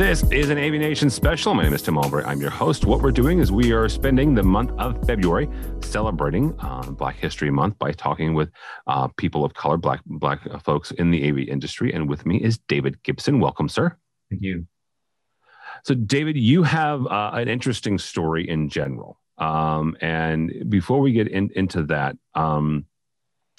This 0.00 0.22
is 0.30 0.48
an 0.48 0.56
AVNation 0.56 1.10
special. 1.10 1.52
My 1.52 1.62
name 1.62 1.74
is 1.74 1.82
Tim 1.82 1.98
Albright. 1.98 2.24
I'm 2.24 2.40
your 2.40 2.48
host. 2.48 2.86
What 2.86 3.02
we're 3.02 3.10
doing 3.10 3.38
is 3.38 3.52
we 3.52 3.72
are 3.72 3.86
spending 3.86 4.34
the 4.34 4.42
month 4.42 4.70
of 4.78 4.98
February 5.06 5.46
celebrating 5.82 6.54
uh, 6.58 6.90
Black 6.92 7.16
History 7.16 7.50
Month 7.50 7.78
by 7.78 7.92
talking 7.92 8.32
with 8.32 8.48
uh, 8.86 9.08
people 9.18 9.44
of 9.44 9.52
color, 9.52 9.76
Black 9.76 10.00
Black 10.06 10.40
folks 10.62 10.90
in 10.92 11.10
the 11.10 11.28
AV 11.28 11.40
industry. 11.40 11.92
And 11.92 12.08
with 12.08 12.24
me 12.24 12.38
is 12.38 12.56
David 12.66 13.02
Gibson. 13.02 13.40
Welcome, 13.40 13.68
sir. 13.68 13.94
Thank 14.30 14.40
you. 14.40 14.66
So, 15.84 15.92
David, 15.92 16.38
you 16.38 16.62
have 16.62 17.06
uh, 17.06 17.32
an 17.34 17.48
interesting 17.48 17.98
story 17.98 18.48
in 18.48 18.70
general. 18.70 19.20
Um, 19.36 19.98
and 20.00 20.70
before 20.70 21.00
we 21.00 21.12
get 21.12 21.28
in, 21.28 21.50
into 21.54 21.82
that, 21.88 22.16
um, 22.34 22.86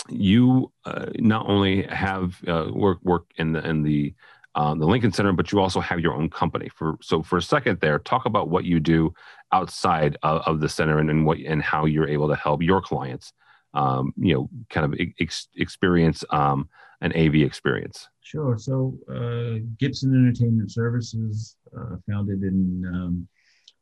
you 0.10 0.72
uh, 0.86 1.06
not 1.20 1.48
only 1.48 1.84
have 1.84 2.36
uh, 2.48 2.72
work 2.74 2.98
work 3.04 3.26
in 3.36 3.52
the 3.52 3.64
in 3.64 3.84
the 3.84 4.16
um, 4.56 4.80
the 4.80 4.86
Lincoln 4.86 5.12
Center, 5.12 5.32
but 5.32 5.52
you 5.52 5.60
also 5.60 5.80
have 5.80 6.00
your 6.00 6.14
own 6.14 6.30
company. 6.30 6.70
For 6.70 6.98
so 7.02 7.22
for 7.22 7.38
a 7.38 7.42
second 7.42 7.80
there, 7.80 8.00
talk 8.00 8.26
about 8.26 8.50
what 8.50 8.66
you 8.66 8.80
do 8.80 9.14
outside 9.52 10.18
of, 10.24 10.42
of 10.46 10.60
the 10.60 10.70
center 10.70 11.00
and, 11.00 11.10
and 11.10 11.26
what 11.26 11.38
and 11.40 11.62
how 11.62 11.86
you're 11.86 12.08
able 12.08 12.28
to 12.28 12.36
help 12.36 12.62
your 12.62 12.82
clients, 12.82 13.34
um, 13.74 14.14
you 14.18 14.34
know, 14.34 14.50
kind 14.70 14.86
of 14.94 15.00
ex- 15.20 15.48
experience 15.56 16.24
um, 16.32 16.68
an 17.02 17.14
AV 17.16 17.36
experience. 17.36 18.08
Sure. 18.22 18.58
So 18.58 18.98
uh, 19.10 19.64
Gibson 19.80 20.14
Entertainment 20.14 20.72
Services, 20.72 21.56
uh, 21.78 21.96
founded 22.10 22.44
in 22.44 22.84
um, 22.94 23.28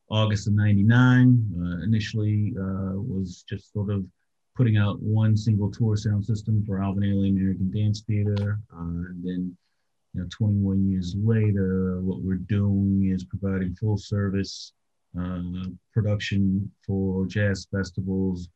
August 0.09 0.47
of 0.47 0.53
'99, 0.53 1.45
uh, 1.59 1.83
initially 1.83 2.53
uh, 2.59 2.93
was 2.95 3.43
just 3.49 3.73
sort 3.73 3.91
of 3.91 4.05
putting 4.55 4.77
out 4.77 5.01
one 5.01 5.35
single 5.37 5.71
tour 5.71 5.95
sound 5.95 6.25
system 6.25 6.63
for 6.65 6.83
Alvin 6.83 7.03
Ailey 7.03 7.29
American 7.29 7.71
Dance 7.71 8.01
Theater, 8.01 8.59
uh, 8.73 8.81
and 8.81 9.23
then 9.23 9.57
you 10.13 10.21
know, 10.21 10.27
21 10.31 10.89
years 10.89 11.15
later, 11.17 12.01
what 12.01 12.21
we're 12.21 12.35
doing 12.35 13.11
is 13.13 13.23
providing 13.23 13.75
full 13.75 13.97
service 13.97 14.73
uh, 15.19 15.41
production 15.93 16.71
for 16.85 17.25
jazz 17.25 17.67
festivals, 17.71 18.49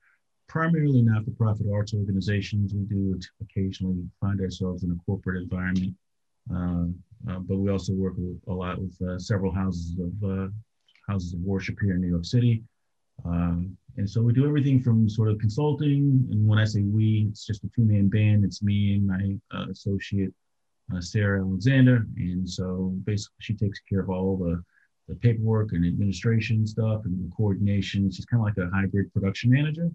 primarily 0.48 1.02
not 1.02 1.26
for 1.26 1.32
profit 1.32 1.68
arts 1.74 1.94
organizations. 1.94 2.74
We 2.74 2.84
do 2.86 3.20
occasionally 3.42 4.04
find 4.20 4.40
ourselves 4.42 4.84
in 4.84 4.92
a 4.92 5.04
corporate 5.06 5.44
environment, 5.44 5.96
uh, 6.54 7.32
uh, 7.32 7.40
but 7.40 7.58
we 7.58 7.72
also 7.72 7.94
work 7.94 8.14
with, 8.18 8.40
a 8.48 8.54
lot 8.54 8.80
with 8.80 8.98
uh, 9.08 9.20
several 9.20 9.52
houses 9.52 9.98
of 10.00 10.30
uh, 10.30 10.48
houses 11.08 11.34
of 11.34 11.40
worship 11.42 11.78
here 11.82 11.94
in 11.94 12.02
New 12.02 12.10
York 12.10 12.26
City. 12.26 12.64
Um, 13.26 13.78
and 13.98 14.10
so 14.10 14.22
we 14.22 14.34
do 14.34 14.48
everything 14.48 14.82
from 14.82 15.08
sort 15.08 15.30
of 15.30 15.38
consulting. 15.38 16.28
And 16.32 16.48
when 16.48 16.58
I 16.58 16.66
say 16.66 16.82
we, 16.82 17.28
it's 17.30 17.46
just 17.46 17.64
a 17.64 17.70
two 17.76 17.84
man 17.84 18.10
band. 18.10 18.44
It's 18.44 18.64
me 18.64 18.96
and 18.96 19.08
my 19.08 19.58
uh, 19.58 19.70
associate 19.70 20.34
uh, 20.96 21.02
Sarah 21.02 21.42
Alexander. 21.42 22.06
And 22.18 22.50
so 22.50 22.94
basically, 23.04 23.36
she 23.40 23.54
takes 23.54 23.80
care 23.90 24.02
of 24.02 24.10
all 24.10 24.38
the, 24.38 24.64
the 25.08 25.16
paperwork 25.16 25.74
and 25.74 25.86
administration 25.86 26.66
stuff 26.66 27.02
and 27.06 27.24
the 27.24 27.32
coordination. 27.36 28.10
She's 28.12 28.26
kind 28.26 28.42
of 28.42 28.46
like 28.46 28.58
a 28.58 28.70
hybrid 28.76 29.14
production 29.14 29.52
manager. 29.52 29.90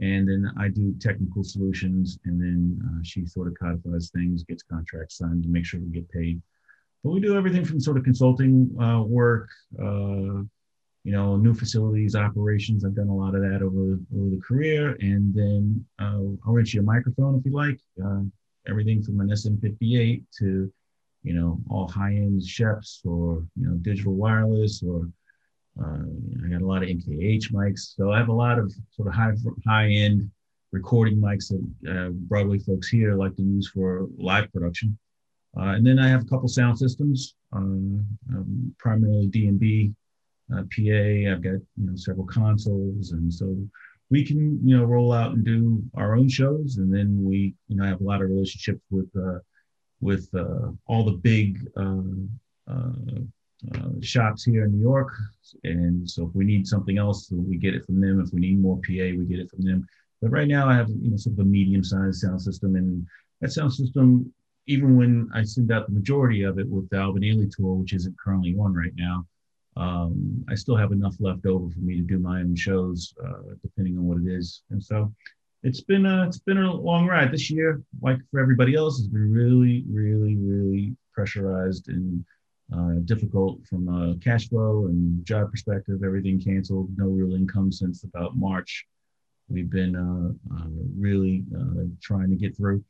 And 0.00 0.28
then 0.28 0.52
I 0.58 0.68
do 0.68 0.94
technical 1.00 1.42
solutions, 1.42 2.18
and 2.26 2.38
then 2.38 2.78
uh, 2.84 3.00
she 3.02 3.24
sort 3.24 3.48
of 3.48 3.54
codifies 3.58 4.10
things, 4.10 4.44
gets 4.44 4.62
contracts 4.62 5.16
signed 5.16 5.42
to 5.44 5.48
make 5.48 5.64
sure 5.64 5.80
we 5.80 5.86
get 5.86 6.10
paid. 6.10 6.42
But 7.02 7.12
we 7.12 7.20
do 7.20 7.36
everything 7.36 7.64
from 7.64 7.80
sort 7.80 7.96
of 7.96 8.04
consulting 8.04 8.76
uh, 8.78 9.02
work, 9.02 9.48
uh, 9.80 10.42
you 11.04 11.12
know, 11.12 11.36
new 11.36 11.54
facilities, 11.54 12.16
operations. 12.16 12.84
I've 12.84 12.96
done 12.96 13.08
a 13.08 13.16
lot 13.16 13.34
of 13.36 13.42
that 13.42 13.62
over, 13.62 13.98
over 14.14 14.30
the 14.30 14.42
career. 14.46 14.96
And 15.00 15.32
then 15.32 15.86
uh, 15.98 16.18
I'll 16.44 16.52
rent 16.52 16.74
you 16.74 16.80
a 16.80 16.84
microphone 16.84 17.38
if 17.38 17.46
you 17.46 17.52
like. 17.52 17.80
Everything 18.68 19.02
from 19.02 19.20
an 19.20 19.28
SM58 19.28 20.22
to, 20.38 20.72
you 21.22 21.32
know, 21.32 21.60
all 21.70 21.88
high-end 21.88 22.42
Schoeps 22.42 23.00
or, 23.04 23.44
you 23.56 23.68
know, 23.68 23.74
digital 23.76 24.14
wireless 24.14 24.82
or 24.82 25.08
uh, 25.80 26.04
I 26.44 26.48
got 26.48 26.62
a 26.62 26.66
lot 26.66 26.82
of 26.82 26.88
MKH 26.88 27.52
mics. 27.52 27.94
So 27.96 28.10
I 28.12 28.18
have 28.18 28.28
a 28.28 28.32
lot 28.32 28.58
of 28.58 28.72
sort 28.90 29.08
of 29.08 29.14
high, 29.14 29.32
high-end 29.66 30.30
recording 30.72 31.18
mics 31.18 31.48
that 31.48 31.90
uh, 31.90 32.10
Broadway 32.10 32.58
folks 32.58 32.88
here 32.88 33.14
like 33.14 33.36
to 33.36 33.42
use 33.42 33.68
for 33.68 34.06
live 34.16 34.52
production. 34.52 34.96
Uh, 35.56 35.72
and 35.76 35.86
then 35.86 35.98
I 35.98 36.08
have 36.08 36.22
a 36.22 36.26
couple 36.26 36.48
sound 36.48 36.78
systems, 36.78 37.34
um, 37.52 38.04
um, 38.30 38.74
primarily 38.78 39.26
D&B, 39.26 39.94
uh, 40.52 40.62
PA. 40.74 41.32
I've 41.32 41.42
got 41.42 41.60
you 41.76 41.86
know 41.86 41.96
several 41.96 42.26
consoles, 42.26 43.12
and 43.12 43.32
so 43.32 43.56
we 44.10 44.24
can 44.24 44.60
you 44.66 44.76
know 44.76 44.84
roll 44.84 45.12
out 45.12 45.32
and 45.32 45.44
do 45.44 45.82
our 45.94 46.14
own 46.16 46.28
shows 46.28 46.76
and 46.76 46.92
then 46.92 47.24
we 47.24 47.54
you 47.68 47.76
know 47.76 47.84
have 47.84 48.00
a 48.00 48.04
lot 48.04 48.22
of 48.22 48.28
relationships 48.28 48.80
with 48.90 49.10
uh, 49.16 49.38
with 50.00 50.28
uh, 50.34 50.70
all 50.86 51.04
the 51.04 51.12
big 51.12 51.58
um, 51.76 52.28
uh, 52.70 52.90
uh, 53.74 53.88
shops 54.02 54.44
here 54.44 54.64
in 54.64 54.72
New 54.72 54.82
York. 54.82 55.12
And 55.64 56.08
so 56.08 56.26
if 56.26 56.34
we 56.34 56.44
need 56.44 56.66
something 56.66 56.98
else 56.98 57.30
we 57.30 57.56
get 57.56 57.74
it 57.74 57.84
from 57.84 58.00
them. 58.00 58.20
If 58.20 58.32
we 58.32 58.40
need 58.40 58.60
more 58.60 58.76
PA 58.76 59.16
we 59.16 59.24
get 59.28 59.40
it 59.40 59.50
from 59.50 59.62
them. 59.62 59.86
But 60.20 60.30
right 60.30 60.48
now 60.48 60.68
I 60.68 60.74
have 60.74 60.88
you 60.88 61.10
know 61.10 61.16
sort 61.16 61.34
of 61.34 61.40
a 61.40 61.44
medium 61.44 61.82
sized 61.82 62.20
sound 62.20 62.40
system 62.42 62.76
and 62.76 63.06
that 63.40 63.52
sound 63.52 63.72
system 63.72 64.32
even 64.68 64.96
when 64.96 65.30
I 65.32 65.44
send 65.44 65.70
out 65.70 65.86
the 65.86 65.94
majority 65.94 66.42
of 66.42 66.58
it 66.58 66.68
with 66.68 66.88
the 66.90 66.96
Ailey 66.96 67.50
tour 67.50 67.74
which 67.74 67.92
isn't 67.94 68.18
currently 68.18 68.56
on 68.58 68.74
right 68.74 68.94
now 68.96 69.26
um, 69.76 70.44
I 70.48 70.54
still 70.54 70.76
have 70.76 70.92
enough 70.92 71.16
left 71.20 71.44
over 71.46 71.68
for 71.70 71.80
me 71.80 71.96
to 71.96 72.02
do 72.02 72.18
my 72.18 72.40
own 72.40 72.56
shows, 72.56 73.14
uh, 73.24 73.54
depending 73.62 73.98
on 73.98 74.04
what 74.04 74.18
it 74.18 74.26
is. 74.26 74.62
And 74.70 74.82
so 74.82 75.12
it's 75.62 75.82
been 75.82 76.06
a, 76.06 76.26
it's 76.26 76.38
been 76.38 76.58
a 76.58 76.72
long 76.72 77.06
ride 77.06 77.32
this 77.32 77.50
year. 77.50 77.82
Like 78.00 78.18
for 78.30 78.40
everybody 78.40 78.74
else, 78.74 78.98
has 78.98 79.08
been 79.08 79.32
really, 79.32 79.84
really, 79.88 80.36
really 80.36 80.96
pressurized 81.12 81.88
and 81.88 82.24
uh, 82.74 83.00
difficult 83.04 83.64
from 83.66 83.88
a 83.88 84.16
cash 84.24 84.48
flow 84.48 84.86
and 84.86 85.24
job 85.24 85.50
perspective. 85.50 86.02
Everything 86.02 86.40
canceled, 86.40 86.90
no 86.96 87.06
real 87.06 87.34
income 87.34 87.70
since 87.70 88.04
about 88.04 88.36
March. 88.36 88.86
We've 89.48 89.70
been 89.70 89.94
uh, 89.94 90.54
uh 90.54 90.68
really 90.96 91.44
uh, 91.56 91.84
trying 92.00 92.30
to 92.30 92.36
get 92.36 92.56
through. 92.56 92.82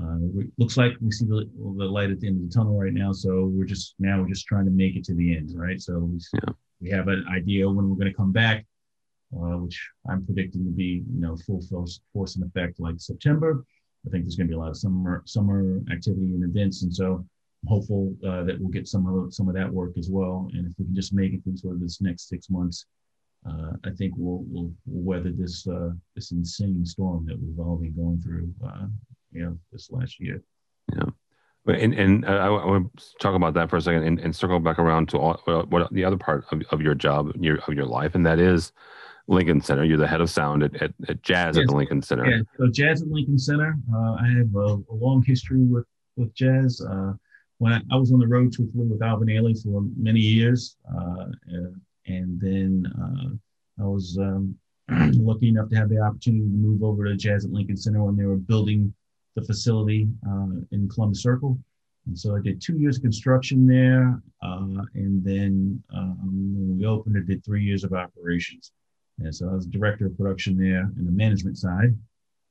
Uh, 0.00 0.16
looks 0.58 0.76
like 0.76 0.92
we 1.00 1.10
see 1.10 1.24
the, 1.24 1.48
the 1.56 1.84
light 1.84 2.10
at 2.10 2.20
the 2.20 2.26
end 2.26 2.40
of 2.40 2.48
the 2.48 2.54
tunnel 2.54 2.80
right 2.80 2.92
now. 2.92 3.12
So 3.12 3.50
we're 3.52 3.64
just 3.64 3.94
now 3.98 4.20
we're 4.20 4.28
just 4.28 4.46
trying 4.46 4.64
to 4.64 4.70
make 4.70 4.96
it 4.96 5.04
to 5.04 5.14
the 5.14 5.36
end, 5.36 5.52
right? 5.54 5.80
So 5.80 5.98
we, 5.98 6.18
yeah. 6.34 6.54
we 6.80 6.90
have 6.90 7.08
an 7.08 7.24
idea 7.32 7.68
when 7.68 7.88
we're 7.88 7.96
going 7.96 8.10
to 8.10 8.16
come 8.16 8.32
back, 8.32 8.66
uh, 9.34 9.58
which 9.58 9.80
I'm 10.08 10.24
predicting 10.24 10.64
to 10.64 10.70
be 10.70 11.04
you 11.14 11.20
know 11.20 11.36
full 11.36 11.62
force, 11.62 12.00
force 12.12 12.36
and 12.36 12.44
effect 12.44 12.80
like 12.80 12.96
September. 12.98 13.64
I 14.06 14.10
think 14.10 14.24
there's 14.24 14.36
going 14.36 14.48
to 14.48 14.52
be 14.52 14.56
a 14.56 14.58
lot 14.58 14.70
of 14.70 14.76
summer 14.76 15.22
summer 15.26 15.80
activity 15.92 16.34
and 16.34 16.44
events, 16.44 16.82
and 16.82 16.94
so 16.94 17.24
I'm 17.62 17.68
hopeful 17.68 18.16
uh, 18.26 18.42
that 18.44 18.58
we'll 18.58 18.70
get 18.70 18.88
some 18.88 19.06
of 19.06 19.32
some 19.32 19.48
of 19.48 19.54
that 19.54 19.72
work 19.72 19.96
as 19.96 20.10
well. 20.10 20.50
And 20.54 20.66
if 20.66 20.72
we 20.76 20.86
can 20.86 20.94
just 20.94 21.14
make 21.14 21.32
it 21.32 21.44
through 21.44 21.56
sort 21.56 21.76
of 21.76 21.80
this 21.80 22.00
next 22.00 22.28
six 22.28 22.50
months, 22.50 22.86
uh, 23.48 23.72
I 23.84 23.90
think 23.90 24.14
we'll, 24.16 24.42
we'll, 24.48 24.72
we'll 24.86 25.18
weather 25.18 25.30
this 25.30 25.66
uh, 25.68 25.90
this 26.16 26.32
insane 26.32 26.84
storm 26.84 27.26
that 27.26 27.40
we've 27.40 27.60
all 27.60 27.76
been 27.76 27.94
going 27.94 28.20
through 28.20 28.52
uh, 28.66 28.86
you 29.34 29.44
know 29.44 29.58
this 29.72 29.90
last 29.90 30.20
year. 30.20 30.42
Yeah. 30.94 31.10
And, 31.66 31.94
and 31.94 32.24
uh, 32.26 32.28
I, 32.28 32.46
I 32.46 32.66
want 32.66 32.94
to 32.98 33.04
talk 33.20 33.34
about 33.34 33.54
that 33.54 33.70
for 33.70 33.76
a 33.76 33.80
second 33.80 34.02
and, 34.02 34.20
and 34.20 34.36
circle 34.36 34.60
back 34.60 34.78
around 34.78 35.08
to 35.10 35.18
all, 35.18 35.40
what, 35.44 35.70
what 35.70 35.92
the 35.94 36.04
other 36.04 36.18
part 36.18 36.44
of, 36.52 36.62
of 36.70 36.82
your 36.82 36.94
job 36.94 37.32
your, 37.40 37.58
of 37.66 37.72
your 37.72 37.86
life, 37.86 38.14
and 38.14 38.26
that 38.26 38.38
is 38.38 38.72
Lincoln 39.28 39.62
Center. 39.62 39.84
You're 39.84 39.98
the 39.98 40.06
head 40.06 40.20
of 40.20 40.28
sound 40.28 40.62
at, 40.62 40.74
at, 40.82 40.92
at 41.08 41.22
Jazz 41.22 41.56
yes. 41.56 41.62
at 41.62 41.68
the 41.68 41.76
Lincoln 41.76 42.02
Center. 42.02 42.26
Yeah, 42.28 42.42
so 42.58 42.68
Jazz 42.70 43.00
at 43.00 43.08
Lincoln 43.08 43.38
Center. 43.38 43.76
Uh, 43.92 44.16
I 44.20 44.26
have 44.36 44.54
a, 44.54 44.82
a, 44.90 44.94
long 44.94 45.22
history 45.26 45.64
with, 45.64 45.86
with 46.16 46.34
Jazz. 46.34 46.82
Uh, 46.86 47.14
when 47.58 47.72
I, 47.72 47.80
I, 47.90 47.96
was 47.96 48.12
on 48.12 48.18
the 48.18 48.26
road 48.26 48.52
truthfully 48.52 48.86
with 48.86 49.02
Alvin 49.02 49.28
Ailey 49.28 49.60
for 49.62 49.82
many 49.96 50.20
years, 50.20 50.76
uh, 50.94 51.26
and 52.06 52.38
then 52.38 52.86
uh, 53.00 53.82
I 53.82 53.86
was 53.86 54.18
um, 54.20 54.54
lucky 54.90 55.48
enough 55.48 55.70
to 55.70 55.76
have 55.76 55.88
the 55.88 56.00
opportunity 56.00 56.44
to 56.44 56.50
move 56.50 56.82
over 56.82 57.04
to 57.04 57.16
Jazz 57.16 57.44
at 57.44 57.52
Lincoln 57.52 57.76
Center 57.76 58.04
when 58.04 58.16
they 58.16 58.24
were 58.24 58.36
building 58.36 58.92
the 59.34 59.42
facility 59.42 60.08
uh, 60.28 60.60
in 60.72 60.88
Columbus 60.88 61.22
Circle. 61.22 61.58
And 62.06 62.18
so 62.18 62.36
I 62.36 62.40
did 62.40 62.60
two 62.60 62.76
years 62.76 62.96
of 62.96 63.02
construction 63.02 63.66
there. 63.66 64.20
Uh, 64.42 64.84
and 64.94 65.24
then 65.24 65.82
um, 65.94 66.54
when 66.54 66.78
we 66.78 66.86
opened, 66.86 67.16
I 67.16 67.26
did 67.26 67.44
three 67.44 67.64
years 67.64 67.82
of 67.82 67.92
operations. 67.92 68.72
And 69.18 69.34
so 69.34 69.48
I 69.48 69.54
was 69.54 69.66
director 69.66 70.06
of 70.06 70.16
production 70.16 70.56
there 70.56 70.90
in 70.98 71.06
the 71.06 71.12
management 71.12 71.56
side. 71.56 71.96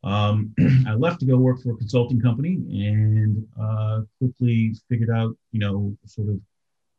Um, 0.04 0.54
I 0.88 0.94
left 0.94 1.20
to 1.22 1.26
go 1.26 1.38
work 1.38 1.62
for 1.62 1.74
a 1.74 1.78
consulting 1.78 2.20
company 2.20 2.56
and 2.88 3.46
uh, 3.62 4.02
quickly 4.20 4.76
figured 4.90 5.10
out, 5.10 5.36
you 5.52 5.60
know, 5.60 5.96
sort 6.06 6.30
of 6.30 6.40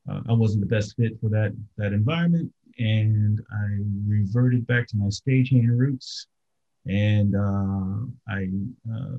uh, 0.08 0.20
I 0.28 0.32
wasn't 0.32 0.60
the 0.60 0.74
best 0.74 0.96
fit 0.96 1.18
for 1.20 1.30
that 1.30 1.54
that 1.76 1.92
environment, 1.92 2.52
and 2.78 3.40
I 3.50 3.78
reverted 4.06 4.66
back 4.66 4.86
to 4.88 4.96
my 4.96 5.06
stagehand 5.06 5.78
roots, 5.78 6.26
and 6.86 7.34
uh, 7.34 8.04
I 8.28 8.48
uh, 8.92 9.16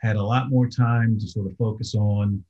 had 0.00 0.16
a 0.16 0.22
lot 0.22 0.50
more 0.50 0.68
time 0.68 1.18
to 1.18 1.26
sort 1.26 1.46
of 1.46 1.56
focus 1.56 1.94
on, 1.94 2.42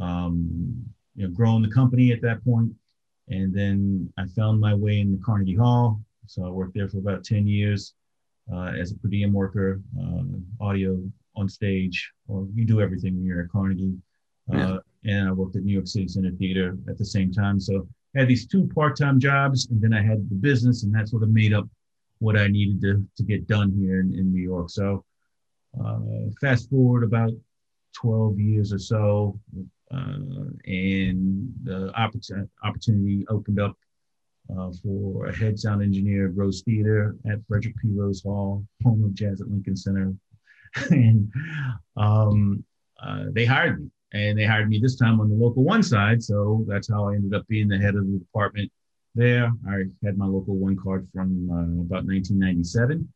um, 0.00 0.84
you 1.16 1.26
know, 1.26 1.34
growing 1.34 1.62
the 1.62 1.70
company 1.70 2.12
at 2.12 2.22
that 2.22 2.44
point. 2.44 2.72
And 3.28 3.54
then 3.54 4.12
I 4.18 4.26
found 4.26 4.60
my 4.60 4.74
way 4.74 5.00
in 5.00 5.12
the 5.12 5.22
Carnegie 5.24 5.56
Hall. 5.56 6.00
So 6.26 6.44
I 6.44 6.50
worked 6.50 6.74
there 6.74 6.88
for 6.88 6.98
about 6.98 7.24
10 7.24 7.46
years 7.46 7.94
uh, 8.52 8.72
as 8.78 8.92
a 8.92 8.96
per 8.96 9.08
diem 9.08 9.32
worker, 9.32 9.80
uh, 10.00 10.64
audio 10.64 11.02
on 11.36 11.48
stage, 11.48 12.12
or 12.28 12.46
you 12.54 12.64
do 12.64 12.80
everything 12.80 13.16
when 13.16 13.24
you're 13.24 13.42
at 13.42 13.50
Carnegie. 13.50 13.96
Uh, 14.52 14.78
and 15.04 15.28
I 15.28 15.32
worked 15.32 15.56
at 15.56 15.62
New 15.62 15.72
York 15.72 15.86
City 15.86 16.06
Center 16.06 16.30
Theater 16.30 16.76
at 16.88 16.98
the 16.98 17.04
same 17.04 17.32
time. 17.32 17.58
So 17.58 17.86
I 18.14 18.20
had 18.20 18.28
these 18.28 18.46
two 18.46 18.68
part-time 18.74 19.18
jobs, 19.18 19.68
and 19.70 19.80
then 19.82 19.92
I 19.92 20.02
had 20.02 20.28
the 20.28 20.34
business, 20.34 20.84
and 20.84 20.94
that 20.94 21.08
sort 21.08 21.22
of 21.22 21.30
made 21.30 21.52
up 21.52 21.68
what 22.18 22.36
I 22.36 22.46
needed 22.48 22.80
to 22.82 23.06
to 23.16 23.22
get 23.22 23.46
done 23.48 23.72
here 23.72 24.00
in, 24.00 24.12
in 24.14 24.32
New 24.32 24.42
York. 24.42 24.70
So 24.70 25.04
uh, 25.82 25.98
fast 26.40 26.70
forward 26.70 27.04
about 27.04 27.30
12 27.94 28.38
years 28.38 28.72
or 28.72 28.78
so, 28.78 29.38
uh, 29.92 30.48
and 30.66 31.52
the 31.62 31.92
opportunity 32.62 33.24
opened 33.28 33.60
up 33.60 33.76
uh, 34.50 34.70
for 34.82 35.26
a 35.26 35.34
head 35.34 35.58
sound 35.58 35.82
engineer 35.82 36.28
at 36.28 36.36
Rose 36.36 36.62
Theater 36.62 37.16
at 37.30 37.38
Frederick 37.48 37.76
P. 37.80 37.88
Rose 37.92 38.22
Hall, 38.22 38.66
home 38.82 39.04
of 39.04 39.14
Jazz 39.14 39.40
at 39.40 39.50
Lincoln 39.50 39.76
Center. 39.76 40.14
and 40.90 41.32
um, 41.96 42.64
uh, 43.02 43.24
they 43.30 43.44
hired 43.44 43.80
me. 43.80 43.90
And 44.12 44.38
they 44.38 44.44
hired 44.44 44.68
me 44.68 44.78
this 44.78 44.96
time 44.96 45.20
on 45.20 45.28
the 45.28 45.34
local 45.34 45.64
one 45.64 45.82
side. 45.82 46.22
So 46.22 46.64
that's 46.68 46.88
how 46.88 47.08
I 47.08 47.14
ended 47.14 47.34
up 47.34 47.46
being 47.48 47.68
the 47.68 47.78
head 47.78 47.96
of 47.96 48.06
the 48.06 48.18
department 48.18 48.70
there. 49.14 49.50
I 49.68 49.84
had 50.04 50.16
my 50.16 50.26
local 50.26 50.56
one 50.56 50.76
card 50.76 51.08
from 51.12 51.50
uh, 51.50 51.82
about 51.82 52.06
1997. 52.06 53.12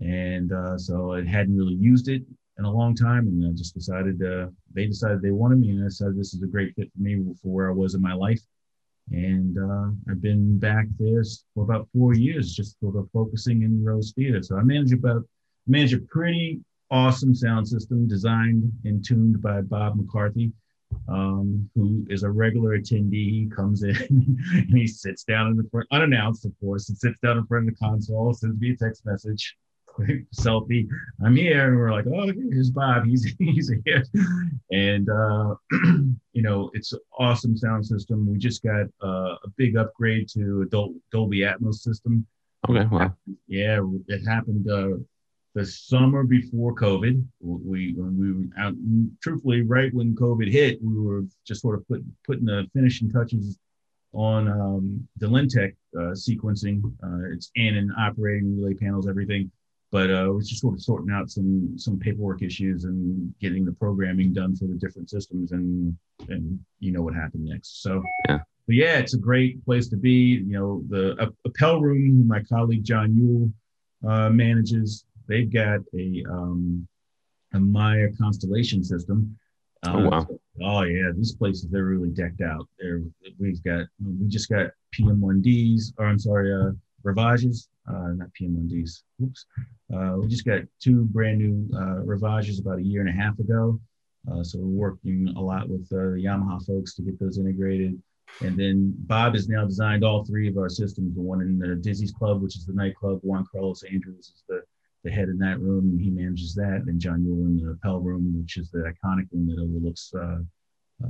And 0.00 0.52
uh, 0.52 0.78
so 0.78 1.12
I 1.12 1.24
hadn't 1.24 1.56
really 1.56 1.74
used 1.74 2.08
it 2.08 2.22
in 2.58 2.64
a 2.64 2.70
long 2.70 2.94
time. 2.94 3.26
And 3.26 3.46
I 3.46 3.52
just 3.52 3.74
decided, 3.74 4.22
uh, 4.22 4.48
they 4.74 4.86
decided 4.86 5.22
they 5.22 5.30
wanted 5.30 5.60
me. 5.60 5.70
And 5.70 5.82
I 5.82 5.88
decided 5.88 6.16
this 6.16 6.34
is 6.34 6.42
a 6.42 6.46
great 6.46 6.74
fit 6.74 6.90
for 6.94 7.02
me 7.02 7.22
for 7.42 7.48
where 7.48 7.70
I 7.70 7.74
was 7.74 7.94
in 7.94 8.02
my 8.02 8.14
life. 8.14 8.40
And 9.10 9.58
uh, 9.58 9.90
I've 10.10 10.22
been 10.22 10.58
back 10.58 10.86
there 10.98 11.22
for 11.54 11.64
about 11.64 11.88
four 11.92 12.14
years, 12.14 12.54
just 12.54 12.78
sort 12.80 12.96
of 12.96 13.08
focusing 13.12 13.62
in 13.62 13.84
Rose 13.84 14.12
Theater. 14.12 14.42
So 14.42 14.56
I 14.56 14.62
manage 14.62 14.92
about 14.92 15.24
manage 15.66 15.92
a 15.92 15.98
pretty 15.98 16.60
awesome 16.90 17.34
sound 17.34 17.66
system 17.68 18.06
designed 18.08 18.70
and 18.84 19.04
tuned 19.04 19.42
by 19.42 19.62
Bob 19.62 19.96
McCarthy, 19.96 20.52
um, 21.08 21.68
who 21.74 22.06
is 22.08 22.22
a 22.22 22.30
regular 22.30 22.78
attendee. 22.78 23.30
He 23.30 23.50
comes 23.54 23.82
in 23.82 23.96
and 24.52 24.68
he 24.78 24.86
sits 24.86 25.24
down 25.24 25.48
in 25.48 25.56
the 25.56 25.68
front, 25.70 25.88
unannounced, 25.90 26.44
of 26.44 26.52
course, 26.60 26.88
and 26.88 26.96
sits 26.96 27.18
down 27.20 27.38
in 27.38 27.46
front 27.46 27.68
of 27.68 27.74
the 27.74 27.78
console, 27.78 28.32
sends 28.32 28.60
me 28.60 28.72
a 28.72 28.76
text 28.76 29.04
message 29.04 29.56
selfie. 30.34 30.88
I'm 31.24 31.36
here. 31.36 31.68
And 31.68 31.76
we're 31.76 31.92
like, 31.92 32.06
oh, 32.06 32.32
here's 32.32 32.70
Bob. 32.70 33.06
He's 33.06 33.24
he's 33.38 33.72
here. 33.84 34.04
And 34.70 35.08
uh, 35.08 35.54
you 36.32 36.42
know, 36.42 36.70
it's 36.74 36.92
an 36.92 37.00
awesome 37.18 37.56
sound 37.56 37.86
system. 37.86 38.30
We 38.30 38.38
just 38.38 38.62
got 38.62 38.86
uh, 39.02 39.36
a 39.44 39.48
big 39.56 39.76
upgrade 39.76 40.28
to 40.30 40.66
Dol- 40.66 40.94
Dolby 41.12 41.40
Atmos 41.40 41.76
system. 41.76 42.26
Okay. 42.68 42.86
Wow. 42.86 43.14
Yeah, 43.46 43.80
it 44.08 44.26
happened 44.26 44.70
uh, 44.70 44.98
the 45.54 45.64
summer 45.64 46.24
before 46.24 46.74
COVID. 46.74 47.24
We 47.40 47.94
when 47.94 48.18
we 48.18 48.32
were 48.32 48.62
out, 48.62 48.74
truthfully, 49.22 49.62
right 49.62 49.92
when 49.94 50.14
COVID 50.14 50.50
hit, 50.50 50.78
we 50.82 50.98
were 51.00 51.24
just 51.46 51.62
sort 51.62 51.76
of 51.76 51.88
put, 51.88 52.04
putting 52.26 52.44
the 52.44 52.66
finishing 52.74 53.10
touches 53.10 53.58
on 54.12 54.48
um, 54.48 55.08
the 55.18 55.26
Lintec 55.26 55.74
uh, 55.96 56.12
sequencing. 56.12 56.82
Uh, 57.02 57.32
it's 57.32 57.50
in 57.54 57.76
and 57.76 57.90
operating 57.98 58.56
relay 58.60 58.74
panels, 58.74 59.08
everything 59.08 59.50
but 59.90 60.10
uh, 60.10 60.26
we're 60.28 60.40
just 60.40 60.60
sort 60.60 60.74
of 60.74 60.82
sorting 60.82 61.12
out 61.12 61.30
some 61.30 61.76
some 61.76 61.98
paperwork 61.98 62.42
issues 62.42 62.84
and 62.84 63.34
getting 63.40 63.64
the 63.64 63.72
programming 63.72 64.32
done 64.32 64.54
for 64.54 64.66
the 64.66 64.74
different 64.74 65.10
systems 65.10 65.52
and 65.52 65.96
and 66.28 66.58
you 66.78 66.92
know 66.92 67.02
what 67.02 67.14
happened 67.14 67.44
next. 67.44 67.82
So 67.82 68.02
yeah. 68.28 68.38
but 68.66 68.76
yeah 68.76 68.98
it's 68.98 69.14
a 69.14 69.18
great 69.18 69.64
place 69.64 69.88
to 69.88 69.96
be. 69.96 70.42
You 70.46 70.58
know 70.58 70.84
the 70.88 71.32
Appel 71.44 71.80
room 71.80 72.26
my 72.26 72.42
colleague 72.42 72.84
john 72.84 73.16
yule 73.16 73.50
uh, 74.08 74.30
manages 74.30 75.04
they've 75.28 75.52
got 75.52 75.80
a 75.94 76.24
um, 76.30 76.86
a 77.52 77.60
Meyer 77.60 78.12
constellation 78.18 78.84
system. 78.84 79.36
Uh, 79.86 79.92
oh 79.94 80.08
wow. 80.08 80.28
oh 80.62 80.82
yeah 80.82 81.10
these 81.16 81.32
places 81.32 81.68
they're 81.70 81.84
really 81.84 82.10
decked 82.10 82.42
out. 82.42 82.68
There 82.78 83.02
we've 83.38 83.62
got 83.64 83.86
we 84.04 84.28
just 84.28 84.48
got 84.50 84.70
pm1ds 84.94 85.92
or 85.98 86.06
i'm 86.06 86.18
sorry 86.18 86.52
uh 86.52 86.72
Rivages, 87.02 87.68
uh, 87.90 88.12
not 88.14 88.28
PM1Ds. 88.40 89.02
Oops. 89.22 89.46
Uh, 89.94 90.16
we 90.18 90.28
just 90.28 90.44
got 90.44 90.62
two 90.80 91.04
brand 91.06 91.38
new 91.38 91.68
uh, 91.76 92.00
Rivages 92.02 92.60
about 92.60 92.78
a 92.78 92.82
year 92.82 93.00
and 93.00 93.10
a 93.10 93.12
half 93.12 93.38
ago. 93.38 93.80
Uh, 94.30 94.42
so 94.42 94.58
we're 94.58 94.88
working 94.88 95.32
a 95.36 95.40
lot 95.40 95.68
with 95.68 95.82
uh, 95.92 96.14
the 96.14 96.22
Yamaha 96.24 96.64
folks 96.66 96.94
to 96.94 97.02
get 97.02 97.18
those 97.18 97.38
integrated. 97.38 98.00
And 98.42 98.56
then 98.56 98.94
Bob 98.96 99.34
has 99.34 99.48
now 99.48 99.64
designed 99.64 100.04
all 100.04 100.24
three 100.24 100.48
of 100.48 100.56
our 100.56 100.68
systems. 100.68 101.14
The 101.14 101.20
one 101.20 101.40
in 101.40 101.58
the 101.58 101.74
Dizzy's 101.74 102.12
Club, 102.12 102.42
which 102.42 102.56
is 102.56 102.66
the 102.66 102.74
nightclub. 102.74 103.20
Juan 103.22 103.44
Carlos 103.50 103.82
Andrews 103.82 104.32
is 104.34 104.44
the, 104.48 104.62
the 105.04 105.10
head 105.10 105.28
in 105.28 105.38
that 105.38 105.60
room. 105.60 105.90
and 105.90 106.00
He 106.00 106.10
manages 106.10 106.54
that. 106.54 106.84
And 106.86 107.00
John 107.00 107.24
Yule 107.24 107.46
in 107.46 107.56
the 107.56 107.72
Appel 107.72 108.00
room, 108.00 108.38
which 108.40 108.56
is 108.56 108.70
the 108.70 108.80
iconic 108.80 109.26
room 109.32 109.48
that 109.48 109.58
overlooks 109.58 110.12
uh, 110.14 110.38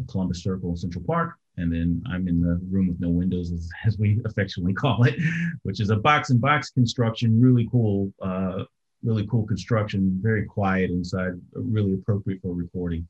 Columbus 0.09 0.43
Circle 0.43 0.71
and 0.71 0.79
Central 0.79 1.05
Park 1.05 1.35
and 1.61 1.73
then 1.73 2.03
I'm 2.11 2.27
in 2.29 2.41
the 2.41 2.61
room 2.71 2.89
with 2.89 3.01
no 3.01 3.11
windows, 3.11 3.53
as, 3.53 3.69
as 3.87 3.99
we 3.99 4.21
affectionately 4.25 4.73
call 4.73 5.05
it, 5.05 5.15
which 5.63 5.81
is 5.81 5.91
a 5.91 5.97
box 5.97 6.31
and 6.31 6.41
box 6.41 6.71
construction. 6.71 7.41
Really 7.41 7.69
cool, 7.71 8.13
uh, 8.23 8.65
really 9.03 9.27
cool 9.27 9.47
construction. 9.47 10.19
Very 10.23 10.45
quiet 10.45 10.91
inside, 10.91 11.35
really 11.53 11.95
appropriate 11.95 12.41
for 12.43 12.55
recording. 12.55 13.07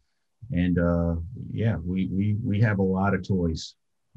And 0.53 0.79
uh, 0.79 1.17
yeah, 1.53 1.77
we 1.85 2.07
we 2.07 2.37
we 2.45 2.61
have 2.61 2.79
a 2.79 2.83
lot 2.83 3.15
of 3.15 3.27
toys, 3.27 3.75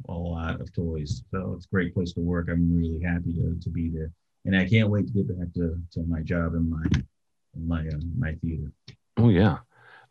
a 0.10 0.14
lot 0.14 0.62
of 0.62 0.74
toys. 0.74 1.24
So 1.32 1.54
it's 1.56 1.66
a 1.66 1.70
great 1.70 1.94
place 1.94 2.14
to 2.14 2.22
work. 2.22 2.48
I'm 2.50 2.76
really 2.76 3.02
happy 3.02 3.34
to 3.34 3.58
to 3.62 3.70
be 3.70 3.90
there, 3.90 4.12
and 4.46 4.56
I 4.56 4.68
can't 4.68 4.90
wait 4.90 5.08
to 5.08 5.14
get 5.14 5.28
back 5.28 5.54
to 5.56 5.80
to 5.94 6.04
my 6.04 6.22
job 6.22 6.56
and 6.56 6.70
my 6.70 6.86
my 7.56 7.82
uh, 7.88 8.00
my 8.18 8.34
theater. 8.42 8.72
Oh 9.18 9.30
yeah. 9.30 9.58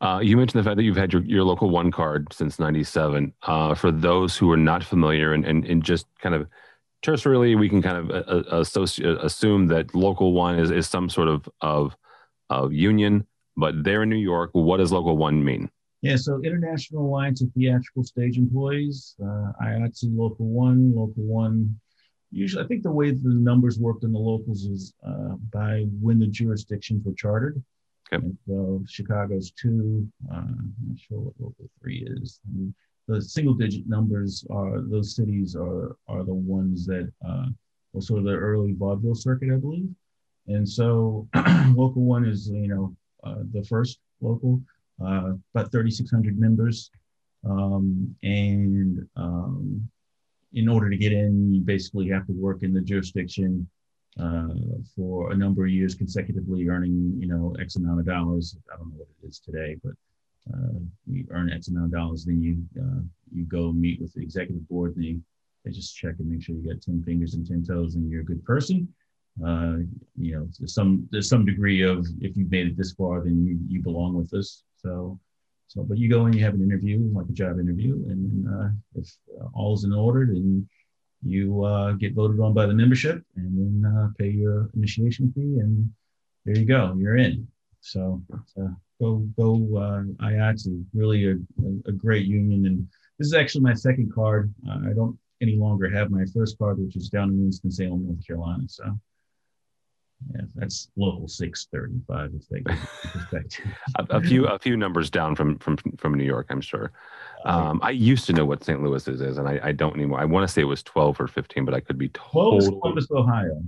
Uh, 0.02 0.18
you 0.18 0.36
mentioned 0.36 0.58
the 0.58 0.68
fact 0.68 0.76
that 0.76 0.82
you've 0.82 0.96
had 0.96 1.12
your, 1.12 1.22
your 1.22 1.44
local 1.44 1.70
one 1.70 1.92
card 1.92 2.26
since 2.32 2.58
97. 2.58 3.32
Uh, 3.44 3.72
for 3.72 3.92
those 3.92 4.36
who 4.36 4.50
are 4.50 4.56
not 4.56 4.82
familiar 4.82 5.32
and, 5.32 5.44
and, 5.44 5.64
and 5.64 5.84
just 5.84 6.06
kind 6.20 6.34
of 6.34 6.48
tertiarily, 7.02 7.56
we 7.56 7.68
can 7.68 7.80
kind 7.80 7.96
of 7.98 8.10
uh, 8.10 8.54
uh 8.56 8.60
associate, 8.60 9.16
uh, 9.16 9.20
assume 9.20 9.68
that 9.68 9.94
local 9.94 10.32
one 10.32 10.58
is, 10.58 10.72
is 10.72 10.88
some 10.88 11.08
sort 11.08 11.28
of, 11.28 11.48
of, 11.60 11.96
of 12.50 12.72
union, 12.72 13.24
but 13.56 13.84
they're 13.84 14.02
in 14.02 14.08
New 14.08 14.16
York. 14.16 14.50
What 14.54 14.78
does 14.78 14.90
local 14.90 15.16
one 15.16 15.44
mean? 15.44 15.70
Yeah, 16.00 16.16
so 16.16 16.40
International 16.42 17.06
Alliance 17.06 17.40
of 17.40 17.52
Theatrical 17.52 18.02
Stage 18.02 18.36
Employees, 18.36 19.14
uh, 19.22 19.52
IATSE 19.62 20.06
Local 20.16 20.46
One, 20.46 20.92
Local 20.92 21.22
One. 21.22 21.78
Usually, 22.32 22.64
I 22.64 22.66
think 22.66 22.82
the 22.82 22.90
way 22.90 23.12
the 23.12 23.20
numbers 23.22 23.78
worked 23.78 24.02
in 24.02 24.10
the 24.10 24.18
locals 24.18 24.64
is 24.64 24.94
uh, 25.06 25.36
by 25.52 25.86
when 26.00 26.18
the 26.18 26.26
jurisdictions 26.26 27.04
were 27.04 27.14
chartered. 27.14 27.62
And 28.12 28.36
so 28.46 28.82
Chicago's 28.86 29.50
two. 29.52 30.06
Uh, 30.30 30.36
I'm 30.36 30.74
not 30.86 30.98
sure 30.98 31.18
what 31.18 31.34
local 31.40 31.68
three 31.80 32.06
is. 32.08 32.40
And 32.52 32.74
the 33.08 33.20
single 33.20 33.54
digit 33.54 33.88
numbers 33.88 34.44
are 34.50 34.80
those 34.82 35.16
cities 35.16 35.56
are 35.56 35.96
are 36.08 36.22
the 36.22 36.34
ones 36.34 36.86
that 36.86 37.10
uh, 37.26 37.46
were 37.92 38.02
sort 38.02 38.20
of 38.20 38.26
the 38.26 38.32
early 38.32 38.74
vaudeville 38.74 39.14
circuit, 39.14 39.50
I 39.52 39.56
believe. 39.56 39.88
And 40.46 40.68
so 40.68 41.26
local 41.74 42.02
one 42.02 42.26
is 42.26 42.50
you 42.50 42.68
know 42.68 42.94
uh, 43.24 43.42
the 43.52 43.64
first 43.64 43.98
local, 44.20 44.60
uh, 45.00 45.32
about 45.54 45.72
3,600 45.72 46.38
members, 46.38 46.90
um, 47.48 48.14
and 48.22 49.06
um, 49.16 49.88
in 50.52 50.68
order 50.68 50.90
to 50.90 50.96
get 50.96 51.12
in, 51.12 51.52
you 51.52 51.60
basically 51.62 52.08
have 52.08 52.26
to 52.26 52.32
work 52.32 52.62
in 52.62 52.74
the 52.74 52.80
jurisdiction 52.80 53.68
uh, 54.20 54.48
for 54.94 55.32
a 55.32 55.36
number 55.36 55.64
of 55.64 55.70
years 55.70 55.94
consecutively, 55.94 56.68
earning 56.68 57.14
you 57.18 57.26
know 57.26 57.54
X 57.60 57.76
amount 57.76 58.00
of 58.00 58.06
dollars. 58.06 58.56
I 58.72 58.76
don't 58.76 58.90
know 58.90 58.96
what 58.98 59.08
it 59.22 59.26
is 59.26 59.38
today, 59.38 59.76
but 59.82 59.92
uh, 60.52 60.78
you 61.06 61.26
earn 61.30 61.50
X 61.50 61.68
amount 61.68 61.86
of 61.86 61.92
dollars, 61.92 62.24
then 62.24 62.42
you 62.42 62.58
uh, 62.80 63.00
you 63.34 63.44
go 63.44 63.72
meet 63.72 64.00
with 64.00 64.12
the 64.14 64.22
executive 64.22 64.68
board, 64.68 64.96
and 64.96 65.04
they, 65.04 65.18
they 65.64 65.70
just 65.70 65.96
check 65.96 66.14
and 66.18 66.28
make 66.28 66.42
sure 66.42 66.54
you 66.54 66.68
got 66.68 66.82
ten 66.82 67.02
fingers 67.02 67.34
and 67.34 67.46
ten 67.46 67.64
toes, 67.64 67.94
and 67.94 68.10
you're 68.10 68.20
a 68.20 68.24
good 68.24 68.44
person. 68.44 68.86
Uh, 69.42 69.76
you 70.18 70.36
know, 70.36 70.46
there's 70.58 70.74
some 70.74 71.08
there's 71.10 71.28
some 71.28 71.46
degree 71.46 71.82
of 71.82 72.06
if 72.20 72.36
you've 72.36 72.50
made 72.50 72.66
it 72.66 72.76
this 72.76 72.92
far, 72.92 73.22
then 73.24 73.46
you 73.46 73.58
you 73.68 73.82
belong 73.82 74.14
with 74.14 74.32
us. 74.34 74.62
So. 74.76 75.18
So, 75.68 75.82
but 75.82 75.96
you 75.96 76.10
go 76.10 76.26
and 76.26 76.34
you 76.34 76.44
have 76.44 76.52
an 76.52 76.60
interview, 76.62 77.00
like 77.14 77.24
a 77.30 77.32
job 77.32 77.58
interview, 77.58 77.94
and 78.06 78.46
uh, 78.46 78.68
if 78.94 79.10
all's 79.54 79.84
in 79.84 79.92
order, 79.94 80.26
then 80.26 80.68
you 81.24 81.64
uh, 81.64 81.92
get 81.92 82.14
voted 82.14 82.40
on 82.40 82.52
by 82.52 82.66
the 82.66 82.74
membership 82.74 83.22
and 83.36 83.82
then 83.82 83.92
uh, 83.92 84.08
pay 84.18 84.28
your 84.28 84.70
initiation 84.74 85.32
fee 85.34 85.58
and 85.60 85.90
there 86.44 86.58
you 86.58 86.64
go 86.64 86.94
you're 86.98 87.16
in 87.16 87.46
so 87.80 88.22
uh, 88.60 88.68
go 89.00 89.18
go 89.36 89.54
uh, 89.76 90.02
IATSE 90.24 90.84
really 90.94 91.30
a, 91.30 91.36
a, 91.86 91.92
great 91.92 92.26
union 92.26 92.66
and 92.66 92.86
this 93.18 93.26
is 93.26 93.34
actually 93.34 93.62
my 93.62 93.74
second 93.74 94.12
card 94.12 94.52
uh, 94.68 94.78
I 94.88 94.92
don't 94.94 95.18
any 95.40 95.56
longer 95.56 95.90
have 95.90 96.10
my 96.10 96.24
first 96.34 96.58
card 96.58 96.78
which 96.78 96.96
is 96.96 97.08
down 97.08 97.30
in 97.30 97.42
Winston-Salem 97.42 98.06
North 98.06 98.26
Carolina 98.26 98.64
so 98.68 98.84
yeah, 100.34 100.42
that's 100.54 100.90
local 100.96 101.28
six 101.28 101.66
thirty 101.72 102.00
five. 102.06 102.32
If 102.34 102.48
they 102.48 102.62
a 104.10 104.20
few 104.20 104.46
a 104.46 104.58
few 104.58 104.76
numbers 104.76 105.10
down 105.10 105.34
from 105.34 105.58
from 105.58 105.76
from 105.96 106.14
New 106.14 106.24
York, 106.24 106.46
I'm 106.50 106.60
sure. 106.60 106.92
Um, 107.44 107.80
I 107.82 107.90
used 107.90 108.26
to 108.26 108.32
know 108.32 108.44
what 108.44 108.62
St. 108.64 108.82
Louis 108.82 109.06
is, 109.08 109.38
and 109.38 109.48
I, 109.48 109.60
I 109.62 109.72
don't 109.72 109.94
anymore. 109.94 110.20
I 110.20 110.24
want 110.24 110.46
to 110.46 110.52
say 110.52 110.62
it 110.62 110.66
was 110.66 110.82
12 110.82 111.20
or 111.20 111.26
15, 111.28 111.64
but 111.64 111.74
I 111.74 111.80
could 111.80 111.98
be 111.98 112.08
totally. 112.10 112.68
Columbus, 112.80 113.08
Ohio. 113.10 113.62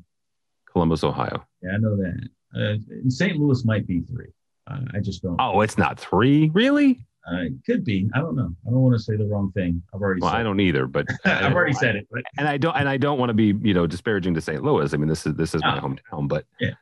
Columbus, 0.70 1.04
Ohio. 1.04 1.44
Yeah, 1.62 1.72
I 1.74 1.78
know 1.78 1.96
that. 1.96 2.28
Uh, 2.54 3.08
St. 3.08 3.36
Louis 3.38 3.64
might 3.64 3.86
be 3.86 4.00
three. 4.00 4.28
Uh, 4.70 4.80
I 4.94 5.00
just 5.00 5.22
don't. 5.22 5.36
Oh, 5.40 5.60
it's 5.60 5.76
not 5.76 5.98
three, 5.98 6.50
really? 6.54 7.04
Uh, 7.30 7.42
it 7.44 7.52
could 7.64 7.84
be. 7.84 8.08
I 8.14 8.18
don't 8.18 8.36
know. 8.36 8.54
I 8.66 8.70
don't 8.70 8.80
want 8.80 8.94
to 8.96 9.02
say 9.02 9.16
the 9.16 9.24
wrong 9.26 9.50
thing. 9.52 9.82
I've 9.94 10.00
already. 10.00 10.20
Well, 10.20 10.30
said 10.30 10.40
I 10.40 10.42
don't 10.42 10.60
either, 10.60 10.86
but 10.86 11.06
I've 11.24 11.54
already 11.54 11.72
said 11.72 11.96
it. 11.96 12.06
But 12.10 12.22
and 12.38 12.46
I 12.46 12.58
don't 12.58 12.76
and 12.76 12.88
I 12.88 12.98
don't 12.98 13.18
want 13.18 13.30
to 13.30 13.34
be 13.34 13.54
you 13.66 13.72
know 13.72 13.86
disparaging 13.86 14.34
to 14.34 14.40
St. 14.42 14.62
Louis. 14.62 14.92
I 14.92 14.96
mean, 14.98 15.08
this 15.08 15.26
is 15.26 15.34
this 15.34 15.54
is 15.54 15.62
my 15.62 15.78
hometown, 15.80 16.28
but 16.28 16.44
Yeah. 16.60 16.72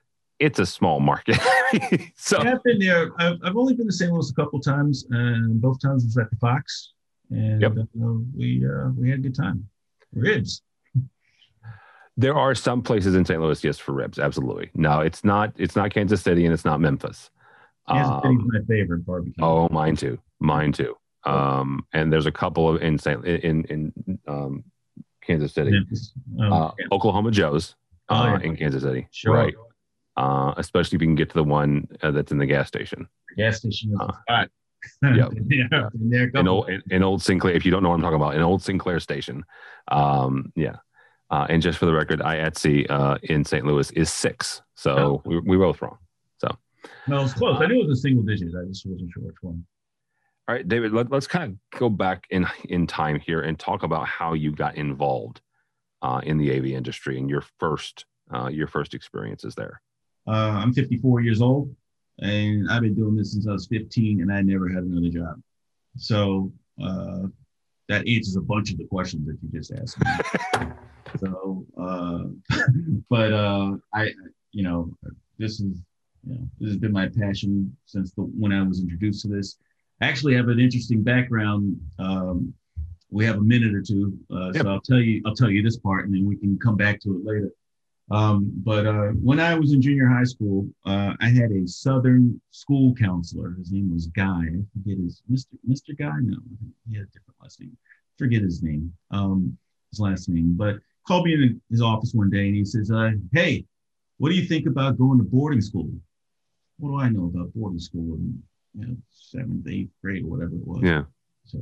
It's 0.43 0.59
a 0.59 0.67
small 0.67 1.01
market. 1.01 1.39
so 2.17 2.39
I've 2.39 2.63
been 2.65 2.79
there. 2.79 3.11
I've, 3.19 3.39
I've 3.45 3.57
only 3.57 3.75
been 3.75 3.87
to 3.87 3.93
St. 3.93 4.13
Louis 4.13 4.31
a 4.31 4.35
couple 4.35 4.61
times, 4.61 5.07
and 5.11 5.61
both 5.61 5.81
times 5.81 6.05
was 6.05 6.17
at 6.19 6.29
the 6.31 6.37
Fox, 6.37 6.93
and 7.31 7.61
Yep. 7.63 7.73
uh, 7.79 7.85
we 8.37 8.65
uh, 8.67 8.89
we 8.99 9.11
had 9.11 9.21
a 9.21 9.23
good 9.23 9.35
time. 9.35 9.69
Ribs. 10.15 10.63
there 12.17 12.35
are 12.37 12.55
some 12.55 12.83
places 12.83 13.15
in 13.15 13.25
St. 13.25 13.41
Louis, 13.41 13.63
yes, 13.65 13.79
for 13.79 13.93
ribs, 13.93 14.19
absolutely. 14.19 14.71
No, 14.75 15.01
it's 15.01 15.25
not. 15.25 15.53
It's 15.57 15.77
not 15.77 15.93
Kansas 15.95 16.21
City, 16.23 16.45
and 16.45 16.53
it's 16.53 16.65
not 16.65 16.81
Memphis. 16.81 17.31
Kansas 17.89 18.23
City's 18.23 18.39
Um, 18.41 18.49
my 18.53 18.61
favorite 18.69 19.07
barbecue. 19.07 19.43
oh, 19.45 19.69
mine 19.71 19.97
too. 19.97 20.19
Mine 20.41 20.73
too. 20.73 20.97
Um, 21.25 21.87
and 21.93 22.13
there's 22.13 22.27
a 22.27 22.33
couple 22.33 22.69
of 22.69 22.83
in 22.83 22.99
St. 22.99 23.25
in 23.25 23.65
in 23.65 24.19
um, 24.29 24.65
Kansas 25.23 25.53
City, 25.55 25.73
Oh, 26.41 26.45
uh, 26.53 26.73
yeah. 26.79 26.87
Oklahoma 26.93 27.31
Joe's 27.31 27.77
Oh, 28.09 28.17
uh, 28.17 28.27
yeah. 28.39 28.41
in 28.47 28.57
Kansas 28.57 28.83
City, 28.83 29.07
Sure. 29.13 29.35
right? 29.35 29.55
Uh, 30.17 30.53
especially 30.59 30.97
if 30.97 31.03
you 31.03 31.09
can 31.09 31.15
get 31.15 31.29
to 31.31 31.35
the 31.35 31.45
one 31.45 31.89
uh, 32.03 32.11
that's 32.11 32.33
in 32.33 32.39
the 32.39 32.47
gas 32.47 32.69
station. 32.69 33.09
gas 33.37 33.59
station 33.59 33.95
Uh, 33.99 34.13
spot. 34.23 34.51
yep. 35.03 35.31
yeah, 35.49 35.89
been 35.93 36.11
there 36.11 36.31
a 36.35 36.41
in 36.41 36.49
old 36.49 36.69
in, 36.91 37.03
old 37.03 37.23
Sinclair. 37.23 37.55
If 37.55 37.65
you 37.65 37.71
don't 37.71 37.83
know 37.83 37.89
what 37.89 37.95
I'm 37.97 38.03
talking 38.03 38.17
about, 38.17 38.35
in 38.35 38.43
old 38.43 38.63
Sinclair 38.63 39.01
Station. 39.01 39.45
Um, 39.89 40.53
yeah. 40.55 40.77
Uh, 41.31 41.47
and 41.49 41.63
just 41.63 41.79
for 41.79 41.87
the 41.87 41.95
record, 41.95 42.21
IATSE 42.21 42.91
uh, 42.91 43.17
in 43.23 43.43
St. 43.43 43.65
Louis 43.65 43.91
is 43.93 44.13
six, 44.13 44.61
so 44.75 45.23
we, 45.25 45.39
we 45.41 45.57
were 45.57 45.65
both 45.67 45.81
wrong. 45.81 45.97
So. 46.37 46.49
No, 47.07 47.23
it's 47.25 47.33
close. 47.33 47.59
I 47.59 47.67
knew 47.67 47.81
it 47.83 47.89
was 47.89 47.99
a 47.99 48.03
single 48.03 48.23
digit. 48.23 48.49
I 48.49 48.67
just 48.69 48.85
wasn't 48.85 49.11
sure 49.15 49.23
which 49.23 49.37
one. 49.41 49.65
All 50.47 50.55
right, 50.55 50.69
David, 50.69 50.93
let, 50.93 51.11
let's 51.11 51.27
kind 51.27 51.45
of 51.73 51.79
go 51.79 51.89
back 51.89 52.27
in 52.29 52.47
in 52.69 52.87
time 52.87 53.19
here 53.19 53.41
and 53.41 53.59
talk 53.59 53.83
about 53.83 54.07
how 54.09 54.35
you 54.35 54.53
got 54.53 54.77
involved 54.77 55.41
uh, 56.03 56.21
in 56.23 56.37
the 56.37 56.55
AV 56.55 56.67
industry 56.67 57.17
and 57.17 57.31
your 57.31 57.45
first 57.59 58.05
uh, 58.35 58.49
your 58.49 58.67
first 58.67 58.93
experiences 58.93 59.55
there. 59.55 59.81
Uh, 60.27 60.31
I'm 60.63 60.73
54 60.73 61.21
years 61.21 61.41
old, 61.43 61.75
and 62.21 62.71
I've 62.71 62.83
been 62.83 62.95
doing 62.95 63.17
this 63.17 63.33
since 63.33 63.47
I 63.49 63.53
was 63.53 63.67
15, 63.67 64.21
and 64.21 64.33
I 64.33 64.41
never 64.43 64.69
had 64.69 64.85
another 64.85 65.09
job. 65.09 65.41
So 65.97 66.53
uh, 66.83 67.23
that 67.89 68.07
answers 68.07 68.37
a 68.37 68.41
bunch 68.41 68.71
of 68.73 68.79
the 68.79 68.85
questions 68.85 69.27
that 69.27 69.39
you 69.43 69.49
just 69.59 69.73
asked 69.73 69.99
me. 70.01 70.67
so, 71.19 71.67
uh, 71.79 72.25
but 73.11 73.33
uh, 73.33 73.73
I, 73.95 74.11
you 74.53 74.63
know, 74.63 74.91
this 75.39 75.61
is, 75.61 75.81
you 76.25 76.35
know, 76.35 76.49
this 76.61 76.71
has 76.71 76.79
been 76.79 76.93
my 76.93 77.09
passion 77.09 77.77
since 77.87 78.13
the 78.13 78.23
when 78.23 78.53
I 78.53 78.63
was 78.63 78.81
introduced 78.81 79.23
to 79.23 79.29
this. 79.29 79.57
I 80.01 80.07
actually 80.07 80.35
have 80.37 80.49
an 80.49 80.61
interesting 80.61 81.03
background. 81.03 81.81
Um, 81.99 82.55
we 83.11 83.25
have 83.27 83.37
a 83.37 83.43
minute 83.43 83.75
or 83.75 83.83
two, 83.83 84.17
uh, 84.33 84.53
Yep. 84.55 84.63
so 84.63 84.69
I'll 84.71 84.81
tell 84.81 85.01
you. 85.01 85.21
I'll 85.27 85.35
tell 85.35 85.51
you 85.51 85.63
this 85.63 85.77
part, 85.77 86.07
and 86.07 86.15
then 86.15 86.25
we 86.27 86.37
can 86.37 86.59
come 86.59 86.77
back 86.77 87.01
to 87.01 87.17
it 87.17 87.25
later. 87.25 87.51
Um, 88.11 88.53
but 88.57 88.87
uh, 88.87 89.09
when 89.23 89.41
I 89.41 89.55
was 89.55 89.73
in 89.73 89.81
junior 89.81 90.07
high 90.07 90.25
school, 90.25 90.69
uh, 90.85 91.15
I 91.21 91.29
had 91.29 91.51
a 91.51 91.67
Southern 91.67 92.41
school 92.51 92.95
counselor. 92.95 93.55
His 93.59 93.73
name 93.73 93.93
was 93.93 94.09
Guy. 94.09 94.27
I 94.27 94.63
forget 94.73 94.99
his 94.99 95.23
Mr. 95.31 95.57
Mr. 95.69 95.97
Guy. 95.97 96.13
No, 96.23 96.39
he 96.89 96.97
had 96.97 97.05
a 97.05 97.07
different 97.07 97.41
last 97.41 97.61
name. 97.61 97.77
Forget 98.19 98.43
his 98.43 98.63
name. 98.63 98.93
Um, 99.11 99.57
his 99.91 100.01
last 100.01 100.29
name. 100.29 100.55
But 100.55 100.77
called 101.07 101.25
me 101.25 101.35
in 101.35 101.61
his 101.71 101.81
office 101.81 102.13
one 102.13 102.31
day 102.31 102.47
and 102.47 102.57
he 102.57 102.65
says, 102.65 102.91
uh, 102.91 103.13
"Hey, 103.33 103.65
what 104.19 104.29
do 104.29 104.35
you 104.35 104.47
think 104.47 104.67
about 104.67 104.99
going 104.99 105.19
to 105.19 105.25
boarding 105.25 105.63
school?" 105.63 105.91
What 106.79 106.91
do 106.91 106.99
I 106.99 107.09
know 107.09 107.27
about 107.27 107.55
boarding 107.55 107.79
school 107.79 108.17
in 108.17 108.43
you 108.75 108.87
know, 108.87 108.97
seventh, 109.11 109.69
eighth 109.69 109.91
grade, 110.03 110.25
or 110.25 110.29
whatever 110.29 110.55
it 110.55 110.67
was? 110.67 110.83
Yeah. 110.83 111.05
So 111.45 111.61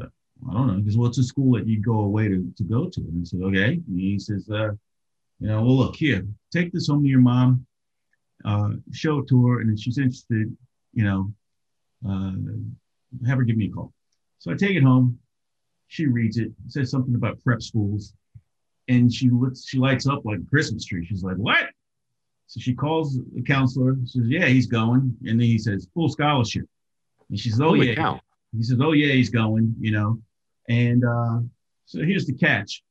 I 0.49 0.53
don't 0.53 0.67
know. 0.67 0.81
Because 0.81 0.97
what's 0.97 1.19
a 1.19 1.25
school 1.25 1.53
that 1.59 1.67
you 1.67 1.81
go 1.81 2.01
away 2.01 2.29
to, 2.29 2.53
to 2.57 2.65
go 2.65 2.89
to? 2.89 3.01
And 3.01 3.21
I 3.21 3.25
said, 3.25 3.41
okay. 3.43 3.81
And 3.87 4.01
he 4.01 4.19
says, 4.19 4.49
uh, 4.49 4.71
you 5.41 5.49
know, 5.49 5.63
well, 5.63 5.77
look 5.77 5.97
here, 5.97 6.27
take 6.53 6.73
this 6.73 6.89
home 6.89 7.03
to 7.03 7.09
your 7.09 7.21
mom, 7.21 7.67
uh, 8.45 8.71
show 8.93 9.19
it 9.19 9.29
to 9.29 9.47
her, 9.47 9.61
and 9.61 9.73
if 9.73 9.81
she's 9.81 9.99
interested, 9.99 10.57
you 10.93 11.05
know, 11.05 11.33
uh, 12.09 12.33
have 13.27 13.39
her 13.39 13.45
give 13.45 13.57
me 13.57 13.67
a 13.67 13.71
call. 13.71 13.93
So 14.39 14.51
I 14.51 14.55
take 14.55 14.77
it 14.77 14.83
home. 14.83 15.19
She 15.89 16.07
reads 16.07 16.39
it. 16.39 16.53
It 16.67 16.73
says 16.73 16.91
something 16.91 17.15
about 17.15 17.43
prep 17.43 17.63
schools, 17.63 18.15
and 18.89 19.13
she 19.13 19.29
looks, 19.29 19.65
she 19.67 19.79
lights 19.79 20.07
up 20.07 20.25
like 20.25 20.39
a 20.39 20.51
Christmas 20.51 20.85
tree. 20.85 21.05
She's 21.05 21.25
like, 21.25 21.37
what? 21.37 21.65
So 22.47 22.61
she 22.61 22.75
calls 22.75 23.19
the 23.35 23.43
counselor. 23.43 23.97
Says, 24.05 24.27
yeah, 24.27 24.47
he's 24.47 24.67
going, 24.67 25.17
and 25.25 25.41
then 25.41 25.41
he 25.41 25.59
says, 25.59 25.89
full 25.95 26.09
scholarship. 26.09 26.65
And 27.29 27.39
she 27.39 27.51
says, 27.51 27.61
oh 27.61 27.69
Holy 27.69 27.89
yeah. 27.89 27.95
cow. 27.95 28.21
He 28.57 28.63
says, 28.63 28.79
"Oh 28.81 28.93
yeah, 28.93 29.13
he's 29.13 29.31
going," 29.31 29.75
you 29.79 29.93
know. 29.93 30.21
And 30.69 31.05
uh, 31.05 31.41
so 31.87 32.03
here's 32.03 32.27
the 32.27 32.35
catch: 32.35 32.83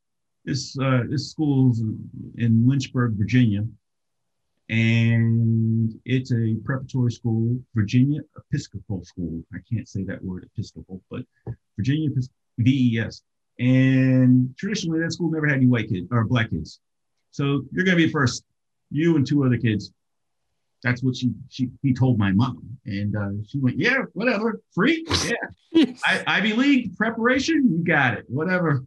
this 0.45 0.77
uh, 0.79 1.01
this 1.09 1.31
school's 1.31 1.81
in 2.37 2.67
Lynchburg, 2.67 3.13
Virginia, 3.17 3.65
and 4.69 5.99
it's 6.05 6.31
a 6.31 6.55
preparatory 6.63 7.11
school, 7.11 7.59
Virginia 7.73 8.21
Episcopal 8.37 9.03
School. 9.03 9.43
I 9.53 9.57
can't 9.71 9.87
say 9.87 10.03
that 10.03 10.23
word 10.23 10.47
Episcopal, 10.53 11.01
but 11.09 11.23
Virginia 11.75 12.09
VES. 12.59 13.23
And 13.57 14.55
traditionally, 14.57 14.99
that 14.99 15.11
school 15.11 15.31
never 15.31 15.47
had 15.47 15.57
any 15.57 15.67
white 15.67 15.89
kids 15.89 16.07
or 16.11 16.23
black 16.23 16.51
kids. 16.51 16.79
So 17.31 17.65
you're 17.71 17.83
going 17.83 17.97
to 17.97 18.05
be 18.05 18.11
first, 18.11 18.43
you 18.91 19.15
and 19.15 19.25
two 19.25 19.43
other 19.43 19.57
kids. 19.57 19.91
That's 20.83 21.03
what 21.03 21.15
she 21.15 21.31
she 21.49 21.69
he 21.81 21.93
told 21.93 22.17
my 22.17 22.31
mom, 22.31 22.77
and 22.85 23.15
uh, 23.15 23.29
she 23.45 23.59
went, 23.59 23.77
"Yeah, 23.77 24.03
whatever, 24.13 24.61
free, 24.73 25.05
yeah." 25.25 25.93
I, 26.05 26.23
Ivy 26.25 26.53
League 26.53 26.97
preparation, 26.97 27.69
you 27.69 27.83
got 27.83 28.13
it. 28.15 28.25
Whatever. 28.27 28.85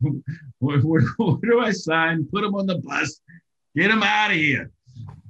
where, 0.58 0.78
where, 0.80 1.02
where 1.18 1.38
do 1.42 1.60
I 1.60 1.72
sign? 1.72 2.26
Put 2.32 2.42
them 2.42 2.54
on 2.54 2.66
the 2.66 2.78
bus. 2.78 3.20
Get 3.76 3.88
them 3.88 4.02
out 4.02 4.30
of 4.30 4.36
here. 4.36 4.70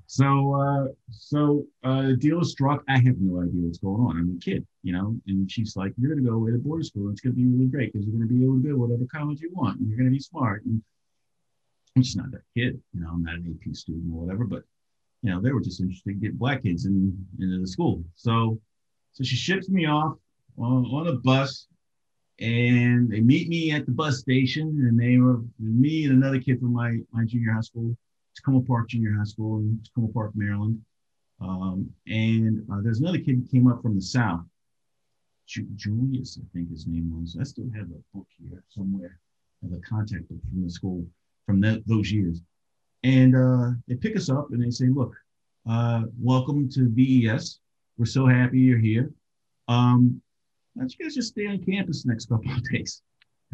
So, 0.07 0.55
uh, 0.55 0.87
so 1.11 1.67
uh, 1.83 2.03
the 2.03 2.17
deal 2.17 2.41
is 2.41 2.53
struck. 2.53 2.85
I 2.89 2.99
have 2.99 3.17
no 3.19 3.41
idea 3.43 3.63
what's 3.63 3.79
going 3.79 4.01
on. 4.01 4.17
I'm 4.17 4.37
a 4.37 4.45
kid, 4.45 4.67
you 4.83 4.93
know. 4.93 5.17
And 5.27 5.51
she's 5.51 5.75
like, 5.75 5.93
"You're 5.97 6.11
going 6.11 6.23
to 6.23 6.31
go 6.31 6.37
away 6.37 6.53
to 6.53 6.59
boarding 6.59 6.85
school. 6.85 7.11
It's 7.11 7.21
going 7.21 7.35
to 7.35 7.41
be 7.41 7.49
really 7.49 7.67
great 7.67 7.93
because 7.93 8.07
you're 8.07 8.17
going 8.17 8.29
to 8.29 8.33
be 8.33 8.45
able 8.45 8.63
to 8.63 8.69
go 8.69 8.77
whatever 8.77 9.05
college 9.11 9.41
you 9.41 9.51
want. 9.53 9.81
And 9.81 9.89
you're 9.89 9.99
going 9.99 10.11
to 10.11 10.15
be 10.15 10.21
smart." 10.21 10.65
And 10.65 10.83
I'm 11.97 12.03
just 12.03 12.17
not 12.17 12.31
that 12.33 12.43
kid, 12.55 12.81
you 12.93 13.01
know. 13.01 13.09
I'm 13.13 13.25
not 13.25 13.35
an 13.35 13.59
AP 13.59 13.75
student 13.75 14.13
or 14.13 14.21
whatever, 14.21 14.45
but 14.45 14.63
you 15.25 15.31
know, 15.31 15.41
they 15.41 15.51
were 15.51 15.61
just 15.61 15.81
interested 15.81 16.11
in 16.11 16.21
getting 16.21 16.37
black 16.37 16.63
kids 16.63 16.85
in 16.85 17.27
into 17.41 17.61
the 17.61 17.67
school. 17.67 18.05
So, 18.15 18.61
so 19.13 19.25
she 19.25 19.37
ships 19.37 19.69
me 19.69 19.87
off 19.87 20.17
on, 20.59 20.85
on 20.85 21.09
a 21.09 21.15
bus 21.15 21.67
and 22.39 23.11
they 23.11 23.21
meet 23.21 23.49
me 23.49 23.73
at 23.73 23.87
the 23.87 23.93
bus 23.93 24.19
station 24.19 24.69
and 24.87 25.01
they 25.01 25.17
were 25.19 25.41
me 25.59 26.05
and 26.05 26.13
another 26.13 26.41
kid 26.41 26.61
from 26.61 26.73
my, 26.73 26.99
my 27.13 27.25
junior 27.25 27.53
high 27.53 27.61
school 27.61 27.97
Takoma 28.35 28.67
Park 28.67 28.89
Junior 28.89 29.15
High 29.17 29.25
School 29.25 29.61
in 29.61 29.81
Takoma 29.85 30.13
Park, 30.13 30.33
Maryland. 30.35 30.81
Um, 31.41 31.91
and 32.07 32.65
uh, 32.71 32.81
there's 32.83 33.01
another 33.01 33.19
kid 33.19 33.37
who 33.37 33.47
came 33.51 33.67
up 33.67 33.83
from 33.83 33.95
the 33.95 34.03
South, 34.03 34.45
Ju- 35.47 35.69
Julius, 35.77 36.39
I 36.41 36.47
think 36.53 36.71
his 36.71 36.87
name 36.87 37.21
was. 37.21 37.37
I 37.41 37.45
still 37.45 37.71
have 37.75 37.87
a 37.87 38.17
book 38.17 38.27
here 38.39 38.63
somewhere 38.71 39.19
of 39.65 39.73
a 39.73 39.81
contact 39.81 40.29
book 40.29 40.39
from 40.51 40.65
the 40.65 40.71
school 40.71 41.07
from 41.47 41.61
those 41.61 42.11
years. 42.11 42.41
And 43.05 43.37
uh, 43.37 43.73
they 43.87 43.97
pick 43.97 44.17
us 44.17 44.31
up 44.31 44.49
and 44.51 44.65
they 44.65 44.71
say, 44.71 44.87
look, 44.87 45.15
uh, 45.69 46.05
welcome 46.19 46.71
to 46.71 46.89
VES. 46.89 47.61
We're 47.99 48.07
so 48.07 48.27
happy 48.27 48.59
you're 48.59 48.79
here. 48.79 49.13
Um, 49.69 50.23
why 50.73 50.83
don't 50.83 50.95
you 50.99 51.05
guys 51.05 51.15
just 51.15 51.29
stay 51.29 51.47
on 51.47 51.63
campus 51.63 52.03
the 52.03 52.11
next 52.11 52.31
couple 52.31 52.51
of 52.51 52.69
days? 52.73 53.03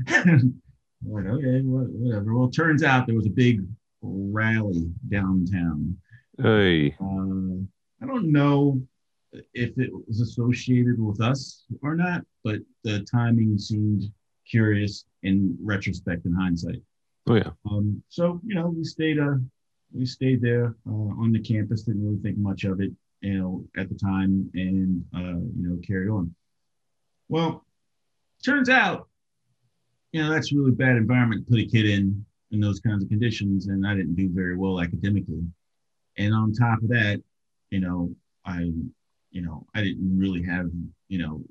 Like, 1.02 1.24
okay, 1.24 1.62
whatever. 1.62 2.34
Well, 2.34 2.48
it 2.48 2.52
turns 2.52 2.82
out 2.82 3.06
there 3.06 3.16
was 3.16 3.24
a 3.24 3.30
big 3.30 3.64
rally 4.02 4.90
downtown. 5.08 5.96
Hey. 6.36 6.94
Uh, 7.00 7.64
I 8.02 8.06
don't 8.06 8.30
know 8.30 8.82
if 9.54 9.78
it 9.78 9.90
was 10.06 10.20
associated 10.20 11.00
with 11.00 11.22
us 11.22 11.64
or 11.82 11.94
not, 11.94 12.20
but 12.44 12.58
the 12.84 13.00
timing 13.10 13.56
seemed 13.56 14.12
curious 14.46 15.06
in 15.22 15.56
retrospect 15.62 16.26
and 16.26 16.36
hindsight. 16.36 16.82
Oh 17.30 17.36
yeah. 17.36 17.50
Um, 17.70 18.02
so 18.08 18.40
you 18.44 18.56
know, 18.56 18.74
we 18.76 18.82
stayed 18.82 19.20
uh, 19.20 19.36
we 19.92 20.04
stayed 20.04 20.42
there 20.42 20.74
uh, 20.88 20.90
on 20.90 21.30
the 21.30 21.38
campus. 21.38 21.82
Didn't 21.82 22.04
really 22.04 22.20
think 22.20 22.36
much 22.36 22.64
of 22.64 22.80
it, 22.80 22.90
you 23.20 23.38
know, 23.38 23.64
at 23.76 23.88
the 23.88 23.94
time, 23.94 24.50
and 24.54 25.04
uh, 25.14 25.38
you 25.56 25.68
know, 25.68 25.78
carried 25.86 26.10
on. 26.10 26.34
Well, 27.28 27.64
turns 28.44 28.68
out, 28.68 29.08
you 30.10 30.20
know, 30.20 30.30
that's 30.30 30.52
a 30.52 30.56
really 30.56 30.72
bad 30.72 30.96
environment 30.96 31.46
to 31.46 31.50
put 31.52 31.60
a 31.60 31.66
kid 31.66 31.86
in 31.86 32.26
in 32.50 32.58
those 32.58 32.80
kinds 32.80 33.04
of 33.04 33.08
conditions, 33.08 33.68
and 33.68 33.86
I 33.86 33.94
didn't 33.94 34.16
do 34.16 34.28
very 34.32 34.56
well 34.56 34.80
academically. 34.80 35.44
And 36.18 36.34
on 36.34 36.52
top 36.52 36.82
of 36.82 36.88
that, 36.88 37.22
you 37.70 37.78
know, 37.78 38.12
I, 38.44 38.72
you 39.30 39.42
know, 39.42 39.68
I 39.72 39.82
didn't 39.84 40.18
really 40.18 40.42
have, 40.46 40.68
you 41.06 41.18
know, 41.18 41.44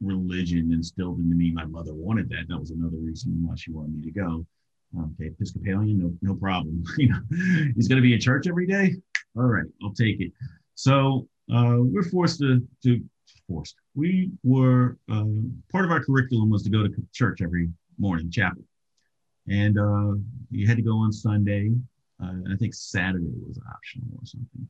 religion 0.00 0.72
instilled 0.72 1.20
into 1.20 1.36
me. 1.36 1.52
My 1.52 1.66
mother 1.66 1.94
wanted 1.94 2.28
that. 2.30 2.46
That 2.48 2.58
was 2.58 2.72
another 2.72 2.96
reason 2.96 3.46
why 3.46 3.54
she 3.56 3.70
wanted 3.70 3.94
me 3.94 4.02
to 4.02 4.10
go. 4.10 4.44
Okay, 4.96 5.26
Episcopalian, 5.26 5.98
no, 5.98 6.12
no 6.22 6.34
problem. 6.34 6.82
you 6.98 7.08
know, 7.08 7.20
he's 7.74 7.88
going 7.88 8.00
to 8.00 8.02
be 8.02 8.14
in 8.14 8.20
church 8.20 8.46
every 8.46 8.66
day. 8.66 8.94
All 9.36 9.44
right, 9.44 9.66
I'll 9.82 9.92
take 9.92 10.20
it. 10.20 10.32
So 10.74 11.28
uh, 11.52 11.76
we're 11.78 12.08
forced 12.08 12.40
to, 12.40 12.66
to 12.84 13.04
forced. 13.46 13.76
we 13.94 14.30
were 14.42 14.96
um, 15.10 15.62
part 15.70 15.84
of 15.84 15.90
our 15.90 16.02
curriculum 16.02 16.50
was 16.50 16.62
to 16.62 16.70
go 16.70 16.82
to 16.82 16.94
church 17.12 17.40
every 17.42 17.68
morning, 17.98 18.30
chapel, 18.30 18.62
and 19.48 19.78
uh, 19.78 20.14
you 20.50 20.66
had 20.66 20.76
to 20.76 20.82
go 20.82 20.96
on 20.96 21.12
Sunday. 21.12 21.70
Uh, 22.22 22.52
I 22.52 22.56
think 22.56 22.74
Saturday 22.74 23.30
was 23.46 23.60
optional 23.70 24.08
or 24.14 24.26
something. 24.26 24.68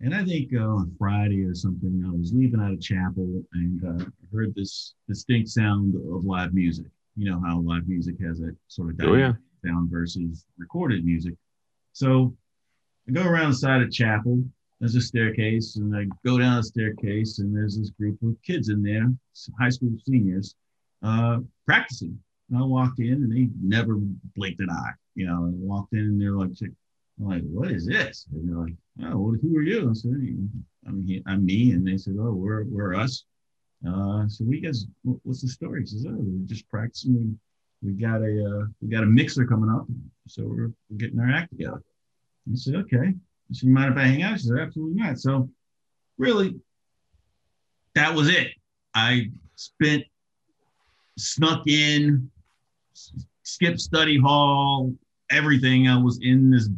And 0.00 0.14
I 0.14 0.24
think 0.24 0.50
uh, 0.52 0.66
on 0.66 0.94
Friday 0.98 1.44
or 1.44 1.54
something, 1.54 2.02
I 2.06 2.10
was 2.10 2.32
leaving 2.34 2.60
out 2.60 2.72
of 2.72 2.80
chapel 2.80 3.42
and 3.52 3.84
uh, 3.84 4.04
heard 4.32 4.54
this 4.54 4.94
distinct 5.08 5.48
sound 5.48 5.94
of 5.94 6.24
live 6.24 6.52
music. 6.52 6.86
You 7.16 7.30
know 7.30 7.40
how 7.44 7.60
live 7.60 7.86
music 7.86 8.16
has 8.20 8.40
a 8.40 8.50
sort 8.68 8.90
of 8.90 9.06
oh, 9.06 9.14
yeah. 9.14 9.34
Sound 9.64 9.90
versus 9.90 10.44
recorded 10.58 11.04
music. 11.04 11.34
So 11.92 12.34
I 13.08 13.12
go 13.12 13.24
around 13.24 13.50
the 13.50 13.56
side 13.56 13.82
of 13.82 13.90
chapel. 13.90 14.42
There's 14.80 14.96
a 14.96 15.00
staircase, 15.00 15.76
and 15.76 15.94
I 15.96 16.06
go 16.24 16.38
down 16.38 16.56
the 16.56 16.62
staircase, 16.64 17.38
and 17.38 17.54
there's 17.54 17.78
this 17.78 17.90
group 17.90 18.20
of 18.22 18.36
kids 18.42 18.68
in 18.68 18.82
there, 18.82 19.12
high 19.60 19.68
school 19.68 19.90
seniors, 20.06 20.56
uh, 21.02 21.38
practicing. 21.66 22.18
And 22.50 22.58
I 22.58 22.62
walked 22.64 22.98
in, 22.98 23.12
and 23.12 23.30
they 23.30 23.48
never 23.62 23.94
blinked 24.34 24.60
an 24.60 24.70
eye. 24.70 24.92
You 25.14 25.26
know, 25.26 25.46
I 25.46 25.50
walked 25.52 25.92
in, 25.92 26.00
and 26.00 26.20
they're 26.20 26.32
like, 26.32 26.50
I'm 26.60 27.28
like, 27.28 27.42
what 27.44 27.70
is 27.70 27.86
this? 27.86 28.26
And 28.32 28.48
they're 28.48 28.58
like, 28.58 28.74
oh, 29.04 29.18
well, 29.18 29.38
who 29.40 29.56
are 29.56 29.62
you? 29.62 29.88
I 29.88 29.92
said, 29.92 30.10
I'm, 30.86 31.22
I'm 31.26 31.44
me. 31.46 31.72
And 31.72 31.86
they 31.86 31.96
said, 31.96 32.16
oh, 32.18 32.32
we're, 32.32 32.64
we're 32.64 32.94
us. 32.94 33.24
Uh, 33.86 34.26
so 34.28 34.44
we 34.44 34.60
guys, 34.60 34.86
what's 35.02 35.42
the 35.42 35.48
story? 35.48 35.80
He 35.80 35.86
says, 35.86 36.06
oh, 36.08 36.14
we're 36.16 36.46
just 36.46 36.68
practicing. 36.68 37.38
We, 37.82 37.92
got 37.92 38.22
a, 38.22 38.60
uh, 38.62 38.66
we 38.80 38.88
got 38.88 39.02
a 39.02 39.06
mixer 39.06 39.46
coming 39.46 39.70
up. 39.70 39.86
So 40.28 40.44
we're, 40.44 40.72
we're 40.88 40.98
getting 40.98 41.18
our 41.20 41.30
act 41.30 41.50
together. 41.50 41.82
I 42.50 42.54
said, 42.54 42.76
okay. 42.76 42.96
I 42.96 43.52
said, 43.52 43.66
you 43.66 43.74
mind 43.74 43.92
if 43.92 43.98
I 43.98 44.04
hang 44.04 44.22
out? 44.22 44.38
She 44.38 44.46
said, 44.48 44.58
absolutely 44.58 45.02
not. 45.02 45.18
So 45.18 45.48
really, 46.18 46.60
that 47.94 48.14
was 48.14 48.28
it. 48.28 48.48
I 48.94 49.30
spent, 49.56 50.04
snuck 51.18 51.66
in, 51.66 52.30
skipped 53.42 53.80
study 53.80 54.18
hall, 54.18 54.92
everything. 55.30 55.88
I 55.88 56.00
was 56.00 56.18
in 56.22 56.50
this 56.50 56.68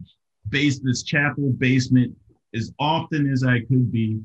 base 0.49 0.81
this 0.81 1.03
chapel 1.03 1.51
basement 1.51 2.15
as 2.55 2.73
often 2.79 3.31
as 3.31 3.45
I 3.45 3.61
could 3.61 3.91
be 3.91 4.21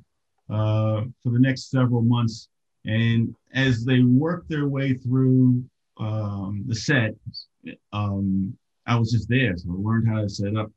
uh, 0.50 1.04
for 1.24 1.32
the 1.32 1.40
next 1.40 1.70
several 1.70 2.02
months. 2.02 2.50
And 2.86 3.36
as 3.54 3.86
they 3.86 4.02
worked 4.02 4.50
their 4.50 4.68
way 4.68 4.94
through 4.94 5.64
um, 6.00 6.63
the 6.68 6.75
set, 6.75 7.13
um, 7.94 8.58
I 8.86 8.96
was 8.96 9.12
just 9.12 9.29
there. 9.29 9.56
So 9.58 9.70
I 9.72 9.75
learned 9.77 10.08
how 10.08 10.22
to 10.22 10.29
set 10.29 10.56
up 10.56 10.72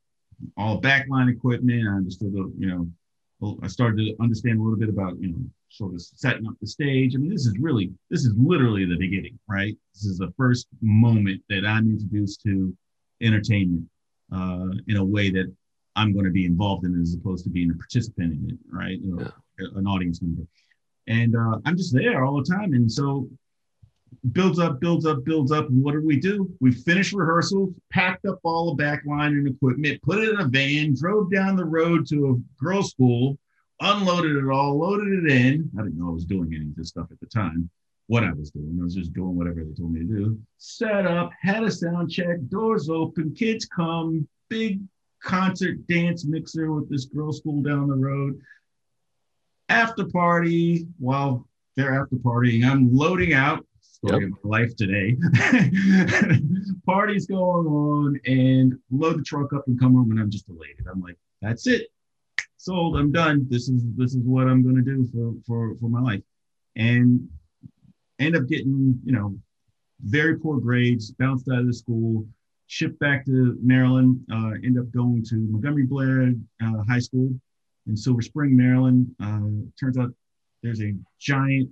all 0.57 0.81
backline 0.81 1.31
equipment. 1.31 1.89
I 1.89 1.93
understood, 1.93 2.33
the, 2.33 2.53
you 2.59 2.67
know, 2.69 3.57
I 3.63 3.69
started 3.69 3.97
to 3.99 4.17
understand 4.21 4.59
a 4.59 4.63
little 4.63 4.79
bit 4.79 4.89
about, 4.89 5.21
you 5.21 5.31
know, 5.31 5.45
sort 5.69 5.95
of 5.95 6.03
setting 6.03 6.47
up 6.47 6.55
the 6.61 6.67
stage. 6.67 7.15
I 7.15 7.19
mean, 7.19 7.31
this 7.31 7.47
is 7.47 7.57
really, 7.59 7.91
this 8.11 8.25
is 8.25 8.35
literally 8.37 8.85
the 8.85 8.97
beginning, 8.97 9.39
right? 9.49 9.77
This 9.95 10.05
is 10.05 10.19
the 10.19 10.33
first 10.37 10.67
moment 10.81 11.43
that 11.49 11.65
I'm 11.65 11.89
introduced 11.91 12.43
to 12.43 12.77
entertainment 13.21 13.89
uh, 14.33 14.69
in 14.87 14.97
a 14.97 15.05
way 15.05 15.31
that 15.31 15.53
I'm 15.97 16.13
going 16.13 16.25
to 16.25 16.31
be 16.31 16.47
involved 16.47 16.85
in 16.85 17.01
as 17.01 17.15
opposed 17.15 17.45
to 17.45 17.51
being 17.51 17.71
a 17.71 17.75
participant 17.75 18.33
in 18.33 18.51
it, 18.51 18.59
right? 18.71 18.99
You 19.01 19.17
know, 19.17 19.31
yeah. 19.59 19.67
An 19.77 19.87
audience 19.87 20.23
member. 20.23 20.43
And 21.07 21.37
uh, 21.37 21.59
I'm 21.65 21.77
just 21.77 21.95
there 21.95 22.25
all 22.25 22.37
the 22.37 22.51
time. 22.51 22.73
And 22.73 22.91
so 22.91 23.29
builds 24.33 24.59
up, 24.59 24.81
builds 24.81 25.07
up, 25.07 25.25
builds 25.25 25.53
up. 25.53 25.69
And 25.69 25.83
what 25.83 25.93
did 25.93 26.05
we 26.05 26.19
do? 26.19 26.53
We 26.61 26.73
finished 26.73 27.13
rehearsals, 27.13 27.71
packed 27.91 28.27
up 28.27 28.39
all 28.43 28.75
the 28.75 28.83
backline 28.83 29.29
and 29.29 29.49
equipment, 29.49 30.03
put 30.03 30.19
it 30.19 30.31
in 30.31 30.41
a 30.41 30.49
van, 30.49 30.95
drove 30.95 31.31
down 31.31 31.57
the 31.57 31.65
road 31.65 32.07
to 32.09 32.31
a 32.31 32.63
girls' 32.63 32.91
school, 32.91 33.39
unloaded 33.81 34.37
it 34.37 34.49
all, 34.49 34.79
loaded 34.79 35.25
it 35.25 35.31
in. 35.31 35.71
I 35.79 35.83
didn't 35.83 35.99
know 35.99 36.09
I 36.09 36.13
was 36.13 36.25
doing 36.25 36.53
any 36.55 36.67
of 36.67 36.77
this 36.77 36.89
stuff 36.89 37.09
at 37.11 37.21
the 37.21 37.27
time 37.27 37.71
what 38.07 38.25
I 38.25 38.33
was 38.33 38.51
doing. 38.51 38.79
I 38.79 38.85
was 38.85 38.95
just 38.95 39.13
doing 39.13 39.37
whatever 39.37 39.65
they 39.65 39.73
told 39.73 39.93
me 39.93 40.01
to 40.01 40.07
do. 40.07 40.39
Set 40.59 41.07
up, 41.07 41.31
had 41.41 41.63
a 41.63 41.71
sound 41.71 42.11
check, 42.11 42.37
doors 42.49 42.91
open, 42.91 43.35
kids 43.35 43.65
come, 43.65 44.29
big 44.49 44.81
concert 45.23 45.87
dance 45.87 46.25
mixer 46.25 46.73
with 46.73 46.91
this 46.91 47.07
girl 47.07 47.33
school 47.33 47.63
down 47.63 47.89
the 47.89 47.95
road. 47.95 48.41
After 49.69 50.05
party, 50.05 50.87
while 50.99 51.49
they're 51.77 51.99
after 51.99 52.17
partying, 52.17 52.67
I'm 52.67 52.95
loading 52.95 53.33
out. 53.33 53.65
Story 54.05 54.25
yep. 54.25 54.33
of 54.33 54.45
my 54.45 54.59
life 54.59 54.75
today. 54.75 55.17
Party's 56.87 57.27
going 57.27 57.67
on 57.67 58.21
and 58.27 58.75
load 58.91 59.19
the 59.19 59.23
truck 59.23 59.53
up 59.53 59.65
and 59.69 59.79
come 59.79 59.95
home 59.95 60.11
and 60.11 60.19
I'm 60.19 60.31
just 60.31 60.49
elated. 60.49 60.87
I'm 60.91 61.01
like, 61.01 61.17
that's 61.41 61.69
it. 61.69 61.87
Sold. 62.57 62.97
I'm 62.97 63.13
done. 63.13 63.47
This 63.49 63.69
is 63.69 63.83
this 63.97 64.15
is 64.15 64.23
what 64.25 64.49
I'm 64.49 64.65
gonna 64.65 64.83
do 64.83 65.07
for 65.13 65.35
for 65.47 65.77
for 65.79 65.89
my 65.89 66.01
life. 66.01 66.23
And 66.75 67.29
end 68.19 68.37
up 68.37 68.47
getting, 68.49 69.01
you 69.05 69.13
know, 69.13 69.37
very 70.01 70.37
poor 70.37 70.59
grades, 70.59 71.13
bounced 71.13 71.49
out 71.49 71.61
of 71.61 71.67
the 71.67 71.75
school, 71.75 72.27
shipped 72.67 72.99
back 72.99 73.25
to 73.27 73.57
Maryland, 73.63 74.21
uh, 74.33 74.53
end 74.65 74.79
up 74.79 74.91
going 74.91 75.25
to 75.29 75.37
Montgomery 75.37 75.87
Blair 75.87 76.33
uh, 76.63 76.83
High 76.89 76.99
School 76.99 77.31
in 77.87 77.97
Silver 77.97 78.23
Spring, 78.23 78.57
Maryland. 78.57 79.15
Uh, 79.21 79.69
turns 79.79 79.99
out 79.99 80.11
there's 80.63 80.83
a 80.83 80.95
giant 81.21 81.71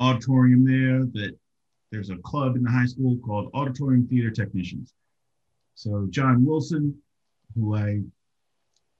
auditorium 0.00 0.64
there 0.64 1.04
that 1.12 1.36
there's 1.90 2.10
a 2.10 2.16
club 2.18 2.56
in 2.56 2.62
the 2.62 2.70
high 2.70 2.86
school 2.86 3.16
called 3.18 3.50
Auditorium 3.54 4.06
Theater 4.06 4.30
Technicians. 4.30 4.92
So 5.74 6.06
John 6.10 6.44
Wilson, 6.44 6.96
who 7.54 7.76
I 7.76 8.02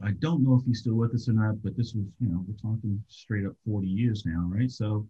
I 0.03 0.11
don't 0.19 0.45
know 0.45 0.55
if 0.57 0.65
he's 0.67 0.81
still 0.81 0.95
with 0.95 1.15
us 1.15 1.29
or 1.29 1.33
not, 1.33 1.63
but 1.63 1.77
this 1.77 1.95
was, 1.95 2.05
you 2.21 2.29
know, 2.29 2.45
we're 2.47 2.55
talking 2.57 3.03
straight 3.09 3.47
up 3.47 3.55
40 3.67 3.87
years 3.87 4.25
now, 4.27 4.45
right? 4.47 4.71
So 4.71 5.09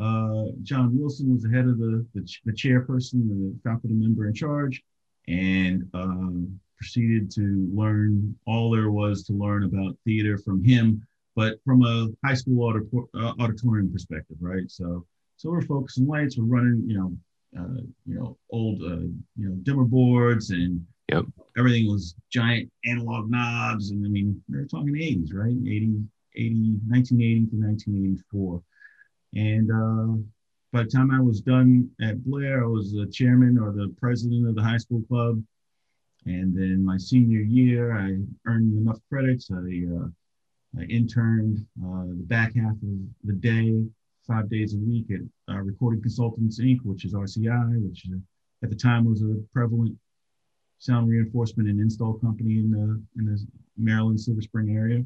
uh, 0.00 0.46
John 0.62 0.98
Wilson 0.98 1.32
was 1.32 1.42
the 1.42 1.50
head 1.50 1.66
of 1.66 1.78
the, 1.78 2.04
the, 2.14 2.28
the, 2.44 2.52
chairperson, 2.52 3.28
the 3.28 3.54
faculty 3.62 3.94
member 3.94 4.26
in 4.26 4.34
charge, 4.34 4.82
and 5.28 5.88
um, 5.94 6.58
proceeded 6.76 7.30
to 7.32 7.70
learn 7.72 8.34
all 8.46 8.70
there 8.70 8.90
was 8.90 9.24
to 9.24 9.32
learn 9.32 9.64
about 9.64 9.96
theater 10.04 10.38
from 10.38 10.64
him, 10.64 11.06
but 11.38 11.54
from 11.64 11.84
a 11.84 12.08
high 12.26 12.34
school 12.34 12.68
uh, 13.14 13.32
auditorium 13.38 13.92
perspective, 13.92 14.36
right? 14.40 14.68
So, 14.68 15.06
so 15.36 15.50
we're 15.50 15.62
focusing 15.62 16.08
lights, 16.08 16.36
we're 16.36 16.46
running, 16.46 16.82
you 16.84 16.98
know, 16.98 17.12
uh, 17.56 17.80
you 18.06 18.16
know, 18.16 18.36
old, 18.50 18.82
uh, 18.82 19.06
you 19.36 19.48
know, 19.48 19.54
dimmer 19.62 19.84
boards 19.84 20.50
and 20.50 20.84
yep. 21.08 21.24
everything 21.56 21.86
was 21.86 22.16
giant 22.28 22.72
analog 22.86 23.30
knobs. 23.30 23.92
And 23.92 24.04
I 24.04 24.08
mean, 24.08 24.42
we 24.50 24.58
are 24.58 24.66
talking 24.66 24.88
80s, 24.88 25.32
right? 25.32 25.54
80, 25.54 26.02
80, 26.34 26.80
1980 26.88 27.46
to 27.50 27.56
1984. 27.56 28.62
And 29.36 29.70
uh, 29.70 30.20
by 30.72 30.82
the 30.82 30.90
time 30.90 31.12
I 31.12 31.20
was 31.20 31.40
done 31.40 31.88
at 32.02 32.24
Blair, 32.24 32.64
I 32.64 32.66
was 32.66 32.90
the 32.90 33.06
chairman 33.12 33.58
or 33.58 33.70
the 33.70 33.94
president 34.00 34.48
of 34.48 34.56
the 34.56 34.62
high 34.64 34.78
school 34.78 35.04
club. 35.06 35.40
And 36.26 36.52
then 36.52 36.84
my 36.84 36.96
senior 36.96 37.42
year, 37.42 37.96
I 37.96 38.18
earned 38.50 38.76
enough 38.76 38.98
credits. 39.08 39.52
I, 39.52 39.56
uh, 39.56 40.08
I 40.76 40.82
interned 40.84 41.64
uh, 41.82 42.04
the 42.04 42.24
back 42.26 42.54
half 42.56 42.72
of 42.72 42.98
the 43.24 43.32
day, 43.32 43.84
five 44.26 44.50
days 44.50 44.74
a 44.74 44.78
week 44.78 45.06
at 45.10 45.20
uh, 45.52 45.58
Recording 45.58 46.02
Consultants 46.02 46.60
Inc., 46.60 46.78
which 46.82 47.04
is 47.04 47.14
RCI, 47.14 47.88
which 47.88 48.06
uh, 48.12 48.18
at 48.62 48.70
the 48.70 48.76
time 48.76 49.04
was 49.04 49.22
a 49.22 49.36
prevalent 49.52 49.96
sound 50.78 51.08
reinforcement 51.08 51.68
and 51.68 51.80
install 51.80 52.14
company 52.14 52.58
in 52.58 52.70
the 52.70 53.02
in 53.18 53.26
the 53.26 53.46
Maryland 53.76 54.20
Silver 54.20 54.42
Spring 54.42 54.76
area. 54.76 55.04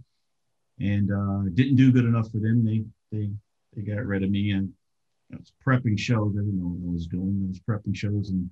And 0.80 1.12
uh, 1.12 1.50
didn't 1.54 1.76
do 1.76 1.92
good 1.92 2.06
enough 2.06 2.30
for 2.30 2.38
them. 2.38 2.64
They 2.64 2.84
they 3.16 3.30
they 3.74 3.82
got 3.82 4.04
rid 4.04 4.24
of 4.24 4.30
me 4.30 4.50
and 4.52 4.72
I 5.32 5.36
was 5.36 5.52
prepping 5.64 5.98
shows. 5.98 6.34
I 6.34 6.40
didn't 6.40 6.58
know 6.58 6.68
what 6.68 6.90
I 6.90 6.92
was 6.92 7.06
doing. 7.06 7.42
I 7.44 7.48
was 7.48 7.60
prepping 7.60 7.96
shows 7.96 8.30
and 8.30 8.50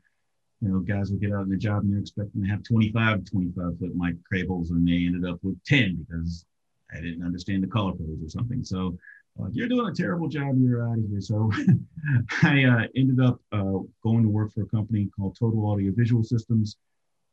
you 0.61 0.69
know, 0.69 0.81
guys 0.81 1.11
would 1.11 1.21
get 1.21 1.33
out 1.33 1.45
in 1.45 1.49
the 1.49 1.57
job 1.57 1.83
and 1.83 1.93
they're 1.93 2.01
expecting 2.01 2.43
to 2.43 2.49
have 2.49 2.63
25, 2.63 3.25
25 3.25 3.79
foot 3.79 3.97
mic 3.97 4.17
cables 4.31 4.71
and 4.71 4.87
they 4.87 5.07
ended 5.07 5.29
up 5.29 5.39
with 5.43 5.63
10 5.65 6.07
because 6.07 6.45
I 6.93 7.01
didn't 7.01 7.25
understand 7.25 7.63
the 7.63 7.69
color 7.69 7.93
codes 7.93 8.25
or 8.25 8.29
something. 8.29 8.65
So 8.65 8.99
uh, 9.41 9.49
you're 9.53 9.69
doing 9.69 9.89
a 9.89 9.95
terrible 9.95 10.29
job. 10.29 10.57
You're 10.59 10.89
out 10.89 10.99
of 10.99 11.05
here. 11.09 11.21
So 11.21 11.51
I 12.43 12.65
uh, 12.65 12.87
ended 12.97 13.21
up 13.25 13.41
uh, 13.53 13.79
going 14.03 14.23
to 14.23 14.29
work 14.29 14.53
for 14.53 14.63
a 14.63 14.67
company 14.67 15.09
called 15.17 15.37
Total 15.39 15.67
Audio 15.67 15.93
Visual 15.95 16.25
Systems. 16.25 16.77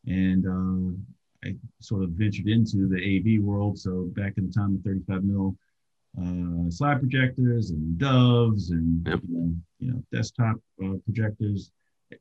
And 0.05 0.45
uh, 0.45 1.47
I 1.47 1.55
sort 1.79 2.03
of 2.03 2.11
ventured 2.11 2.47
into 2.47 2.87
the 2.87 2.97
AV 2.97 3.43
world. 3.43 3.77
So 3.77 4.09
back 4.15 4.33
in 4.37 4.47
the 4.47 4.53
time 4.53 4.75
of 4.75 4.81
35 4.83 5.23
mil, 5.23 5.55
uh, 6.19 6.69
slide 6.69 6.99
projectors 6.99 7.71
and 7.71 7.97
doves 7.97 8.71
and 8.71 9.05
yep. 9.07 9.19
you, 9.27 9.37
know, 9.37 9.53
you, 9.79 9.91
know, 9.91 10.03
desktop 10.11 10.55
uh, 10.83 10.93
projectors. 11.05 11.71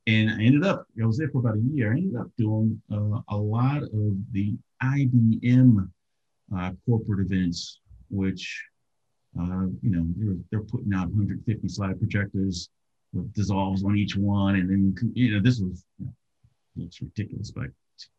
And 0.07 0.31
I 0.31 0.42
ended 0.42 0.64
up, 0.64 0.87
I 1.01 1.07
was 1.07 1.16
there 1.16 1.29
for 1.29 1.38
about 1.38 1.57
a 1.57 1.61
year. 1.61 1.92
I 1.92 1.96
ended 1.96 2.16
up 2.16 2.29
doing 2.37 2.81
uh, 2.92 3.20
a 3.29 3.37
lot 3.37 3.83
of 3.83 4.16
the 4.33 4.57
IBM 4.83 5.88
uh, 6.55 6.73
corporate 6.85 7.31
events, 7.31 7.81
which, 8.11 8.63
uh, 9.41 9.67
you 9.83 9.91
know, 9.91 10.07
they're, 10.17 10.37
they're 10.51 10.67
putting 10.67 10.93
out 10.95 11.09
150 11.09 11.69
slide 11.69 11.99
projectors 11.99 12.69
with 13.13 13.33
dissolves 13.33 13.85
on 13.85 13.97
each 13.97 14.17
one. 14.17 14.57
And 14.57 14.71
then, 14.71 15.13
you 15.15 15.35
know, 15.35 15.41
this 15.41 15.61
was, 15.61 15.85
you 15.99 16.07
know, 16.07 16.13
looks 16.77 17.01
ridiculous 17.01 17.51
by 17.51 17.67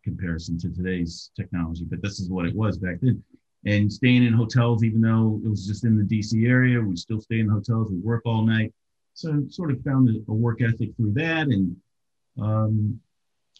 comparison 0.04 0.58
to 0.60 0.70
today's 0.70 1.32
technology, 1.36 1.86
but 1.88 2.02
this 2.02 2.20
is 2.20 2.30
what 2.30 2.46
it 2.46 2.56
was 2.56 2.78
back 2.78 2.98
then 3.02 3.24
and 3.66 3.92
staying 3.92 4.24
in 4.24 4.34
hotels, 4.34 4.84
even 4.84 5.02
though 5.02 5.42
it 5.44 5.50
was 5.50 5.68
just 5.68 5.84
in 5.84 5.98
the 5.98 6.04
DC 6.04 6.48
area, 6.48 6.80
we 6.80 6.96
still 6.96 7.20
stay 7.20 7.40
in 7.40 7.50
hotels, 7.50 7.92
we 7.92 7.98
work 7.98 8.22
all 8.26 8.46
night. 8.46 8.74
So 9.14 9.44
sort 9.50 9.72
of 9.72 9.82
found 9.82 10.10
a, 10.10 10.34
work 10.34 10.62
ethic 10.62 10.96
through 10.96 11.14
that. 11.14 11.48
And 11.48 11.76
um, 12.40 13.00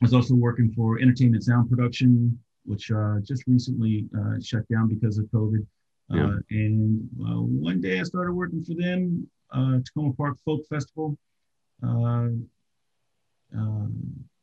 I 0.02 0.06
was 0.06 0.14
also 0.14 0.36
working 0.36 0.72
for 0.72 1.00
Entertainment 1.00 1.44
Sound 1.44 1.70
Production, 1.70 2.40
which 2.68 2.92
uh, 2.92 3.20
just 3.24 3.44
recently 3.48 4.06
uh, 4.18 4.40
shut 4.42 4.68
down 4.70 4.88
because 4.88 5.18
of 5.18 5.26
COVID. 5.26 5.66
Yeah. 6.10 6.26
Uh, 6.26 6.38
and 6.52 7.10
uh, 7.22 7.42
one 7.42 7.82
day 7.82 8.00
I 8.00 8.04
started 8.04 8.34
working 8.34 8.64
for 8.64 8.74
them, 8.74 9.28
uh, 9.52 9.80
Takoma 9.80 10.16
Park 10.16 10.38
Folk 10.46 10.62
Festival. 10.68 11.18
Uh, 11.84 12.28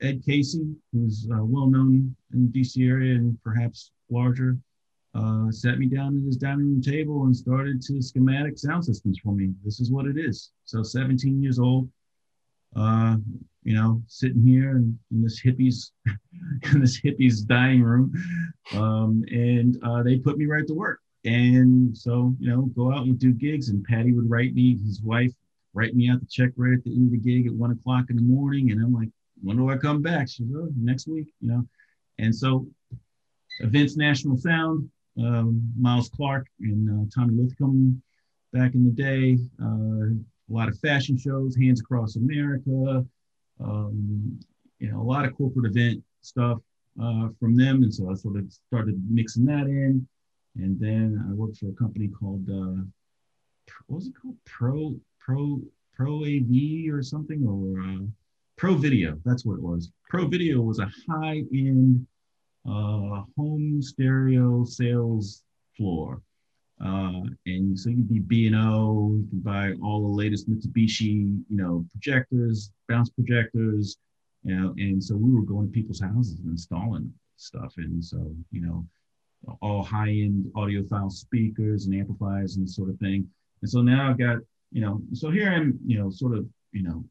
Ed 0.01 0.23
Casey, 0.25 0.75
who's 0.93 1.27
well 1.29 1.67
known 1.67 2.15
in 2.33 2.51
the 2.51 2.61
DC 2.61 2.87
area 2.89 3.15
and 3.15 3.39
perhaps 3.43 3.93
larger, 4.11 4.59
uh, 5.15 5.51
sat 5.51 5.79
me 5.79 5.87
down 5.87 6.19
at 6.19 6.25
his 6.25 6.37
dining 6.37 6.67
room 6.67 6.83
table 6.83 7.25
and 7.25 7.37
started 7.37 7.81
to 7.83 8.03
schematic 8.03 8.59
sound 8.59 8.85
systems 8.85 9.19
for 9.23 9.33
me. 9.33 9.53
This 9.65 9.81
is 9.81 9.91
what 9.91 10.07
it 10.07 10.19
is. 10.19 10.51
So 10.65 10.83
17 10.83 11.43
years 11.43 11.59
old, 11.59 11.89
uh, 12.77 13.17
you 13.63 13.75
know, 13.75 14.03
sitting 14.07 14.43
here 14.43 14.73
in, 14.73 14.99
in 15.11 15.23
this 15.23 15.43
hippies, 15.43 15.91
in 16.73 16.81
this 16.81 17.01
hippies 17.01 17.47
dining 17.47 17.83
room, 17.83 18.13
um, 18.75 19.25
and 19.29 19.79
uh, 19.83 20.03
they 20.03 20.19
put 20.19 20.37
me 20.39 20.47
right 20.47 20.67
to 20.67 20.75
work. 20.75 21.01
And 21.25 21.97
so, 21.97 22.37
you 22.39 22.51
know, 22.51 22.63
go 22.77 22.93
out 22.93 23.07
and 23.07 23.19
do 23.19 23.33
gigs. 23.33 23.71
And 23.71 23.83
Patty 23.85 24.13
would 24.13 24.29
write 24.29 24.55
me, 24.55 24.79
his 24.85 25.01
wife, 25.01 25.33
write 25.73 25.97
me 25.97 26.11
out 26.11 26.21
the 26.21 26.27
check 26.27 26.51
right 26.57 26.75
at 26.75 26.85
the 26.85 26.95
end 26.95 27.07
of 27.07 27.13
the 27.13 27.19
gig 27.19 27.47
at 27.47 27.55
one 27.55 27.71
o'clock 27.71 28.07
in 28.11 28.17
the 28.17 28.23
morning. 28.23 28.71
And 28.71 28.83
I'm 28.83 28.93
like, 28.93 29.09
when 29.43 29.57
do 29.57 29.71
I 29.71 29.79
come 29.79 30.03
back? 30.03 30.29
She 30.29 30.45
goes, 30.45 30.69
oh, 30.69 30.73
next 30.77 31.09
week, 31.09 31.29
you 31.41 31.49
know. 31.49 31.67
And 32.19 32.35
so, 32.35 32.67
Events 33.61 33.97
National 33.97 34.37
Sound, 34.37 34.91
um, 35.19 35.73
Miles 35.79 36.09
Clark 36.09 36.47
and 36.61 36.89
uh, 36.91 37.11
Tommy 37.15 37.35
Lithcom 37.35 38.01
back 38.53 38.75
in 38.75 38.85
the 38.85 38.91
day. 38.91 39.39
Uh, 39.63 40.19
a 40.51 40.53
lot 40.53 40.69
of 40.69 40.79
fashion 40.79 41.17
shows, 41.17 41.57
Hands 41.57 41.81
Across 41.81 42.17
America, 42.17 43.05
um, 43.61 44.41
you 44.79 44.91
know, 44.91 45.01
a 45.01 45.03
lot 45.03 45.25
of 45.25 45.35
corporate 45.35 45.67
event 45.67 46.03
stuff 46.21 46.59
uh, 47.03 47.29
from 47.41 47.57
them. 47.57 47.83
And 47.83 47.93
so 47.93 48.11
I 48.11 48.15
sort 48.15 48.37
of 48.37 48.53
started 48.53 49.01
mixing 49.09 49.45
that 49.47 49.67
in. 49.67 50.07
And 50.57 50.79
then 50.79 51.25
I 51.29 51.33
worked 51.35 51.59
for 51.59 51.69
a 51.69 51.73
company 51.73 52.09
called, 52.09 52.49
uh, 52.49 52.83
what 53.87 53.97
was 53.97 54.07
it 54.07 54.15
called? 54.21 54.37
Pro, 54.45 54.95
Pro, 55.19 55.61
Pro 55.97 56.25
AV 56.25 56.93
or 56.93 57.03
something, 57.03 57.45
or 57.47 57.81
uh, 57.81 58.07
Pro 58.57 58.75
Video. 58.75 59.19
That's 59.25 59.45
what 59.45 59.55
it 59.55 59.63
was. 59.63 59.91
Pro 60.09 60.27
Video 60.27 60.61
was 60.61 60.79
a 60.79 60.91
high 61.09 61.43
end 61.53 62.07
uh, 62.67 63.23
home 63.37 63.81
stereo 63.81 64.65
sales 64.65 65.43
floor. 65.77 66.23
Uh, 66.85 67.23
and 67.47 67.79
so 67.79 67.88
you 67.88 67.97
can 67.97 68.05
be 68.05 68.18
B&O, 68.18 69.16
you 69.16 69.27
can 69.31 69.40
buy 69.40 69.73
all 69.83 70.03
the 70.03 70.14
latest 70.14 70.51
Mitsubishi, 70.51 71.42
you 71.49 71.57
know, 71.57 71.85
projectors, 71.92 72.70
bounce 72.88 73.09
projectors, 73.09 73.97
you 74.44 74.55
know, 74.55 74.75
and 74.77 75.03
so 75.03 75.16
we 75.16 75.33
were 75.33 75.47
going 75.47 75.66
to 75.66 75.73
people's 75.73 76.01
houses 76.01 76.38
and 76.40 76.51
installing 76.51 77.11
stuff. 77.37 77.73
And 77.79 78.05
so, 78.05 78.31
you 78.53 78.61
know, 78.61 78.87
all 79.62 79.83
high-end 79.83 80.51
audiophile 80.55 81.11
speakers 81.11 81.87
and 81.87 81.94
amplifiers 81.94 82.57
and 82.57 82.68
sort 82.68 82.90
of 82.90 82.99
thing. 82.99 83.27
And 83.62 83.70
so 83.70 83.81
now 83.81 84.11
I've 84.11 84.18
got, 84.18 84.38
you 84.70 84.83
know, 84.83 85.01
so 85.14 85.31
here 85.31 85.51
I'm, 85.51 85.79
you 85.87 85.99
know, 85.99 86.11
sort 86.11 86.37
of, 86.37 86.47
you 86.73 86.83
know, 86.83 87.03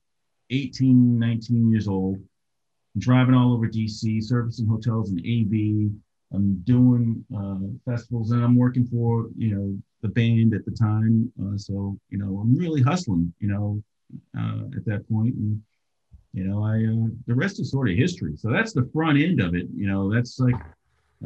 18, 0.52 1.18
19 1.18 1.72
years 1.72 1.88
old, 1.88 2.18
driving 3.00 3.34
all 3.34 3.54
over 3.54 3.68
DC, 3.68 4.24
servicing 4.24 4.68
hotels 4.68 5.10
and 5.10 5.20
AV. 5.20 5.92
I'm 6.34 6.56
doing 6.64 7.24
uh, 7.36 7.92
festivals 7.92 8.32
and 8.32 8.44
I'm 8.44 8.56
working 8.56 8.86
for, 8.86 9.30
you 9.38 9.56
know, 9.56 9.78
the 10.02 10.10
band 10.10 10.54
at 10.54 10.66
the 10.66 10.72
time. 10.72 11.32
Uh, 11.42 11.58
so, 11.58 11.98
you 12.10 12.18
know, 12.18 12.40
I'm 12.40 12.56
really 12.56 12.82
hustling, 12.82 13.34
you 13.40 13.48
know, 13.48 13.84
uh, 14.38 14.66
at 14.76 14.86
that 14.86 15.08
point. 15.10 15.36
And, 15.36 15.62
you 16.34 16.44
know, 16.44 16.64
I, 16.64 16.78
uh, 16.78 17.10
the 17.28 17.36
rest 17.36 17.60
is 17.60 17.72
sort 17.72 17.90
of 17.90 17.96
history. 17.96 18.36
So 18.36 18.50
that's 18.52 18.74
the 18.74 18.90
front 18.92 19.20
end 19.20 19.42
of 19.42 19.54
it. 19.54 19.68
You 19.76 19.88
know, 19.88 20.12
that's 20.12 20.40
like 20.40 20.56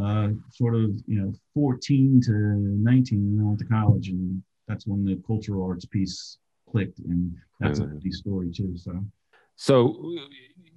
uh, 0.02 0.30
sort 0.52 0.76
of, 0.76 0.91
you 1.08 1.22
know, 1.22 1.34
14 1.54 2.22
to 2.26 2.32
19 2.32 3.17
and 3.17 3.41
I 3.41 3.43
went 3.46 3.60
to 3.60 3.65
college 3.65 4.10
and 4.10 4.43
that's 4.67 4.86
when 4.86 5.06
the 5.06 5.22
cultural 5.26 5.63
arts 5.63 5.86
piece 5.86 6.38
clicked. 6.70 7.00
And 7.00 7.34
that's 7.62 7.80
mm-hmm. 7.80 7.89
a 7.89 7.93
pretty 7.93 8.12
story 8.12 8.52
too. 8.52 8.76
So, 8.78 9.04
so 9.58 10.15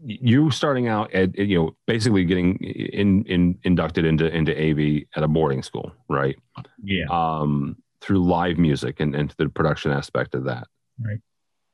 you 0.02 0.50
starting 0.50 0.88
out 0.88 1.12
at 1.12 1.36
you 1.38 1.58
know 1.58 1.76
basically 1.86 2.24
getting 2.24 2.56
in, 2.56 3.24
in 3.26 3.58
inducted 3.62 4.04
into 4.04 4.34
into 4.34 4.52
AV 4.52 5.04
at 5.14 5.22
a 5.22 5.28
boarding 5.28 5.62
school, 5.62 5.92
right? 6.08 6.36
Yeah. 6.82 7.04
Um, 7.10 7.76
through 8.00 8.24
live 8.24 8.58
music 8.58 9.00
and, 9.00 9.14
and 9.14 9.34
the 9.36 9.50
production 9.50 9.92
aspect 9.92 10.34
of 10.34 10.44
that. 10.44 10.66
Right. 10.98 11.20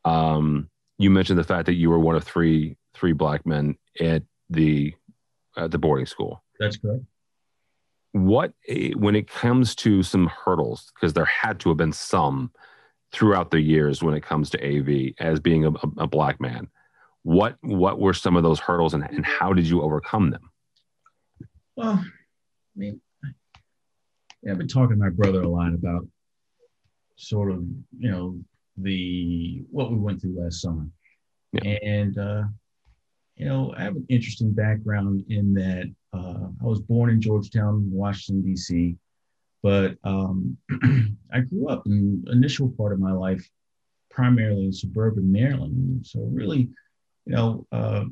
Um, 0.05 0.69
you 0.99 1.09
mentioned 1.09 1.39
the 1.39 1.45
fact 1.45 1.67
that 1.67 1.75
you 1.75 1.89
were 1.89 2.01
one 2.01 2.17
of 2.17 2.25
three 2.25 2.77
three 2.95 3.13
black 3.13 3.47
men 3.47 3.77
at 4.01 4.25
the 4.51 4.93
at 5.57 5.71
the 5.71 5.79
boarding 5.79 6.07
school. 6.07 6.43
That's 6.59 6.77
correct. 6.77 7.05
What 8.11 8.53
when 8.97 9.15
it 9.15 9.29
comes 9.29 9.77
to 9.77 10.03
some 10.03 10.27
hurdles, 10.27 10.91
because 10.95 11.13
there 11.13 11.27
had 11.27 11.61
to 11.61 11.69
have 11.69 11.79
been 11.79 11.93
some 11.93 12.51
throughout 13.13 13.53
the 13.53 13.61
years 13.61 14.03
when 14.03 14.15
it 14.15 14.25
comes 14.25 14.51
to 14.51 14.59
AV 14.59 15.15
as 15.21 15.39
being 15.39 15.65
a, 15.65 15.73
a 15.99 16.09
black 16.09 16.41
man 16.41 16.69
what 17.27 17.57
what 17.63 17.99
were 17.99 18.15
some 18.15 18.37
of 18.37 18.45
those 18.45 18.61
hurdles 18.61 18.95
and, 18.95 19.03
and 19.03 19.27
how 19.27 19.53
did 19.53 19.67
you 19.67 19.83
overcome 19.83 20.31
them? 20.31 20.49
Well 21.75 22.05
i 22.05 22.79
mean 22.79 23.01
yeah, 24.43 24.53
i've 24.53 24.59
been 24.59 24.69
talking 24.69 24.97
to 24.97 25.03
my 25.03 25.09
brother 25.09 25.43
a 25.43 25.49
lot 25.49 25.75
about 25.75 26.07
sort 27.17 27.51
of 27.51 27.65
you 27.99 28.11
know 28.13 28.39
the 28.77 29.65
what 29.73 29.91
we 29.91 29.99
went 29.99 30.21
through 30.21 30.41
last 30.41 30.61
summer. 30.63 30.87
Yeah. 31.53 31.77
and 31.83 32.17
uh 32.17 32.45
you 33.35 33.47
know 33.47 33.75
i 33.77 33.83
have 33.83 33.97
an 33.97 34.07
interesting 34.09 34.53
background 34.53 35.25
in 35.29 35.53
that 35.55 35.93
uh, 36.13 36.47
i 36.63 36.65
was 36.65 36.81
born 36.81 37.11
in 37.11 37.21
georgetown 37.21 37.91
washington 37.91 38.45
d.c 38.45 38.97
but 39.65 39.97
um, 40.05 40.57
i 41.33 41.41
grew 41.41 41.69
up 41.69 41.87
in 41.87 42.25
initial 42.31 42.69
part 42.69 42.93
of 42.93 43.01
my 43.01 43.13
life 43.13 43.45
primarily 44.11 44.67
in 44.67 44.73
suburban 44.73 45.31
maryland. 45.31 46.07
So 46.07 46.21
really 46.33 46.71
you 47.27 47.35
know, 47.35 47.67
uh, 47.73 48.05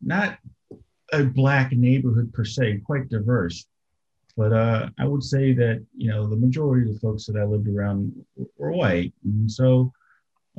not 0.00 0.38
a 1.12 1.24
black 1.24 1.72
neighborhood 1.72 2.32
per 2.32 2.44
se, 2.44 2.78
quite 2.84 3.08
diverse. 3.08 3.66
But 4.36 4.52
uh, 4.52 4.90
I 4.98 5.06
would 5.06 5.22
say 5.22 5.52
that 5.54 5.84
you 5.96 6.10
know 6.10 6.28
the 6.28 6.36
majority 6.36 6.88
of 6.88 6.94
the 6.94 7.00
folks 7.00 7.26
that 7.26 7.36
I 7.36 7.44
lived 7.44 7.68
around 7.68 8.12
were 8.58 8.72
white, 8.72 9.12
and 9.24 9.50
so 9.50 9.92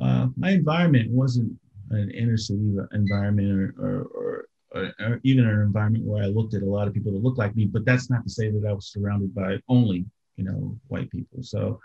uh, 0.02 0.28
my 0.36 0.50
environment 0.50 1.10
wasn't 1.10 1.52
an 1.90 2.10
inner 2.10 2.36
city 2.36 2.76
environment 2.92 3.74
or, 3.78 4.06
or, 4.12 4.46
or, 4.72 4.92
or, 5.00 5.20
even 5.22 5.46
an 5.46 5.60
environment 5.60 6.04
where 6.04 6.22
I 6.22 6.26
looked 6.26 6.54
at 6.54 6.62
a 6.62 6.66
lot 6.66 6.86
of 6.86 6.92
people 6.92 7.12
that 7.12 7.22
looked 7.22 7.38
like 7.38 7.56
me. 7.56 7.64
But 7.64 7.84
that's 7.84 8.10
not 8.10 8.24
to 8.24 8.30
say 8.30 8.50
that 8.50 8.66
I 8.68 8.72
was 8.72 8.92
surrounded 8.92 9.34
by 9.34 9.58
only 9.68 10.04
you 10.36 10.44
know 10.44 10.76
white 10.88 11.10
people. 11.10 11.42
So, 11.42 11.80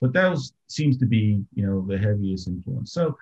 but 0.00 0.12
that 0.14 0.28
was 0.28 0.52
seems 0.66 0.98
to 0.98 1.06
be 1.06 1.44
you 1.54 1.66
know 1.66 1.86
the 1.86 1.96
heaviest 1.96 2.48
influence. 2.48 2.92
So 2.92 3.16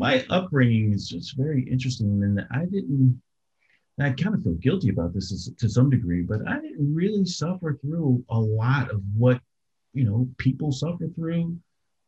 my 0.00 0.24
upbringing 0.30 0.94
is 0.94 1.06
just 1.06 1.36
very 1.36 1.62
interesting 1.70 2.22
and 2.22 2.40
I 2.50 2.64
didn't, 2.64 3.20
I 4.00 4.10
kind 4.12 4.34
of 4.34 4.42
feel 4.42 4.54
guilty 4.54 4.88
about 4.88 5.12
this 5.12 5.50
to 5.58 5.68
some 5.68 5.90
degree, 5.90 6.22
but 6.22 6.40
I 6.48 6.58
didn't 6.58 6.94
really 6.94 7.26
suffer 7.26 7.78
through 7.82 8.24
a 8.30 8.40
lot 8.40 8.90
of 8.90 9.02
what, 9.14 9.38
you 9.92 10.04
know, 10.04 10.26
people 10.38 10.72
suffer 10.72 11.06
through, 11.14 11.54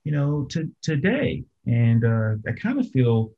you 0.05 0.13
know, 0.13 0.47
to 0.53 0.71
today. 0.81 1.45
And 1.67 2.03
uh, 2.03 2.37
I 2.49 2.53
kind 2.53 2.81
of 2.81 2.91
feel 2.91 3.33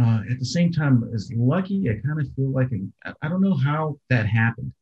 uh, 0.00 0.20
at 0.30 0.38
the 0.38 0.44
same 0.44 0.70
time 0.70 1.10
as 1.12 1.32
lucky, 1.34 1.90
I 1.90 1.94
kind 2.06 2.20
of 2.20 2.32
feel 2.36 2.52
like 2.52 2.68
I 3.04 3.12
I 3.22 3.28
don't 3.28 3.42
know 3.42 3.56
how 3.56 3.98
that 4.08 4.26
happened 4.26 4.72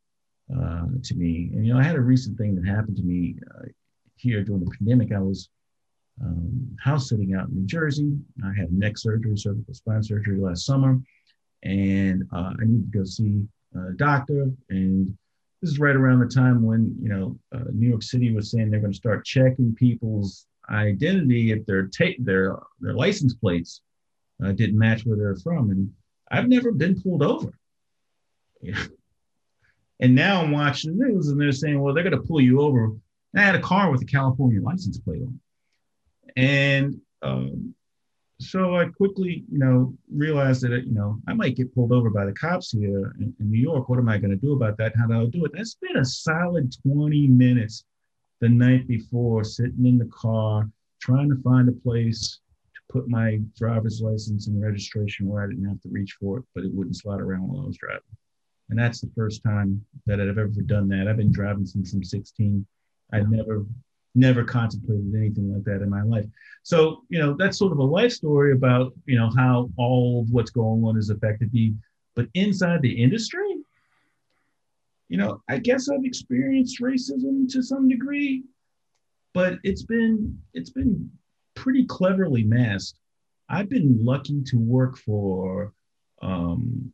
uh, 0.54 0.84
to 1.02 1.14
me. 1.14 1.50
And, 1.54 1.64
you 1.66 1.72
know, 1.72 1.80
I 1.80 1.82
had 1.82 1.96
a 1.96 2.00
recent 2.12 2.36
thing 2.36 2.56
that 2.56 2.66
happened 2.66 2.98
to 2.98 3.02
me 3.02 3.36
uh, 3.54 3.68
here 4.16 4.44
during 4.44 4.62
the 4.64 4.76
pandemic. 4.76 5.12
I 5.12 5.20
was 5.20 5.48
um, 6.22 6.76
house 6.82 7.08
sitting 7.08 7.34
out 7.34 7.48
in 7.48 7.54
New 7.56 7.66
Jersey. 7.66 8.16
I 8.44 8.52
had 8.52 8.72
neck 8.72 8.98
surgery, 8.98 9.36
cervical 9.36 9.74
spine 9.74 10.02
surgery 10.02 10.38
last 10.38 10.64
summer, 10.64 11.00
and 11.62 12.24
uh, 12.32 12.52
I 12.58 12.64
needed 12.64 12.92
to 12.92 12.98
go 12.98 13.04
see 13.04 13.42
a 13.74 13.92
doctor. 13.92 14.50
And 14.70 15.16
this 15.60 15.70
is 15.70 15.78
right 15.78 15.96
around 15.96 16.20
the 16.20 16.26
time 16.26 16.62
when 16.62 16.96
you 17.00 17.08
know 17.08 17.38
uh, 17.54 17.64
New 17.72 17.88
York 17.88 18.02
City 18.02 18.32
was 18.32 18.50
saying 18.50 18.70
they're 18.70 18.80
going 18.80 18.92
to 18.92 18.96
start 18.96 19.24
checking 19.24 19.74
people's 19.74 20.46
identity 20.70 21.52
if 21.52 21.66
their 21.66 21.88
ta- 21.88 22.18
their 22.18 22.58
their 22.80 22.94
license 22.94 23.34
plates 23.34 23.80
uh, 24.44 24.52
didn't 24.52 24.78
match 24.78 25.04
where 25.04 25.16
they're 25.16 25.36
from. 25.36 25.70
And 25.70 25.92
I've 26.30 26.48
never 26.48 26.72
been 26.72 27.00
pulled 27.00 27.22
over. 27.22 27.52
And 30.00 30.14
now 30.14 30.42
I'm 30.42 30.50
watching 30.50 30.98
the 30.98 31.06
news, 31.06 31.28
and 31.28 31.40
they're 31.40 31.52
saying, 31.52 31.80
well, 31.80 31.94
they're 31.94 32.02
going 32.02 32.20
to 32.20 32.26
pull 32.28 32.40
you 32.40 32.60
over. 32.60 32.86
And 32.86 33.00
I 33.36 33.42
had 33.42 33.54
a 33.54 33.60
car 33.60 33.90
with 33.90 34.02
a 34.02 34.06
California 34.06 34.60
license 34.60 34.98
plate 34.98 35.22
on 35.22 35.38
and 36.36 37.00
um, 37.22 37.74
so 38.40 38.76
I 38.76 38.86
quickly, 38.86 39.44
you 39.50 39.58
know, 39.58 39.94
realized 40.12 40.62
that, 40.62 40.84
you 40.84 40.92
know, 40.92 41.20
I 41.28 41.34
might 41.34 41.56
get 41.56 41.74
pulled 41.74 41.92
over 41.92 42.10
by 42.10 42.24
the 42.24 42.32
cops 42.32 42.72
here 42.72 43.14
in, 43.20 43.34
in 43.38 43.50
New 43.50 43.60
York. 43.60 43.88
What 43.88 43.98
am 43.98 44.08
I 44.08 44.18
going 44.18 44.30
to 44.30 44.36
do 44.36 44.54
about 44.54 44.76
that? 44.78 44.94
How 44.96 45.06
do 45.06 45.14
I 45.14 45.26
do 45.26 45.44
it? 45.44 45.52
That's 45.54 45.76
been 45.76 45.96
a 45.96 46.04
solid 46.04 46.74
20 46.86 47.28
minutes 47.28 47.84
the 48.40 48.48
night 48.48 48.86
before, 48.88 49.44
sitting 49.44 49.86
in 49.86 49.98
the 49.98 50.10
car, 50.12 50.68
trying 51.00 51.30
to 51.30 51.40
find 51.42 51.68
a 51.68 51.72
place 51.72 52.40
to 52.74 52.92
put 52.92 53.08
my 53.08 53.40
driver's 53.56 54.02
license 54.02 54.48
and 54.48 54.60
registration 54.60 55.28
where 55.28 55.44
I 55.44 55.46
didn't 55.46 55.68
have 55.68 55.80
to 55.82 55.88
reach 55.88 56.16
for 56.20 56.38
it, 56.38 56.44
but 56.54 56.64
it 56.64 56.74
wouldn't 56.74 56.96
slide 56.96 57.20
around 57.20 57.48
while 57.48 57.62
I 57.62 57.66
was 57.66 57.76
driving. 57.76 58.02
And 58.70 58.78
that's 58.78 59.00
the 59.00 59.10
first 59.14 59.42
time 59.42 59.84
that 60.06 60.20
I've 60.20 60.38
ever 60.38 60.48
done 60.48 60.88
that. 60.88 61.06
I've 61.06 61.18
been 61.18 61.32
driving 61.32 61.66
since 61.66 61.92
I'm 61.92 62.02
16. 62.02 62.66
I'd 63.12 63.30
never 63.30 63.64
never 64.14 64.44
contemplated 64.44 65.12
anything 65.14 65.52
like 65.52 65.64
that 65.64 65.82
in 65.82 65.90
my 65.90 66.02
life. 66.02 66.26
So, 66.62 67.02
you 67.08 67.18
know, 67.18 67.36
that's 67.38 67.58
sort 67.58 67.72
of 67.72 67.78
a 67.78 67.84
life 67.84 68.12
story 68.12 68.52
about, 68.52 68.92
you 69.06 69.18
know, 69.18 69.30
how 69.36 69.70
all 69.76 70.22
of 70.22 70.30
what's 70.30 70.50
going 70.50 70.84
on 70.84 70.96
has 70.96 71.10
affected 71.10 71.52
me. 71.52 71.74
But 72.14 72.28
inside 72.34 72.80
the 72.82 73.02
industry, 73.02 73.56
you 75.08 75.16
know, 75.16 75.42
I 75.48 75.58
guess 75.58 75.88
I've 75.88 76.04
experienced 76.04 76.80
racism 76.80 77.50
to 77.52 77.62
some 77.62 77.88
degree, 77.88 78.44
but 79.32 79.58
it's 79.62 79.82
been 79.82 80.38
it's 80.54 80.70
been 80.70 81.10
pretty 81.54 81.84
cleverly 81.84 82.44
masked. 82.44 82.98
I've 83.48 83.68
been 83.68 84.02
lucky 84.02 84.42
to 84.46 84.56
work 84.56 84.96
for 84.96 85.72
um, 86.22 86.92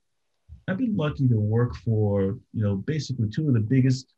I've 0.67 0.79
been 0.79 0.97
lucky 0.97 1.29
to 1.29 1.39
work 1.39 1.75
for, 1.77 2.39
you 2.53 2.63
know, 2.63 2.77
basically 2.77 3.29
two 3.29 3.49
of 3.49 3.55
the 3.55 3.61
biggest 3.61 4.15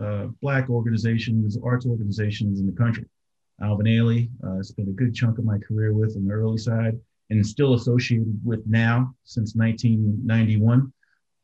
uh, 0.00 0.26
Black 0.40 0.70
organizations, 0.70 1.58
arts 1.62 1.86
organizations 1.86 2.60
in 2.60 2.66
the 2.66 2.72
country. 2.72 3.06
Alvin 3.62 3.86
Ailey, 3.86 4.28
uh, 4.44 4.62
spent 4.62 4.88
a 4.88 4.92
good 4.92 5.14
chunk 5.14 5.38
of 5.38 5.44
my 5.44 5.58
career 5.58 5.92
with 5.92 6.16
on 6.16 6.26
the 6.26 6.32
early 6.32 6.58
side 6.58 6.98
and 7.30 7.46
still 7.46 7.74
associated 7.74 8.38
with 8.44 8.66
now 8.66 9.14
since 9.24 9.54
1991. 9.54 10.92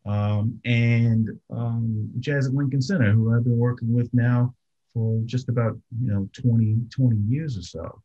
Um, 0.07 0.61
and 0.65 1.29
um, 1.51 2.11
Jazz 2.19 2.47
at 2.47 2.55
Lincoln 2.55 2.83
Center, 2.83 3.13
who 3.13 3.35
I've 3.35 3.45
been 3.45 3.59
working 3.59 3.93
with 3.93 4.13
now 4.13 4.55
for 4.95 5.21
just 5.27 5.49
about 5.49 5.79
you 6.01 6.11
know 6.11 6.29
20 6.33 6.79
20 6.91 7.17
years 7.29 7.59
or 7.59 7.63
so. 7.63 8.03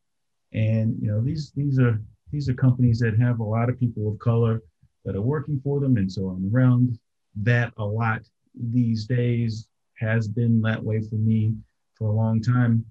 And 0.53 0.97
you 1.01 1.09
know 1.09 1.21
these 1.21 1.51
these 1.55 1.79
are 1.79 2.01
these 2.31 2.49
are 2.49 2.53
companies 2.53 2.99
that 2.99 3.17
have 3.19 3.39
a 3.39 3.43
lot 3.43 3.69
of 3.69 3.79
people 3.79 4.11
of 4.11 4.19
color 4.19 4.61
that 5.05 5.15
are 5.15 5.21
working 5.21 5.61
for 5.63 5.79
them, 5.79 5.97
and 5.97 6.11
so 6.11 6.27
I'm 6.27 6.53
around 6.53 6.99
that 7.41 7.73
a 7.77 7.85
lot 7.85 8.21
these 8.53 9.05
days 9.05 9.67
has 9.99 10.27
been 10.27 10.61
that 10.61 10.83
way 10.83 11.01
for 11.01 11.15
me 11.15 11.55
for 11.95 12.07
a 12.07 12.11
long 12.11 12.41
time. 12.41 12.85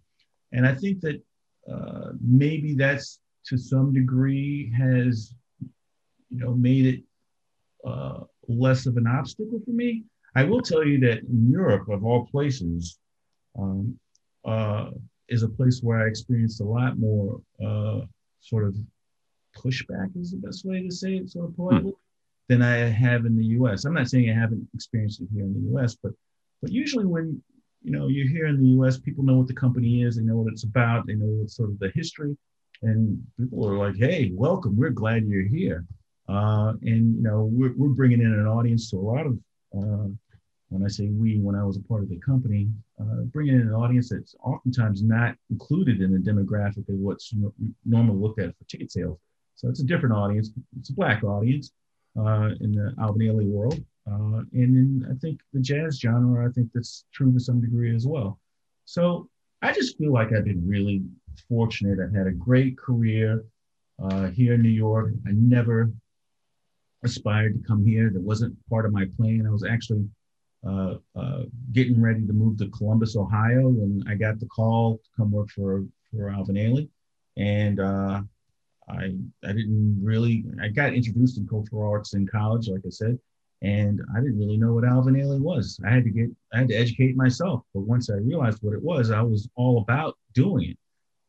And 0.52 0.66
I 0.66 0.74
think 0.74 1.00
that 1.00 1.22
uh, 1.70 2.12
maybe 2.20 2.74
that's 2.74 3.20
to 3.46 3.58
some 3.58 3.92
degree 3.92 4.72
has, 4.76 5.34
you 6.30 6.38
know, 6.38 6.54
made 6.54 6.86
it 6.86 7.02
uh, 7.84 8.20
less 8.48 8.86
of 8.86 8.96
an 8.96 9.06
obstacle 9.06 9.60
for 9.64 9.70
me. 9.70 10.04
I 10.34 10.44
will 10.44 10.62
tell 10.62 10.84
you 10.84 10.98
that 11.00 11.20
in 11.24 11.50
Europe, 11.50 11.88
of 11.88 12.04
all 12.04 12.26
places, 12.26 12.98
um, 13.58 13.98
uh, 14.44 14.90
is 15.28 15.42
a 15.42 15.48
place 15.48 15.80
where 15.82 16.04
I 16.04 16.08
experienced 16.08 16.60
a 16.60 16.64
lot 16.64 16.98
more 16.98 17.40
uh, 17.64 18.00
sort 18.40 18.64
of 18.64 18.76
pushback, 19.56 20.16
is 20.16 20.30
the 20.30 20.38
best 20.38 20.64
way 20.64 20.82
to 20.82 20.90
say 20.90 21.16
it, 21.16 21.30
sort 21.30 21.50
of 21.50 21.56
politely, 21.56 21.90
hmm. 21.90 21.96
than 22.48 22.62
I 22.62 22.76
have 22.76 23.26
in 23.26 23.36
the 23.36 23.44
US. 23.58 23.84
I'm 23.84 23.94
not 23.94 24.08
saying 24.08 24.30
I 24.30 24.34
haven't 24.34 24.66
experienced 24.74 25.20
it 25.20 25.28
here 25.32 25.44
in 25.44 25.54
the 25.54 25.78
US, 25.78 25.96
but 26.02 26.12
but 26.62 26.70
usually 26.70 27.04
when 27.04 27.42
you 27.82 27.90
know 27.90 28.08
you're 28.08 28.28
here 28.28 28.46
in 28.46 28.62
the 28.62 28.68
U.S., 28.70 28.98
people 28.98 29.24
know 29.24 29.36
what 29.36 29.48
the 29.48 29.54
company 29.54 30.02
is, 30.02 30.16
they 30.16 30.22
know 30.22 30.36
what 30.36 30.52
it's 30.52 30.64
about, 30.64 31.06
they 31.06 31.14
know 31.14 31.26
what's 31.26 31.56
sort 31.56 31.70
of 31.70 31.78
the 31.80 31.90
history, 31.94 32.36
and 32.82 33.22
people 33.38 33.68
are 33.68 33.76
like, 33.76 33.96
"Hey, 33.96 34.30
welcome. 34.32 34.76
We're 34.76 34.90
glad 34.90 35.26
you're 35.26 35.48
here." 35.48 35.84
Uh, 36.28 36.74
and 36.82 37.16
you 37.16 37.22
know 37.22 37.50
we're, 37.52 37.74
we're 37.76 37.88
bringing 37.88 38.20
in 38.20 38.32
an 38.32 38.46
audience 38.46 38.90
to 38.90 38.96
a 38.96 38.98
lot 38.98 39.26
of 39.26 39.38
uh, 39.76 40.08
when 40.72 40.84
I 40.84 40.88
say 40.88 41.08
we, 41.08 41.38
when 41.38 41.54
I 41.54 41.64
was 41.64 41.76
a 41.76 41.82
part 41.82 42.02
of 42.02 42.08
the 42.08 42.18
company, 42.18 42.68
uh, 42.98 43.22
bringing 43.26 43.56
in 43.56 43.60
an 43.60 43.74
audience 43.74 44.08
that's 44.08 44.34
oftentimes 44.42 45.02
not 45.02 45.34
included 45.50 46.00
in 46.00 46.10
the 46.10 46.18
demographic 46.18 46.88
of 46.88 46.94
what's 46.94 47.34
normally 47.84 48.18
looked 48.18 48.40
at 48.40 48.56
for 48.56 48.64
ticket 48.64 48.90
sales. 48.90 49.18
So 49.54 49.68
it's 49.68 49.80
a 49.80 49.84
different 49.84 50.14
audience. 50.14 50.50
It's 50.78 50.88
a 50.88 50.94
black 50.94 51.24
audience 51.24 51.72
uh, 52.18 52.50
in 52.60 52.72
the 52.72 52.94
Ailey 52.98 53.46
world. 53.46 53.84
Uh, 54.10 54.42
and 54.52 54.76
in, 54.76 55.06
I 55.10 55.14
think 55.20 55.40
the 55.52 55.60
jazz 55.60 56.00
genre, 56.00 56.48
I 56.48 56.52
think 56.52 56.70
that's 56.74 57.04
true 57.12 57.32
to 57.32 57.40
some 57.40 57.60
degree 57.60 57.94
as 57.94 58.06
well. 58.06 58.38
So 58.84 59.28
I 59.62 59.72
just 59.72 59.96
feel 59.96 60.12
like 60.12 60.32
I've 60.32 60.44
been 60.44 60.66
really 60.66 61.02
fortunate. 61.48 61.98
I've 62.02 62.14
had 62.14 62.26
a 62.26 62.32
great 62.32 62.76
career 62.76 63.44
uh, 64.02 64.28
here 64.28 64.54
in 64.54 64.62
New 64.62 64.68
York. 64.68 65.12
I 65.26 65.30
never 65.32 65.92
aspired 67.04 67.54
to 67.54 67.66
come 67.66 67.84
here. 67.84 68.10
That 68.10 68.22
wasn't 68.22 68.56
part 68.68 68.86
of 68.86 68.92
my 68.92 69.06
plan. 69.16 69.44
I 69.46 69.50
was 69.50 69.64
actually 69.64 70.08
uh, 70.66 70.94
uh, 71.16 71.42
getting 71.72 72.00
ready 72.00 72.26
to 72.26 72.32
move 72.32 72.58
to 72.58 72.68
Columbus, 72.68 73.16
Ohio, 73.16 73.68
and 73.68 74.04
I 74.08 74.14
got 74.14 74.38
the 74.38 74.46
call 74.46 74.98
to 74.98 75.10
come 75.16 75.30
work 75.30 75.50
for 75.50 75.84
for 76.10 76.30
Alvin 76.30 76.56
Ailey, 76.56 76.88
and 77.36 77.80
uh, 77.80 78.22
I 78.88 79.14
I 79.44 79.52
didn't 79.52 80.00
really. 80.02 80.44
I 80.62 80.68
got 80.68 80.94
introduced 80.94 81.38
in 81.38 81.48
cultural 81.48 81.88
arts 81.88 82.14
in 82.14 82.26
college, 82.26 82.68
like 82.68 82.82
I 82.86 82.90
said, 82.90 83.18
and 83.62 84.00
I 84.14 84.20
didn't 84.20 84.40
really 84.40 84.56
know 84.56 84.74
what 84.74 84.84
Alvin 84.84 85.14
Ailey 85.14 85.40
was. 85.40 85.78
I 85.86 85.90
had 85.90 86.02
to 86.04 86.10
get, 86.10 86.28
I 86.52 86.58
had 86.58 86.68
to 86.68 86.74
educate 86.74 87.16
myself. 87.16 87.62
But 87.72 87.82
once 87.82 88.10
I 88.10 88.14
realized 88.14 88.58
what 88.60 88.74
it 88.74 88.82
was, 88.82 89.12
I 89.12 89.22
was 89.22 89.48
all 89.54 89.78
about 89.78 90.18
doing 90.34 90.70
it. 90.70 90.78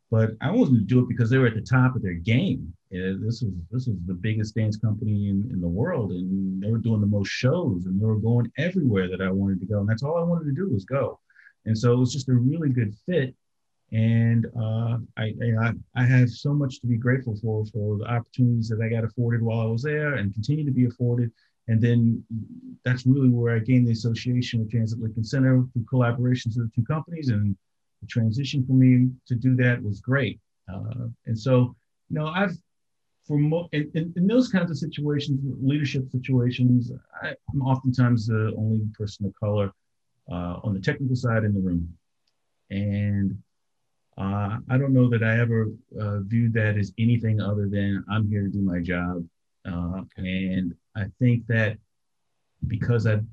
But 0.09 0.31
I 0.41 0.49
wasn't 0.51 0.79
to 0.79 0.85
do 0.85 0.99
it 0.99 1.07
because 1.07 1.29
they 1.29 1.37
were 1.37 1.47
at 1.47 1.55
the 1.55 1.61
top 1.61 1.95
of 1.95 2.01
their 2.01 2.13
game. 2.13 2.73
This 2.91 3.41
was 3.41 3.51
this 3.71 3.87
was 3.87 3.97
the 4.05 4.13
biggest 4.13 4.53
dance 4.55 4.77
company 4.77 5.29
in, 5.29 5.49
in 5.51 5.59
the 5.61 5.67
world, 5.67 6.11
and 6.11 6.61
they 6.61 6.69
were 6.69 6.77
doing 6.77 7.01
the 7.01 7.07
most 7.07 7.29
shows, 7.29 7.85
and 7.85 7.99
they 7.99 8.05
were 8.05 8.19
going 8.19 8.51
everywhere 8.59 9.09
that 9.09 9.21
I 9.21 9.31
wanted 9.31 9.59
to 9.61 9.65
go, 9.65 9.79
and 9.79 9.89
that's 9.89 10.03
all 10.03 10.19
I 10.19 10.23
wanted 10.23 10.45
to 10.45 10.51
do 10.51 10.71
was 10.71 10.85
go. 10.85 11.19
And 11.65 11.75
so 11.75 11.93
it 11.93 11.97
was 11.97 12.13
just 12.13 12.29
a 12.29 12.33
really 12.33 12.69
good 12.69 12.93
fit. 13.07 13.33
And 13.91 14.45
uh, 14.55 14.97
I, 15.17 15.33
I, 15.61 15.71
I 15.95 16.03
have 16.03 16.29
so 16.29 16.53
much 16.53 16.79
to 16.81 16.87
be 16.87 16.97
grateful 16.97 17.35
for 17.41 17.65
for 17.65 17.97
the 17.97 18.05
opportunities 18.05 18.69
that 18.69 18.81
I 18.83 18.89
got 18.89 19.03
afforded 19.03 19.41
while 19.41 19.61
I 19.61 19.65
was 19.65 19.81
there, 19.81 20.15
and 20.15 20.31
continue 20.31 20.65
to 20.65 20.71
be 20.71 20.85
afforded 20.85 21.31
and 21.67 21.81
then 21.81 22.23
that's 22.83 23.05
really 23.05 23.29
where 23.29 23.55
I 23.55 23.59
gained 23.59 23.87
the 23.87 23.91
association 23.91 24.59
with 24.59 24.75
at 24.75 24.99
Lincoln 24.99 25.23
Center 25.23 25.63
through 25.71 25.85
collaborations 25.85 26.57
with 26.57 26.69
the 26.69 26.71
two 26.75 26.85
companies. 26.85 27.29
And 27.29 27.55
the 28.01 28.07
transition 28.07 28.65
for 28.65 28.73
me 28.73 29.09
to 29.27 29.35
do 29.35 29.55
that 29.57 29.81
was 29.81 30.01
great. 30.01 30.39
Uh, 30.71 31.07
and 31.25 31.37
so, 31.37 31.75
you 32.09 32.17
know, 32.17 32.27
I've, 32.27 32.57
for 33.25 33.37
mo- 33.37 33.69
in, 33.71 33.89
in, 33.93 34.13
in, 34.17 34.27
those 34.27 34.49
kinds 34.49 34.69
of 34.71 34.77
situations, 34.77 35.39
leadership 35.61 36.11
situations, 36.11 36.91
I, 37.21 37.29
am 37.53 37.61
oftentimes 37.61 38.27
the 38.27 38.53
only 38.57 38.81
person 38.97 39.25
of 39.25 39.33
color 39.35 39.71
uh, 40.29 40.59
on 40.63 40.73
the 40.73 40.81
technical 40.81 41.15
side 41.15 41.45
in 41.45 41.53
the 41.53 41.61
room. 41.61 41.97
And 42.69 43.41
uh, 44.17 44.57
I 44.69 44.77
don't 44.77 44.93
know 44.93 45.09
that 45.09 45.23
I 45.23 45.39
ever 45.39 45.71
uh, 45.99 46.19
viewed 46.19 46.53
that 46.53 46.77
as 46.77 46.91
anything 46.99 47.39
other 47.39 47.69
than 47.69 48.03
I'm 48.11 48.27
here 48.27 48.41
to 48.41 48.49
do 48.49 48.59
my 48.59 48.79
job. 48.79 49.25
Uh, 49.65 50.01
and 50.17 50.75
I 50.95 51.05
think 51.19 51.47
that 51.47 51.77
because 52.67 53.05
I've 53.07 53.25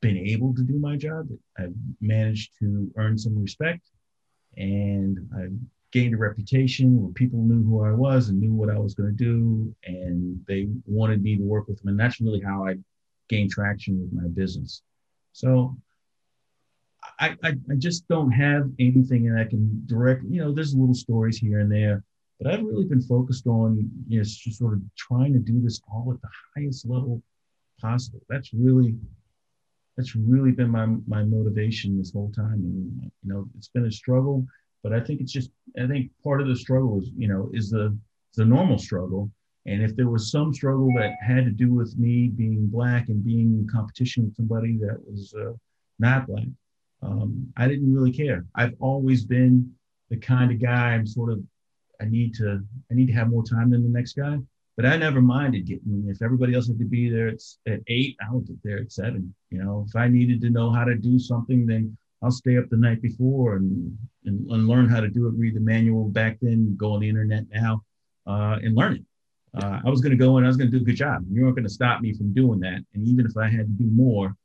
been 0.00 0.16
able 0.16 0.54
to 0.54 0.62
do 0.62 0.78
my 0.78 0.96
job, 0.96 1.28
I've 1.58 1.74
managed 2.00 2.52
to 2.60 2.90
earn 2.96 3.18
some 3.18 3.38
respect 3.38 3.82
and 4.56 5.18
I've 5.36 5.56
gained 5.92 6.14
a 6.14 6.18
reputation 6.18 7.00
where 7.00 7.12
people 7.12 7.40
knew 7.40 7.62
who 7.64 7.84
I 7.84 7.92
was 7.92 8.28
and 8.28 8.40
knew 8.40 8.52
what 8.52 8.70
I 8.70 8.78
was 8.78 8.94
going 8.94 9.16
to 9.16 9.24
do 9.24 9.74
and 9.84 10.40
they 10.46 10.68
wanted 10.86 11.22
me 11.22 11.36
to 11.36 11.42
work 11.42 11.68
with 11.68 11.78
them. 11.80 11.88
And 11.88 11.98
that's 11.98 12.20
really 12.20 12.40
how 12.40 12.66
I 12.66 12.76
gained 13.28 13.50
traction 13.50 14.00
with 14.00 14.12
my 14.12 14.28
business. 14.28 14.82
So 15.32 15.76
I, 17.18 17.36
I, 17.42 17.54
I 17.70 17.74
just 17.78 18.06
don't 18.08 18.32
have 18.32 18.70
anything 18.78 19.24
that 19.24 19.40
I 19.40 19.44
can 19.48 19.82
direct, 19.86 20.24
you 20.24 20.40
know, 20.40 20.52
there's 20.52 20.74
little 20.74 20.94
stories 20.94 21.38
here 21.38 21.60
and 21.60 21.70
there 21.70 22.04
but 22.38 22.52
I've 22.52 22.64
really 22.64 22.84
been 22.84 23.02
focused 23.02 23.46
on 23.46 23.90
you 24.08 24.18
know 24.18 24.24
just 24.24 24.58
sort 24.58 24.74
of 24.74 24.80
trying 24.96 25.32
to 25.32 25.38
do 25.38 25.60
this 25.60 25.80
all 25.92 26.12
at 26.12 26.20
the 26.20 26.28
highest 26.54 26.86
level 26.86 27.22
possible. 27.80 28.20
That's 28.28 28.52
really 28.52 28.94
that's 29.96 30.14
really 30.14 30.52
been 30.52 30.70
my 30.70 30.86
my 31.06 31.24
motivation 31.24 31.98
this 31.98 32.12
whole 32.12 32.32
time. 32.32 32.54
And 32.54 33.10
you 33.22 33.32
know, 33.32 33.48
it's 33.56 33.68
been 33.68 33.86
a 33.86 33.90
struggle, 33.90 34.46
but 34.82 34.92
I 34.92 35.00
think 35.00 35.20
it's 35.20 35.32
just 35.32 35.50
I 35.82 35.86
think 35.86 36.10
part 36.22 36.40
of 36.40 36.48
the 36.48 36.56
struggle 36.56 37.00
is 37.00 37.10
you 37.16 37.28
know 37.28 37.50
is 37.52 37.70
the 37.70 37.96
the 38.34 38.44
normal 38.44 38.78
struggle. 38.78 39.30
And 39.68 39.82
if 39.82 39.96
there 39.96 40.08
was 40.08 40.30
some 40.30 40.54
struggle 40.54 40.92
that 40.96 41.16
had 41.26 41.44
to 41.44 41.50
do 41.50 41.74
with 41.74 41.98
me 41.98 42.28
being 42.28 42.68
black 42.68 43.08
and 43.08 43.24
being 43.24 43.58
in 43.58 43.68
competition 43.68 44.24
with 44.24 44.36
somebody 44.36 44.78
that 44.78 44.96
was 45.04 45.34
uh, 45.34 45.54
not 45.98 46.28
black, 46.28 46.46
um, 47.02 47.52
I 47.56 47.66
didn't 47.66 47.92
really 47.92 48.12
care. 48.12 48.46
I've 48.54 48.74
always 48.78 49.24
been 49.24 49.74
the 50.08 50.18
kind 50.18 50.52
of 50.52 50.60
guy 50.60 50.90
I'm 50.90 51.04
sort 51.04 51.32
of 51.32 51.42
I 52.00 52.06
need 52.06 52.34
to 52.34 52.62
I 52.90 52.94
need 52.94 53.06
to 53.06 53.12
have 53.14 53.30
more 53.30 53.44
time 53.44 53.70
than 53.70 53.82
the 53.82 53.88
next 53.88 54.14
guy. 54.14 54.38
But 54.76 54.86
I 54.86 54.96
never 54.96 55.22
minded 55.22 55.66
getting 55.66 56.06
if 56.08 56.20
everybody 56.22 56.54
else 56.54 56.68
had 56.68 56.78
to 56.78 56.84
be 56.84 57.08
there 57.08 57.28
at, 57.28 57.42
at 57.66 57.80
eight, 57.88 58.16
I 58.20 58.32
would 58.32 58.46
get 58.46 58.62
there 58.62 58.78
at 58.78 58.92
seven. 58.92 59.34
You 59.50 59.62
know, 59.62 59.86
if 59.88 59.96
I 59.96 60.08
needed 60.08 60.40
to 60.42 60.50
know 60.50 60.70
how 60.70 60.84
to 60.84 60.94
do 60.96 61.18
something, 61.18 61.66
then 61.66 61.96
I'll 62.22 62.30
stay 62.30 62.58
up 62.58 62.68
the 62.68 62.76
night 62.76 63.00
before 63.00 63.56
and, 63.56 63.96
and, 64.24 64.50
and 64.50 64.68
learn 64.68 64.88
how 64.88 65.00
to 65.00 65.08
do 65.08 65.28
it, 65.28 65.34
read 65.36 65.54
the 65.54 65.60
manual 65.60 66.08
back 66.08 66.38
then, 66.42 66.76
go 66.76 66.92
on 66.92 67.00
the 67.00 67.08
internet 67.08 67.44
now. 67.52 67.82
uh, 68.26 68.58
and 68.62 68.74
learn 68.74 68.96
it. 68.96 69.04
Uh, 69.62 69.80
I 69.84 69.88
was 69.88 70.00
going 70.00 70.10
to 70.10 70.16
go 70.16 70.36
and 70.36 70.44
I 70.44 70.48
was 70.48 70.56
going 70.56 70.70
to 70.70 70.76
do 70.76 70.82
a 70.82 70.86
good 70.86 70.96
job. 70.96 71.24
You 71.30 71.42
weren't 71.42 71.56
going 71.56 71.64
to 71.66 71.72
stop 71.72 72.00
me 72.00 72.12
from 72.12 72.34
doing 72.34 72.60
that. 72.60 72.80
And 72.94 73.06
even 73.06 73.24
if 73.26 73.36
I 73.36 73.48
had 73.48 73.66
to 73.66 73.84
do 73.84 73.90
more 73.90 74.36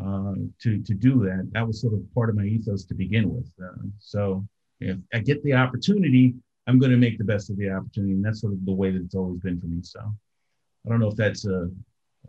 uh, 0.00 0.34
to 0.62 0.82
to 0.82 0.94
do 0.94 1.24
that, 1.24 1.48
that 1.52 1.66
was 1.66 1.80
sort 1.80 1.94
of 1.94 2.00
part 2.14 2.30
of 2.30 2.36
my 2.36 2.44
ethos 2.44 2.84
to 2.86 2.94
begin 2.94 3.30
with. 3.32 3.50
Uh, 3.62 3.86
so 3.98 4.46
if 4.80 4.98
I 5.12 5.18
get 5.18 5.42
the 5.42 5.54
opportunity, 5.54 6.34
I'm 6.66 6.78
going 6.78 6.92
to 6.92 6.98
make 6.98 7.18
the 7.18 7.24
best 7.24 7.50
of 7.50 7.56
the 7.56 7.70
opportunity, 7.70 8.12
and 8.12 8.24
that's 8.24 8.40
sort 8.40 8.52
of 8.52 8.64
the 8.64 8.72
way 8.72 8.90
that 8.90 9.02
it's 9.02 9.14
always 9.14 9.40
been 9.40 9.60
for 9.60 9.66
me. 9.66 9.80
So 9.82 10.00
I 10.00 10.88
don't 10.88 11.00
know 11.00 11.08
if 11.08 11.16
that's 11.16 11.44
a, 11.44 11.68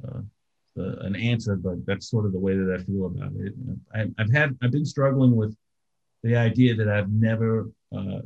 a, 0.04 0.82
a 0.82 0.84
an 1.02 1.16
answer, 1.16 1.56
but 1.56 1.86
that's 1.86 2.10
sort 2.10 2.26
of 2.26 2.34
the 2.34 2.40
way 2.40 2.56
that 2.56 2.78
I 2.80 2.84
feel 2.84 3.06
about 3.06 3.32
it. 3.40 3.54
I, 3.94 4.08
have 4.18 4.32
had 4.32 4.58
I've 4.62 4.72
been 4.72 4.86
struggling 4.86 5.36
with 5.36 5.56
the 6.24 6.36
idea 6.36 6.76
that 6.76 6.90
I've 6.90 7.12
never 7.12 7.70
uh, 7.96 8.22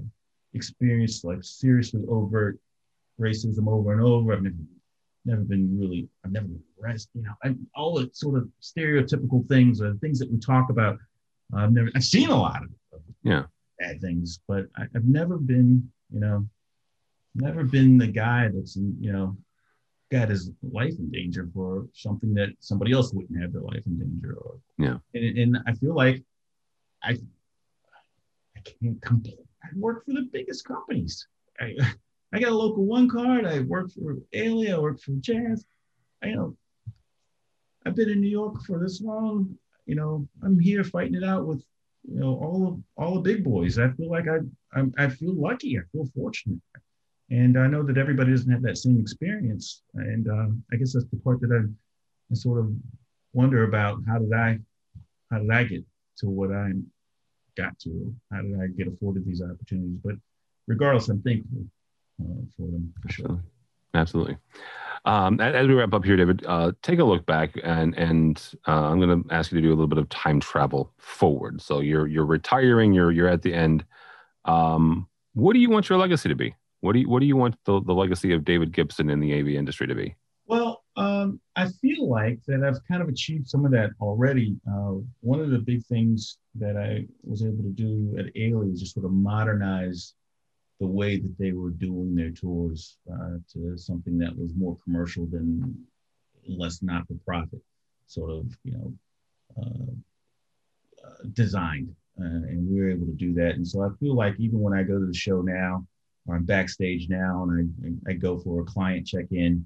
experienced 0.53 1.25
like 1.25 1.39
seriously 1.41 2.03
overt 2.07 2.57
racism 3.19 3.67
over 3.67 3.91
and 3.91 4.01
over. 4.01 4.33
I've 4.33 4.43
never, 4.43 4.55
never 5.25 5.41
been 5.41 5.77
really, 5.77 6.07
I've 6.23 6.31
never 6.31 6.47
been 6.47 6.63
arrested, 6.81 7.09
you 7.15 7.23
know, 7.23 7.33
I, 7.43 7.55
all 7.75 7.95
the 7.95 8.09
sort 8.13 8.37
of 8.37 8.47
stereotypical 8.61 9.47
things 9.47 9.81
or 9.81 9.93
things 9.95 10.19
that 10.19 10.31
we 10.31 10.37
talk 10.39 10.69
about. 10.69 10.99
I've 11.53 11.71
never, 11.71 11.89
I've 11.95 12.03
seen 12.03 12.29
a 12.29 12.37
lot 12.37 12.63
of, 12.63 12.69
yeah 13.23 13.43
bad 13.79 14.01
things, 14.01 14.39
but 14.47 14.65
I, 14.75 14.85
have 14.93 15.05
never 15.05 15.37
been, 15.37 15.91
you 16.11 16.19
know, 16.19 16.47
never 17.35 17.63
been 17.63 17.97
the 17.97 18.07
guy 18.07 18.49
that's, 18.53 18.75
you 18.75 19.11
know, 19.11 19.37
got 20.11 20.29
his 20.29 20.51
life 20.71 20.93
in 20.99 21.09
danger 21.11 21.49
for 21.53 21.87
something 21.93 22.33
that 22.33 22.49
somebody 22.59 22.93
else 22.93 23.13
wouldn't 23.13 23.41
have 23.41 23.51
their 23.51 23.61
life 23.61 23.83
in 23.85 23.99
danger 23.99 24.37
or 24.39 24.55
yeah 24.77 24.95
and, 25.13 25.37
and 25.37 25.57
i 25.67 25.73
feel 25.73 25.93
like 25.93 26.23
i 27.03 27.09
i 28.55 28.59
can't 28.63 29.01
complain 29.01 29.35
i 29.65 29.67
work 29.75 30.05
for 30.05 30.13
the 30.13 30.29
biggest 30.31 30.63
companies 30.63 31.27
I, 31.59 31.75
I 32.33 32.39
got 32.39 32.51
a 32.51 32.55
local 32.55 32.85
one 32.85 33.09
card. 33.09 33.45
I 33.45 33.59
work 33.61 33.91
for 33.91 34.17
Ailey. 34.33 34.73
I 34.73 34.77
work 34.77 34.99
for 34.99 35.11
Jazz. 35.13 35.65
I 36.23 36.27
you 36.27 36.35
know 36.35 36.57
I've 37.85 37.95
been 37.95 38.09
in 38.09 38.21
New 38.21 38.29
York 38.29 38.61
for 38.65 38.79
this 38.79 39.01
long. 39.01 39.57
You 39.85 39.95
know, 39.95 40.27
I'm 40.43 40.59
here 40.59 40.83
fighting 40.83 41.15
it 41.15 41.23
out 41.23 41.45
with 41.45 41.63
you 42.07 42.19
know 42.19 42.35
all 42.35 42.67
of 42.67 42.79
all 42.97 43.15
the 43.15 43.21
big 43.21 43.43
boys. 43.43 43.77
I 43.77 43.89
feel 43.91 44.09
like 44.09 44.27
I 44.27 44.37
I'm, 44.77 44.93
I 44.97 45.09
feel 45.09 45.33
lucky. 45.33 45.77
I 45.77 45.81
feel 45.91 46.07
fortunate, 46.15 46.59
and 47.29 47.57
I 47.57 47.67
know 47.67 47.83
that 47.83 47.97
everybody 47.97 48.31
doesn't 48.31 48.51
have 48.51 48.61
that 48.63 48.77
same 48.77 48.99
experience. 48.99 49.83
And 49.93 50.27
uh, 50.27 50.47
I 50.71 50.77
guess 50.77 50.93
that's 50.93 51.05
the 51.05 51.17
part 51.17 51.41
that 51.41 51.51
I, 51.51 51.67
I 52.31 52.35
sort 52.35 52.59
of 52.59 52.71
wonder 53.33 53.63
about. 53.63 53.99
How 54.07 54.19
did 54.19 54.33
I 54.33 54.59
how 55.31 55.39
did 55.39 55.51
I 55.51 55.63
get 55.65 55.83
to 56.19 56.29
what 56.29 56.51
I 56.51 56.71
got 57.55 57.77
to? 57.79 58.15
How 58.31 58.41
did 58.41 58.59
I 58.59 58.67
get 58.67 58.87
afforded 58.87 59.25
these 59.25 59.41
opportunities? 59.41 59.99
But 60.03 60.15
regardless, 60.67 61.09
I'm 61.09 61.21
thankful 61.21 61.65
uh, 62.21 62.45
for 62.55 62.67
them 62.67 62.93
for 63.01 63.11
sure. 63.11 63.43
Absolutely. 63.97 64.37
Um, 65.05 65.39
as 65.39 65.67
we 65.67 65.73
wrap 65.73 65.93
up 65.93 66.03
here, 66.03 66.17
David, 66.17 66.45
uh, 66.45 66.73
take 66.81 66.99
a 66.99 67.03
look 67.03 67.25
back, 67.25 67.57
and 67.63 67.97
and 67.97 68.41
uh, 68.67 68.89
I'm 68.89 68.99
going 68.99 69.23
to 69.23 69.33
ask 69.33 69.51
you 69.51 69.55
to 69.55 69.61
do 69.61 69.69
a 69.69 69.75
little 69.75 69.87
bit 69.87 69.97
of 69.97 70.09
time 70.09 70.39
travel 70.39 70.91
forward. 70.97 71.61
So 71.61 71.79
you're 71.79 72.07
you're 72.07 72.25
retiring. 72.25 72.93
You're 72.93 73.11
you're 73.11 73.29
at 73.29 73.41
the 73.41 73.53
end. 73.53 73.85
Um, 74.45 75.07
what 75.33 75.53
do 75.53 75.59
you 75.59 75.69
want 75.69 75.87
your 75.87 75.97
legacy 75.97 76.29
to 76.29 76.35
be? 76.35 76.55
What 76.81 76.93
do 76.93 76.99
you 76.99 77.09
what 77.09 77.21
do 77.21 77.25
you 77.25 77.37
want 77.37 77.55
the, 77.63 77.81
the 77.81 77.93
legacy 77.93 78.33
of 78.33 78.43
David 78.43 78.73
Gibson 78.73 79.09
in 79.09 79.19
the 79.19 79.39
AV 79.39 79.47
industry 79.49 79.87
to 79.87 79.95
be? 79.95 80.15
Well, 80.45 80.83
um, 80.97 81.39
I 81.55 81.67
feel 81.67 82.09
like 82.09 82.39
that 82.47 82.63
I've 82.63 82.85
kind 82.87 83.01
of 83.01 83.07
achieved 83.07 83.47
some 83.47 83.65
of 83.65 83.71
that 83.71 83.91
already. 84.01 84.57
Uh, 84.69 84.95
one 85.21 85.39
of 85.39 85.51
the 85.51 85.59
big 85.59 85.85
things 85.85 86.37
that 86.55 86.75
I 86.75 87.05
was 87.23 87.43
able 87.43 87.63
to 87.63 87.69
do 87.69 88.15
at 88.19 88.33
Ailey 88.35 88.73
is 88.73 88.79
just 88.81 88.93
sort 88.93 89.05
of 89.05 89.11
modernize 89.11 90.13
the 90.79 90.87
way 90.87 91.17
that 91.17 91.35
they 91.39 91.51
were 91.51 91.71
doing 91.71 92.15
their 92.15 92.31
tours 92.31 92.97
uh, 93.11 93.37
to 93.51 93.77
something 93.77 94.17
that 94.17 94.37
was 94.37 94.53
more 94.55 94.77
commercial 94.83 95.25
than 95.25 95.75
less 96.47 96.81
not 96.81 97.07
for 97.07 97.15
profit, 97.25 97.61
sort 98.05 98.31
of, 98.31 98.45
you 98.63 98.71
know, 98.73 98.93
uh, 99.57 101.07
uh, 101.07 101.23
designed. 101.33 101.93
Uh, 102.19 102.25
and 102.49 102.69
we 102.69 102.79
were 102.79 102.89
able 102.89 103.05
to 103.05 103.13
do 103.13 103.33
that. 103.33 103.51
And 103.51 103.67
so 103.67 103.83
I 103.83 103.89
feel 103.99 104.15
like 104.15 104.39
even 104.39 104.59
when 104.59 104.73
I 104.73 104.83
go 104.83 104.99
to 104.99 105.05
the 105.05 105.13
show 105.13 105.41
now, 105.41 105.85
or 106.27 106.35
I'm 106.35 106.43
backstage 106.43 107.09
now, 107.09 107.43
and 107.43 108.01
I, 108.07 108.11
I 108.11 108.13
go 108.13 108.37
for 108.37 108.61
a 108.61 108.65
client 108.65 109.07
check 109.07 109.25
in, 109.31 109.65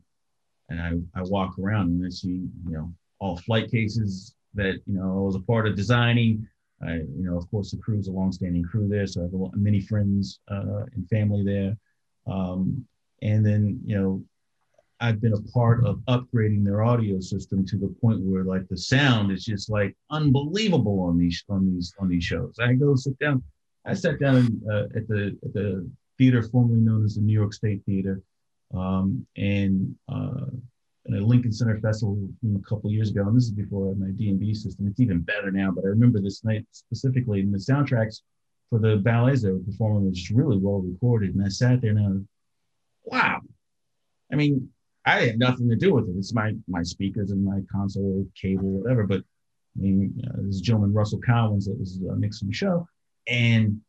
and 0.69 0.82
I, 1.15 1.19
I 1.19 1.24
walk 1.24 1.60
around 1.60 1.89
and 1.89 2.06
I 2.06 2.10
see, 2.10 2.47
you 2.67 2.71
know, 2.71 2.93
all 3.19 3.38
flight 3.38 3.69
cases 3.69 4.36
that, 4.54 4.82
you 4.86 4.95
know, 4.95 5.04
I 5.04 5.21
was 5.21 5.36
a 5.36 5.39
part 5.39 5.67
of 5.67 5.76
designing 5.76 6.47
I, 6.86 6.96
you 6.96 7.24
know, 7.24 7.38
of 7.38 7.50
course, 7.52 7.72
the 7.72 7.78
crew 7.78 8.00
is 8.00 8.08
a 8.08 8.12
longstanding 8.12 8.63
crew 8.63 8.88
there, 8.88 9.08
so 9.08 9.22
I 9.22 9.24
have 9.24 9.62
many 9.62 9.82
friends 9.82 10.39
uh, 10.50 10.86
and 10.94 11.08
family 11.10 11.44
there. 11.44 11.78
Um, 12.28 12.86
and 13.22 13.46
then, 13.46 13.80
you 13.86 14.00
know, 14.00 14.24
I've 15.00 15.20
been 15.20 15.34
a 15.34 15.41
part 15.52 15.84
of 15.84 15.98
upgrading 16.08 16.63
their 16.63 16.84
audio 16.84 17.20
system 17.20 17.65
to 17.65 17.78
the 17.78 17.94
point 18.02 18.22
where 18.22 18.44
like 18.44 18.67
the 18.67 18.78
sound 18.78 19.32
is 19.32 19.44
just 19.44 19.70
like 19.70 19.96
unbelievable 20.12 21.00
on 21.02 21.17
these 21.17 21.44
on 21.50 21.74
these 21.74 21.94
on 22.00 22.08
these 22.08 22.24
shows. 22.24 22.56
I 22.60 22.74
go 22.74 22.96
sit 22.96 23.17
down. 23.17 23.44
I 23.84 23.96
sat 23.96 24.20
down 24.20 24.38
in, 24.38 24.62
uh, 24.72 24.84
at 24.96 25.08
the 25.08 25.36
at 25.44 25.54
the 25.54 25.89
theater 26.20 26.44
formerly 26.44 26.82
known 26.82 27.04
as 27.04 27.15
the 27.15 27.22
New 27.22 27.34
York 27.34 27.52
State 27.52 27.82
Theater, 27.88 28.22
um, 28.76 29.26
and 29.36 29.96
uh, 30.08 30.46
a 31.08 31.12
Lincoln 31.12 31.52
Center 31.52 31.80
Festival 31.80 32.18
a 32.44 32.70
couple 32.70 32.92
years 32.92 33.10
ago, 33.10 33.28
and 33.28 33.36
this 33.36 33.46
is 33.46 33.52
before 33.52 33.96
my 33.96 34.10
D&B 34.12 34.54
system. 34.54 34.88
It's 34.88 35.00
even 35.00 35.22
better 35.22 35.52
now, 35.52 35.72
but 35.72 35.84
I 35.84 35.88
remember 35.88 36.22
this 36.22 36.44
night 36.44 36.66
specifically, 36.72 37.42
and 37.42 37.54
the 37.54 37.58
soundtracks 37.58 38.22
for 38.70 38.80
the 38.80 38.98
ballets 38.98 39.42
that 39.42 39.52
were 39.52 39.60
performing 39.60 40.08
was 40.08 40.18
just 40.18 40.32
really 40.32 40.58
well 40.58 40.80
recorded. 40.80 41.36
And 41.36 41.44
I 41.44 41.50
sat 41.50 41.82
there 41.82 41.92
and 41.92 42.00
I 42.00 42.10
was, 42.10 42.22
wow. 43.04 43.42
I 44.32 44.36
mean, 44.36 44.70
I 45.06 45.22
had 45.22 45.40
nothing 45.40 45.70
to 45.70 45.76
do 45.76 45.94
with 45.94 46.08
it. 46.08 46.16
It's 46.18 46.34
my 46.34 46.54
my 46.68 46.84
speakers 46.84 47.32
and 47.32 47.44
my 47.44 47.60
console, 47.72 48.26
cable, 48.40 48.80
whatever. 48.80 49.06
But 49.08 49.22
I 49.78 49.82
mean, 49.82 50.22
uh, 50.26 50.42
this 50.44 50.62
gentleman 50.62 50.94
Russell 50.94 51.20
Collins 51.26 51.66
that 51.66 51.78
was 51.80 52.00
uh, 52.10 52.16
mixing 52.16 52.48
the 52.48 52.54
show, 52.54 52.88
and 53.28 53.82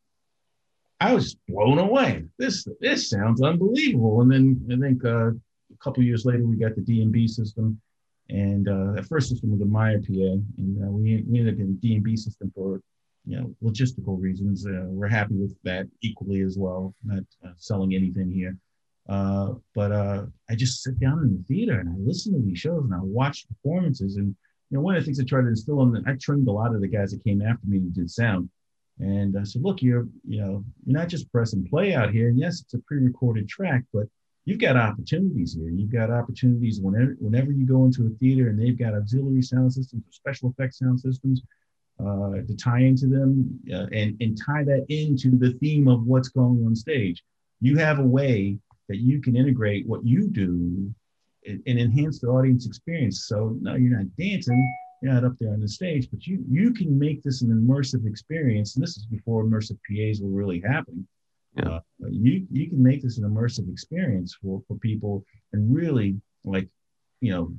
I 1.00 1.14
was 1.14 1.36
blown 1.48 1.78
away. 1.78 2.24
This 2.38 2.66
this 2.80 3.10
sounds 3.10 3.42
unbelievable. 3.42 4.22
And 4.22 4.30
then 4.32 4.62
I 4.72 4.76
think 4.76 5.04
uh, 5.04 5.32
a 5.72 5.84
couple 5.84 6.02
years 6.02 6.24
later, 6.24 6.44
we 6.44 6.56
got 6.56 6.74
the 6.74 6.82
D&B 6.82 7.28
system. 7.28 7.80
And 8.28 8.68
uh, 8.68 8.92
that 8.92 9.06
first 9.06 9.28
system 9.28 9.50
was 9.50 9.60
a 9.60 9.66
Meyer 9.66 9.98
PA. 9.98 10.38
And 10.58 10.82
uh, 10.82 10.90
we, 10.90 11.24
we 11.28 11.38
ended 11.38 11.54
up 11.54 11.58
getting 11.58 11.76
D&B 11.76 12.16
system 12.16 12.52
for 12.54 12.80
you 13.24 13.38
know, 13.38 13.54
logistical 13.62 14.20
reasons. 14.20 14.66
Uh, 14.66 14.84
we're 14.86 15.08
happy 15.08 15.34
with 15.34 15.54
that 15.62 15.86
equally 16.02 16.42
as 16.42 16.58
well, 16.58 16.94
not 17.04 17.22
uh, 17.44 17.52
selling 17.56 17.94
anything 17.94 18.30
here. 18.30 18.56
Uh, 19.08 19.54
but 19.74 19.92
uh, 19.92 20.26
I 20.48 20.54
just 20.54 20.82
sit 20.82 20.98
down 21.00 21.20
in 21.20 21.36
the 21.36 21.54
theater 21.54 21.80
and 21.80 21.88
I 21.88 21.94
listen 21.98 22.32
to 22.34 22.40
these 22.40 22.58
shows 22.58 22.84
and 22.84 22.94
I 22.94 23.00
watch 23.00 23.46
performances. 23.48 24.16
And 24.16 24.34
you 24.70 24.78
know, 24.78 24.80
one 24.80 24.96
of 24.96 25.02
the 25.02 25.04
things 25.04 25.20
I 25.20 25.24
tried 25.24 25.42
to 25.42 25.48
instill 25.48 25.82
in 25.82 25.92
the, 25.92 26.02
I 26.06 26.14
trained 26.20 26.48
a 26.48 26.52
lot 26.52 26.74
of 26.74 26.80
the 26.80 26.88
guys 26.88 27.10
that 27.12 27.24
came 27.24 27.42
after 27.42 27.66
me 27.66 27.78
and 27.78 27.94
did 27.94 28.10
sound. 28.10 28.48
And 28.98 29.36
I 29.38 29.44
said, 29.44 29.62
look, 29.62 29.82
you're, 29.82 30.06
you 30.26 30.40
know, 30.40 30.64
you're 30.84 30.98
not 30.98 31.08
just 31.08 31.30
press 31.32 31.52
and 31.52 31.68
play 31.68 31.94
out 31.94 32.10
here. 32.10 32.28
And 32.28 32.38
yes, 32.38 32.60
it's 32.60 32.74
a 32.74 32.78
pre-recorded 32.80 33.48
track, 33.48 33.82
but 33.92 34.06
you've 34.44 34.58
got 34.58 34.76
opportunities 34.76 35.54
here. 35.54 35.70
You've 35.70 35.92
got 35.92 36.10
opportunities 36.10 36.80
whenever 36.80 37.16
whenever 37.18 37.52
you 37.52 37.66
go 37.66 37.84
into 37.84 38.06
a 38.06 38.10
theater 38.18 38.48
and 38.48 38.58
they've 38.58 38.78
got 38.78 38.94
auxiliary 38.94 39.42
sound 39.42 39.72
systems 39.72 40.02
or 40.02 40.12
special 40.12 40.50
effects 40.50 40.78
sound 40.78 41.00
systems 41.00 41.42
uh, 42.00 42.42
to 42.46 42.56
tie 42.56 42.80
into 42.80 43.06
them 43.06 43.60
uh, 43.72 43.86
and, 43.92 44.16
and 44.20 44.38
tie 44.44 44.64
that 44.64 44.84
into 44.88 45.36
the 45.36 45.52
theme 45.60 45.88
of 45.88 46.04
what's 46.04 46.28
going 46.28 46.64
on 46.66 46.74
stage. 46.74 47.22
You 47.60 47.76
have 47.78 47.98
a 47.98 48.04
way 48.04 48.58
that 48.88 48.98
you 48.98 49.20
can 49.20 49.36
integrate 49.36 49.86
what 49.86 50.04
you 50.04 50.28
do 50.28 50.92
and, 51.46 51.62
and 51.66 51.78
enhance 51.78 52.20
the 52.20 52.28
audience 52.28 52.66
experience. 52.66 53.26
So 53.26 53.56
no, 53.60 53.76
you're 53.76 53.96
not 53.96 54.16
dancing, 54.16 54.74
you're 55.00 55.12
not 55.12 55.24
up 55.24 55.34
there 55.38 55.52
on 55.52 55.60
the 55.60 55.68
stage, 55.68 56.08
but 56.10 56.26
you 56.26 56.44
you 56.50 56.72
can 56.72 56.98
make 56.98 57.22
this 57.22 57.42
an 57.42 57.50
immersive 57.50 58.06
experience. 58.06 58.74
And 58.74 58.82
this 58.82 58.96
is 58.96 59.06
before 59.06 59.44
immersive 59.44 59.78
PAs 59.88 60.20
were 60.20 60.28
really 60.28 60.60
happening. 60.60 61.06
Yeah. 61.56 61.76
Uh, 61.76 61.80
you 62.10 62.46
you 62.50 62.68
can 62.68 62.82
make 62.82 63.02
this 63.02 63.18
an 63.18 63.28
immersive 63.28 63.70
experience 63.70 64.36
for 64.40 64.62
for 64.66 64.76
people 64.78 65.24
and 65.52 65.74
really 65.74 66.20
like 66.44 66.68
you 67.20 67.30
know 67.32 67.54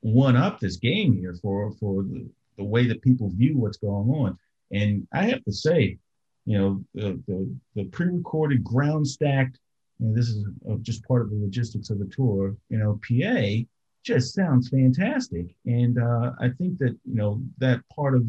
one 0.00 0.36
up 0.36 0.60
this 0.60 0.76
game 0.76 1.16
here 1.16 1.34
for 1.40 1.72
for 1.72 2.02
the, 2.02 2.28
the 2.58 2.64
way 2.64 2.86
that 2.86 3.02
people 3.02 3.30
view 3.30 3.56
what's 3.56 3.78
going 3.78 4.08
on. 4.10 4.38
And 4.72 5.06
I 5.12 5.24
have 5.24 5.42
to 5.44 5.52
say, 5.52 5.98
you 6.44 6.58
know, 6.58 6.84
the 6.94 7.20
the, 7.26 7.56
the 7.74 7.84
pre-recorded 7.84 8.62
ground 8.62 9.06
stacked. 9.06 9.58
And 10.00 10.16
this 10.16 10.28
is 10.28 10.46
just 10.80 11.06
part 11.06 11.20
of 11.22 11.30
the 11.30 11.36
logistics 11.36 11.90
of 11.90 11.98
the 11.98 12.06
tour. 12.06 12.56
You 12.70 12.78
know, 12.78 12.98
PA 13.06 13.66
just 14.02 14.34
sounds 14.34 14.70
fantastic, 14.70 15.54
and 15.66 15.98
uh, 15.98 16.32
I 16.40 16.48
think 16.48 16.78
that 16.78 16.96
you 17.04 17.16
know 17.16 17.42
that 17.58 17.82
part 17.94 18.14
of 18.14 18.24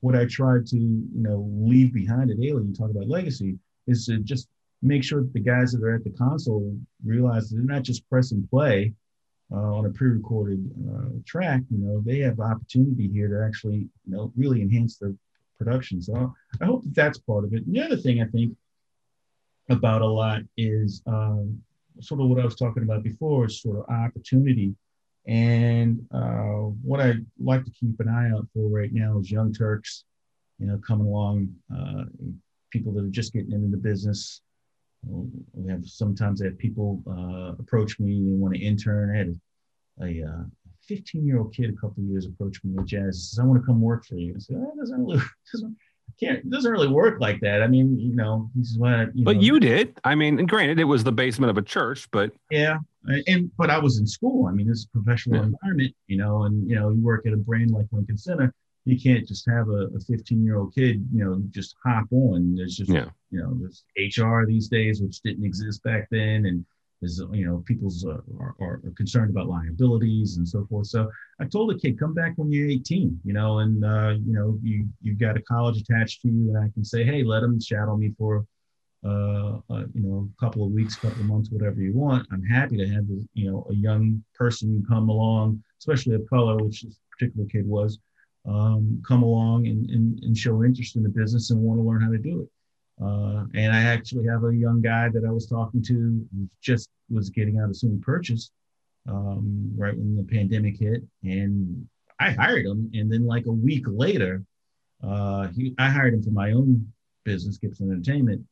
what 0.00 0.16
I 0.16 0.24
tried 0.24 0.66
to 0.68 0.78
you 0.78 1.08
know 1.12 1.46
leave 1.54 1.92
behind 1.92 2.30
at 2.30 2.38
Ailey. 2.38 2.68
You 2.68 2.74
talk 2.74 2.90
about 2.90 3.08
legacy 3.08 3.58
is 3.86 4.06
to 4.06 4.18
just 4.18 4.48
make 4.82 5.02
sure 5.02 5.22
that 5.22 5.32
the 5.32 5.40
guys 5.40 5.72
that 5.72 5.82
are 5.82 5.94
at 5.94 6.04
the 6.04 6.10
console 6.10 6.76
realize 7.04 7.48
that 7.48 7.56
they're 7.56 7.64
not 7.64 7.82
just 7.82 8.08
press 8.08 8.32
and 8.32 8.48
play 8.50 8.92
uh, 9.52 9.56
on 9.56 9.86
a 9.86 9.90
pre-recorded 9.90 10.70
uh, 10.90 11.08
track. 11.24 11.62
You 11.70 11.78
know, 11.78 12.02
they 12.04 12.18
have 12.20 12.40
opportunity 12.40 13.08
here 13.08 13.28
to 13.28 13.46
actually, 13.46 13.88
you 14.06 14.14
know, 14.14 14.32
really 14.36 14.62
enhance 14.62 14.98
their 14.98 15.14
production. 15.58 16.02
So 16.02 16.34
I 16.60 16.64
hope 16.64 16.84
that 16.84 16.94
that's 16.94 17.18
part 17.18 17.44
of 17.44 17.54
it. 17.54 17.64
And 17.66 17.74
the 17.74 17.82
other 17.82 17.96
thing 17.96 18.20
I 18.20 18.26
think 18.26 18.56
about 19.68 20.02
a 20.02 20.06
lot 20.06 20.42
is 20.56 21.02
um, 21.06 21.62
sort 22.00 22.20
of 22.20 22.28
what 22.28 22.40
I 22.40 22.44
was 22.44 22.56
talking 22.56 22.82
about 22.82 23.02
before 23.02 23.46
is 23.46 23.62
sort 23.62 23.78
of 23.78 23.88
opportunity. 23.88 24.74
And 25.26 26.06
uh, 26.12 26.68
what 26.82 27.00
I 27.00 27.14
like 27.42 27.64
to 27.64 27.70
keep 27.70 27.98
an 28.00 28.08
eye 28.08 28.30
out 28.36 28.46
for 28.52 28.68
right 28.68 28.92
now 28.92 29.18
is 29.18 29.30
young 29.30 29.54
Turks, 29.54 30.04
you 30.58 30.66
know, 30.66 30.78
coming 30.78 31.06
along, 31.06 31.54
uh, 31.74 32.04
people 32.74 32.92
that 32.92 33.04
are 33.04 33.08
just 33.08 33.32
getting 33.32 33.52
into 33.52 33.68
the 33.68 33.76
business. 33.76 34.42
We 35.06 35.70
have 35.70 35.86
sometimes 35.86 36.42
I 36.42 36.46
have 36.46 36.58
people 36.58 37.02
uh, 37.06 37.52
approach 37.62 38.00
me 38.00 38.16
and 38.16 38.40
want 38.40 38.54
to 38.54 38.60
intern. 38.60 39.14
I 39.14 39.18
had 39.18 39.40
a, 40.02 40.22
a 40.22 40.46
15 40.88 41.24
year 41.24 41.38
old 41.38 41.54
kid 41.54 41.70
a 41.70 41.74
couple 41.74 42.02
of 42.02 42.10
years 42.10 42.26
approached 42.26 42.64
me 42.64 42.72
with 42.74 42.86
Jazz. 42.86 43.30
Says, 43.30 43.38
I 43.38 43.44
want 43.44 43.62
to 43.62 43.66
come 43.66 43.80
work 43.80 44.04
for 44.04 44.16
you. 44.16 44.34
I 44.36 44.40
said, 44.40 44.56
that 44.56 44.76
doesn't 44.76 44.98
really, 44.98 45.22
doesn't, 45.52 45.76
can't 46.18 46.38
it 46.38 46.50
doesn't 46.50 46.70
really 46.70 46.88
work 46.88 47.20
like 47.20 47.40
that. 47.40 47.62
I 47.62 47.68
mean, 47.68 47.98
you 47.98 48.16
know, 48.16 48.50
he 48.54 48.64
says, 48.64 48.78
well, 48.78 49.06
you 49.14 49.24
but 49.24 49.36
know, 49.36 49.42
you 49.42 49.60
did. 49.60 50.00
I 50.02 50.16
mean, 50.16 50.44
granted, 50.46 50.80
it 50.80 50.84
was 50.84 51.04
the 51.04 51.12
basement 51.12 51.50
of 51.50 51.58
a 51.58 51.62
church, 51.62 52.08
but 52.10 52.32
yeah, 52.50 52.78
and 53.26 53.50
but 53.56 53.70
I 53.70 53.78
was 53.78 53.98
in 53.98 54.06
school. 54.06 54.46
I 54.46 54.52
mean, 54.52 54.66
this 54.68 54.78
is 54.78 54.86
a 54.86 54.98
professional 54.98 55.36
yeah. 55.36 55.44
environment, 55.44 55.94
you 56.08 56.16
know, 56.16 56.44
and 56.44 56.68
you 56.68 56.76
know, 56.76 56.90
you 56.90 57.02
work 57.02 57.26
at 57.26 57.32
a 57.32 57.36
brand 57.36 57.70
like 57.70 57.86
Lincoln 57.92 58.18
Center. 58.18 58.52
You 58.84 59.00
can't 59.00 59.26
just 59.26 59.48
have 59.48 59.68
a 59.70 59.88
15 60.06 60.44
year 60.44 60.58
old 60.58 60.74
kid, 60.74 61.06
you 61.12 61.24
know, 61.24 61.42
just 61.50 61.74
hop 61.84 62.06
on. 62.10 62.54
There's 62.54 62.76
just, 62.76 62.90
yeah. 62.90 63.08
you 63.30 63.40
know, 63.40 63.56
there's 63.58 63.84
HR 63.96 64.44
these 64.46 64.68
days, 64.68 65.00
which 65.00 65.22
didn't 65.22 65.44
exist 65.44 65.82
back 65.82 66.08
then, 66.10 66.46
and 66.46 66.64
is 67.04 67.22
you 67.32 67.46
know 67.46 67.62
people's 67.66 68.04
uh, 68.04 68.18
are, 68.40 68.56
are, 68.60 68.80
concerned 68.96 69.30
about 69.30 69.46
liabilities 69.46 70.36
and 70.38 70.48
so 70.48 70.66
forth 70.66 70.86
so 70.86 71.10
i 71.40 71.44
told 71.44 71.70
the 71.70 71.78
kid 71.78 71.98
come 71.98 72.14
back 72.14 72.32
when 72.36 72.50
you're 72.50 72.68
18 72.68 73.20
you 73.24 73.32
know 73.32 73.58
and 73.58 73.84
uh, 73.84 74.14
you 74.24 74.32
know 74.32 74.58
you 74.62 74.88
you've 75.02 75.18
got 75.18 75.36
a 75.36 75.42
college 75.42 75.80
attached 75.80 76.22
to 76.22 76.28
you 76.28 76.48
and 76.48 76.58
i 76.58 76.68
can 76.74 76.84
say 76.84 77.04
hey 77.04 77.22
let 77.22 77.40
them 77.40 77.60
shadow 77.60 77.96
me 77.96 78.12
for 78.18 78.46
uh, 79.04 79.58
uh, 79.70 79.84
you 79.94 80.02
know 80.02 80.28
a 80.36 80.44
couple 80.44 80.64
of 80.64 80.72
weeks 80.72 80.96
couple 80.96 81.20
of 81.20 81.26
months 81.26 81.50
whatever 81.50 81.80
you 81.80 81.92
want 81.92 82.26
i'm 82.32 82.42
happy 82.42 82.76
to 82.76 82.88
have 82.88 83.04
you 83.34 83.50
know 83.50 83.66
a 83.70 83.74
young 83.74 84.22
person 84.34 84.84
come 84.88 85.08
along 85.08 85.62
especially 85.78 86.14
of 86.14 86.28
color 86.28 86.56
which 86.56 86.82
this 86.82 86.98
particular 87.12 87.46
kid 87.48 87.66
was 87.66 87.98
um, 88.46 89.02
come 89.06 89.22
along 89.22 89.66
and, 89.66 89.88
and, 89.90 90.22
and 90.22 90.36
show 90.36 90.64
interest 90.64 90.96
in 90.96 91.02
the 91.02 91.08
business 91.08 91.50
and 91.50 91.60
want 91.60 91.78
to 91.78 91.82
learn 91.82 92.00
how 92.00 92.10
to 92.10 92.18
do 92.18 92.42
it 92.42 92.48
uh, 93.02 93.44
and 93.54 93.72
I 93.72 93.82
actually 93.82 94.26
have 94.28 94.44
a 94.44 94.54
young 94.54 94.80
guy 94.80 95.08
that 95.08 95.24
I 95.26 95.30
was 95.30 95.46
talking 95.46 95.82
to 95.82 96.26
just 96.60 96.90
was 97.10 97.30
getting 97.30 97.58
out 97.58 97.68
of 97.68 97.76
SUNY 97.76 98.00
Purchase 98.02 98.50
um, 99.08 99.72
right 99.76 99.96
when 99.96 100.16
the 100.16 100.22
pandemic 100.22 100.78
hit. 100.78 101.02
And 101.22 101.86
I 102.20 102.30
hired 102.30 102.64
him. 102.64 102.90
And 102.94 103.12
then, 103.12 103.26
like 103.26 103.46
a 103.46 103.52
week 103.52 103.84
later, 103.88 104.44
uh, 105.02 105.48
he, 105.48 105.74
I 105.78 105.90
hired 105.90 106.14
him 106.14 106.22
for 106.22 106.30
my 106.30 106.52
own 106.52 106.86
business, 107.24 107.58
Gibson 107.58 107.90
Entertainment. 107.90 108.42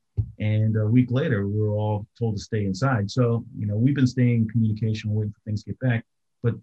And 0.40 0.76
a 0.76 0.86
week 0.86 1.11
later, 1.11 1.47
we 1.47 1.61
were 1.61 1.70
all 1.70 2.07
told 2.18 2.36
to 2.36 2.43
stay 2.43 2.64
inside. 2.64 3.11
So, 3.11 3.45
you 3.57 3.66
know, 3.66 3.76
we've 3.76 3.95
been 3.95 4.07
staying 4.07 4.43
in 4.43 4.49
communication, 4.49 5.14
waiting 5.14 5.32
for 5.32 5.40
things 5.47 5.62
to 5.64 5.70
get 5.70 5.80
back. 5.80 6.05
But 6.43 6.55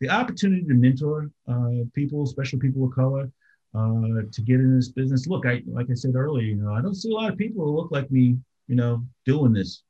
the 0.00 0.08
opportunity 0.10 0.64
to 0.64 0.74
mentor 0.74 1.30
uh, 1.48 1.84
people, 1.94 2.22
especially 2.24 2.58
people 2.58 2.84
of 2.84 2.94
color, 2.94 3.30
uh, 3.74 4.22
to 4.32 4.42
get 4.42 4.60
in 4.60 4.74
this 4.74 4.88
business. 4.88 5.26
Look, 5.26 5.46
I 5.46 5.62
like 5.66 5.90
I 5.90 5.94
said 5.94 6.14
earlier, 6.14 6.44
you 6.44 6.56
know, 6.56 6.72
I 6.72 6.80
don't 6.80 6.94
see 6.94 7.10
a 7.10 7.14
lot 7.14 7.30
of 7.30 7.38
people 7.38 7.64
who 7.64 7.76
look 7.76 7.90
like 7.90 8.10
me, 8.10 8.36
you 8.66 8.76
know, 8.76 9.04
doing 9.24 9.52
this. 9.52 9.82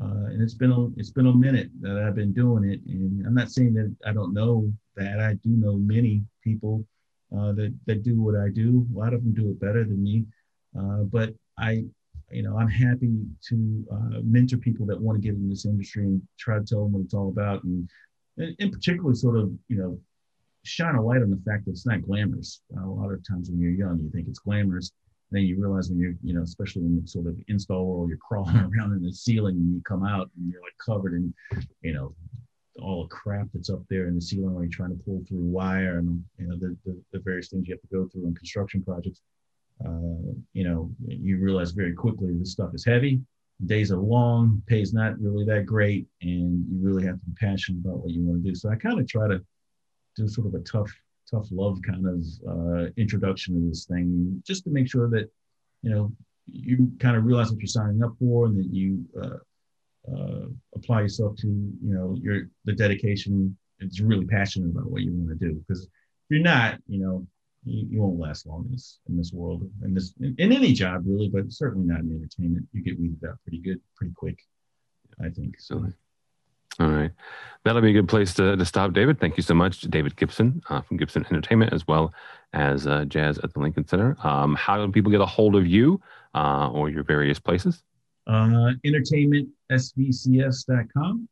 Uh, 0.00 0.26
and 0.26 0.42
it's 0.42 0.54
been 0.54 0.72
a 0.72 0.88
it's 0.98 1.10
been 1.10 1.26
a 1.26 1.34
minute 1.34 1.70
that 1.80 1.96
I've 1.96 2.14
been 2.14 2.32
doing 2.32 2.64
it, 2.64 2.80
and 2.86 3.26
I'm 3.26 3.34
not 3.34 3.50
saying 3.50 3.72
that 3.74 3.94
I 4.04 4.12
don't 4.12 4.34
know 4.34 4.70
that. 4.94 5.20
I 5.20 5.34
do 5.34 5.50
know 5.50 5.76
many 5.76 6.22
people 6.44 6.84
uh, 7.34 7.52
that 7.52 7.74
that 7.86 8.02
do 8.02 8.20
what 8.20 8.36
I 8.36 8.50
do. 8.50 8.86
A 8.94 8.98
lot 8.98 9.14
of 9.14 9.22
them 9.22 9.32
do 9.32 9.48
it 9.48 9.58
better 9.58 9.84
than 9.84 10.02
me, 10.02 10.26
uh, 10.78 11.04
but 11.04 11.32
I, 11.58 11.84
you 12.30 12.42
know, 12.42 12.58
I'm 12.58 12.68
happy 12.68 13.24
to 13.48 13.86
uh, 13.90 14.20
mentor 14.22 14.58
people 14.58 14.84
that 14.86 15.00
want 15.00 15.16
to 15.16 15.26
get 15.26 15.34
in 15.34 15.48
this 15.48 15.64
industry 15.64 16.04
and 16.04 16.20
try 16.38 16.58
to 16.58 16.64
tell 16.64 16.82
them 16.82 16.92
what 16.92 17.02
it's 17.02 17.14
all 17.14 17.30
about, 17.30 17.64
and 17.64 17.88
in 18.36 18.70
particular, 18.70 19.14
sort 19.14 19.38
of, 19.38 19.52
you 19.68 19.76
know, 19.76 19.98
shine 20.64 20.96
a 20.96 21.02
light 21.02 21.22
on 21.22 21.30
the 21.30 21.40
fact 21.46 21.64
that 21.64 21.72
it's 21.72 21.86
not 21.86 22.02
glamorous. 22.02 22.60
A 22.76 22.86
lot 22.86 23.12
of 23.12 23.26
times 23.26 23.48
when 23.48 23.60
you're 23.60 23.70
young, 23.70 24.00
you 24.00 24.10
think 24.10 24.28
it's 24.28 24.40
glamorous. 24.40 24.92
And 25.30 25.38
then 25.38 25.46
you 25.46 25.60
realize 25.60 25.88
when 25.88 25.98
you're, 25.98 26.14
you 26.22 26.34
know, 26.34 26.42
especially 26.42 26.82
in 26.82 27.00
the 27.00 27.08
sort 27.08 27.26
of 27.26 27.36
install 27.48 27.86
world, 27.86 28.08
you're 28.08 28.18
crawling 28.18 28.56
around 28.78 28.92
in 28.92 29.02
the 29.02 29.12
ceiling 29.12 29.56
and 29.56 29.74
you 29.74 29.82
come 29.82 30.04
out 30.04 30.30
and 30.36 30.52
you're 30.52 30.62
like 30.62 30.76
covered 30.84 31.14
in, 31.14 31.34
you 31.82 31.92
know, 31.92 32.14
all 32.82 33.04
the 33.04 33.08
crap 33.08 33.48
that's 33.54 33.70
up 33.70 33.82
there 33.88 34.06
in 34.06 34.14
the 34.14 34.20
ceiling 34.20 34.52
while 34.52 34.62
you're 34.62 34.70
trying 34.70 34.90
to 34.90 35.02
pull 35.04 35.24
through 35.26 35.40
wire 35.40 35.98
and, 35.98 36.22
you 36.38 36.46
know, 36.46 36.56
the, 36.56 36.76
the, 36.84 37.00
the 37.12 37.18
various 37.20 37.48
things 37.48 37.66
you 37.66 37.74
have 37.74 37.80
to 37.80 37.96
go 37.96 38.08
through 38.08 38.26
in 38.26 38.34
construction 38.34 38.82
projects. 38.82 39.22
Uh, 39.84 40.32
you 40.52 40.64
know, 40.64 40.90
you 41.06 41.38
realize 41.38 41.72
very 41.72 41.92
quickly 41.92 42.34
this 42.38 42.52
stuff 42.52 42.70
is 42.74 42.84
heavy, 42.84 43.20
days 43.64 43.90
are 43.90 43.98
long, 43.98 44.62
pay's 44.66 44.92
not 44.92 45.18
really 45.18 45.44
that 45.46 45.64
great, 45.64 46.06
and 46.20 46.66
you 46.70 46.78
really 46.80 47.06
have 47.06 47.18
to 47.18 47.26
be 47.26 47.32
passionate 47.40 47.80
about 47.80 47.98
what 47.98 48.10
you 48.10 48.22
want 48.22 48.42
to 48.42 48.48
do. 48.48 48.54
So 48.54 48.68
I 48.68 48.76
kind 48.76 49.00
of 49.00 49.08
try 49.08 49.28
to 49.28 49.42
do 50.16 50.28
sort 50.28 50.46
of 50.48 50.54
a 50.54 50.60
tough 50.60 50.92
tough 51.30 51.48
love 51.50 51.78
kind 51.84 52.06
of 52.06 52.24
uh, 52.48 52.90
introduction 52.96 53.54
to 53.54 53.68
this 53.68 53.86
thing, 53.86 54.42
just 54.46 54.64
to 54.64 54.70
make 54.70 54.88
sure 54.88 55.08
that 55.10 55.30
you 55.82 55.90
know 55.90 56.12
you 56.46 56.92
kind 57.00 57.16
of 57.16 57.24
realize 57.24 57.50
what 57.50 57.60
you're 57.60 57.66
signing 57.66 58.02
up 58.02 58.14
for, 58.18 58.46
and 58.46 58.58
that 58.58 58.72
you 58.72 59.04
uh, 59.20 60.12
uh, 60.14 60.46
apply 60.74 61.00
yourself 61.00 61.36
to 61.36 61.46
you 61.46 61.94
know 61.94 62.16
your 62.20 62.48
the 62.64 62.72
dedication. 62.72 63.56
It's 63.78 64.00
really 64.00 64.26
passionate 64.26 64.70
about 64.70 64.90
what 64.90 65.02
you 65.02 65.12
want 65.12 65.38
to 65.38 65.46
do 65.48 65.54
because 65.54 65.82
if 65.82 65.90
you're 66.30 66.40
not, 66.40 66.78
you 66.88 66.98
know, 66.98 67.26
you, 67.66 67.86
you, 67.90 68.00
won't 68.00 68.18
last 68.18 68.46
long 68.46 68.64
in 68.66 68.72
this 68.72 69.00
in 69.08 69.16
this 69.16 69.32
world, 69.32 69.68
in 69.84 69.94
this 69.94 70.14
in, 70.20 70.34
in 70.38 70.52
any 70.52 70.72
job 70.72 71.02
really, 71.04 71.28
but 71.28 71.52
certainly 71.52 71.86
not 71.86 72.00
in 72.00 72.12
entertainment. 72.12 72.66
You 72.72 72.82
get 72.82 72.98
weeded 72.98 73.22
out 73.28 73.38
pretty 73.42 73.58
good, 73.58 73.80
pretty 73.96 74.14
quick. 74.14 74.38
I 75.22 75.28
think 75.30 75.56
so. 75.58 75.86
All 76.78 76.88
right. 76.88 77.10
That'll 77.64 77.80
be 77.80 77.88
a 77.90 77.94
good 77.94 78.08
place 78.08 78.34
to, 78.34 78.54
to 78.54 78.64
stop, 78.64 78.92
David. 78.92 79.18
Thank 79.18 79.38
you 79.38 79.42
so 79.42 79.54
much, 79.54 79.80
David 79.82 80.14
Gibson 80.16 80.62
uh, 80.68 80.82
from 80.82 80.98
Gibson 80.98 81.24
Entertainment, 81.30 81.72
as 81.72 81.86
well 81.86 82.12
as 82.52 82.86
uh, 82.86 83.06
Jazz 83.06 83.38
at 83.38 83.54
the 83.54 83.60
Lincoln 83.60 83.88
Center. 83.88 84.14
Um, 84.22 84.54
how 84.54 84.84
do 84.84 84.92
people 84.92 85.10
get 85.10 85.22
a 85.22 85.26
hold 85.26 85.56
of 85.56 85.66
you 85.66 86.02
uh, 86.34 86.68
or 86.70 86.90
your 86.90 87.02
various 87.02 87.38
places? 87.38 87.82
Uh, 88.26 88.72
entertainmentsvcs.com 88.84 91.28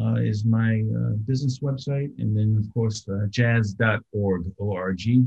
uh, 0.00 0.14
is 0.14 0.44
my 0.44 0.82
uh, 0.96 1.10
business 1.26 1.58
website. 1.60 2.10
And 2.18 2.36
then, 2.36 2.56
of 2.58 2.72
course, 2.72 3.08
uh, 3.08 3.26
jazz.org, 3.28 4.52
O-R-G, 4.58 5.26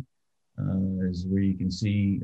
is 1.01 1.25
where 1.27 1.41
you 1.41 1.57
can 1.57 1.71
see 1.71 2.19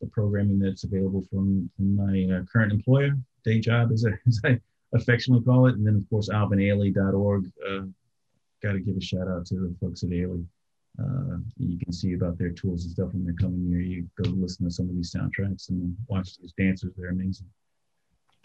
the 0.00 0.06
programming 0.10 0.58
that's 0.58 0.84
available 0.84 1.24
from, 1.30 1.70
my 1.78 2.42
current 2.52 2.72
employer, 2.72 3.16
day 3.44 3.60
job, 3.60 3.92
as 3.92 4.04
I, 4.04 4.10
as 4.28 4.40
I 4.44 4.60
affectionately 4.94 5.44
call 5.44 5.66
it. 5.66 5.74
And 5.74 5.86
then, 5.86 5.96
of 5.96 6.08
course, 6.10 6.28
alvinailey.org. 6.28 7.50
Uh, 7.68 7.86
Got 8.60 8.72
to 8.72 8.80
give 8.80 8.96
a 8.96 9.00
shout 9.00 9.28
out 9.28 9.46
to 9.46 9.54
the 9.54 9.76
folks 9.80 10.02
at 10.02 10.10
Ailey. 10.10 10.44
Uh, 10.98 11.38
you 11.58 11.78
can 11.78 11.92
see 11.92 12.14
about 12.14 12.38
their 12.38 12.50
tools 12.50 12.82
and 12.84 12.92
stuff 12.92 13.12
when 13.12 13.24
they're 13.24 13.34
coming 13.34 13.70
near 13.70 13.80
you. 13.80 14.08
Go 14.20 14.30
listen 14.30 14.64
to 14.64 14.70
some 14.72 14.88
of 14.88 14.96
these 14.96 15.14
soundtracks 15.14 15.68
and 15.68 15.96
watch 16.08 16.36
these 16.38 16.52
dancers. 16.58 16.92
They're 16.96 17.10
amazing. 17.10 17.46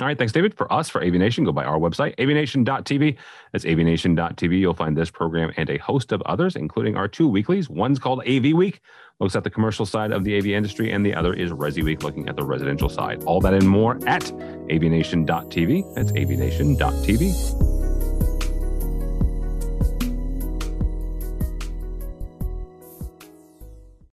All 0.01 0.07
right. 0.07 0.17
Thanks, 0.17 0.33
David. 0.33 0.55
For 0.55 0.71
us, 0.73 0.89
for 0.89 1.01
AVNation, 1.01 1.45
go 1.45 1.51
by 1.51 1.63
our 1.63 1.77
website, 1.77 2.15
avnation.tv. 2.17 3.15
That's 3.51 3.63
avnation.tv. 3.63 4.59
You'll 4.59 4.73
find 4.73 4.97
this 4.97 5.11
program 5.11 5.51
and 5.55 5.69
a 5.69 5.77
host 5.77 6.11
of 6.11 6.21
others, 6.23 6.55
including 6.55 6.97
our 6.97 7.07
two 7.07 7.27
weeklies. 7.27 7.69
One's 7.69 7.99
called 7.99 8.27
AV 8.27 8.53
Week, 8.53 8.81
looks 9.19 9.35
at 9.35 9.43
the 9.43 9.51
commercial 9.51 9.85
side 9.85 10.11
of 10.11 10.23
the 10.23 10.35
AV 10.35 10.47
industry, 10.47 10.91
and 10.91 11.05
the 11.05 11.13
other 11.13 11.33
is 11.33 11.51
Resi 11.51 11.83
Week, 11.83 12.01
looking 12.01 12.27
at 12.27 12.35
the 12.35 12.43
residential 12.43 12.89
side. 12.89 13.23
All 13.25 13.39
that 13.41 13.53
and 13.53 13.69
more 13.69 13.97
at 14.07 14.23
avnation.tv. 14.23 15.95
That's 15.95 16.11
avnation.tv. 16.11 17.72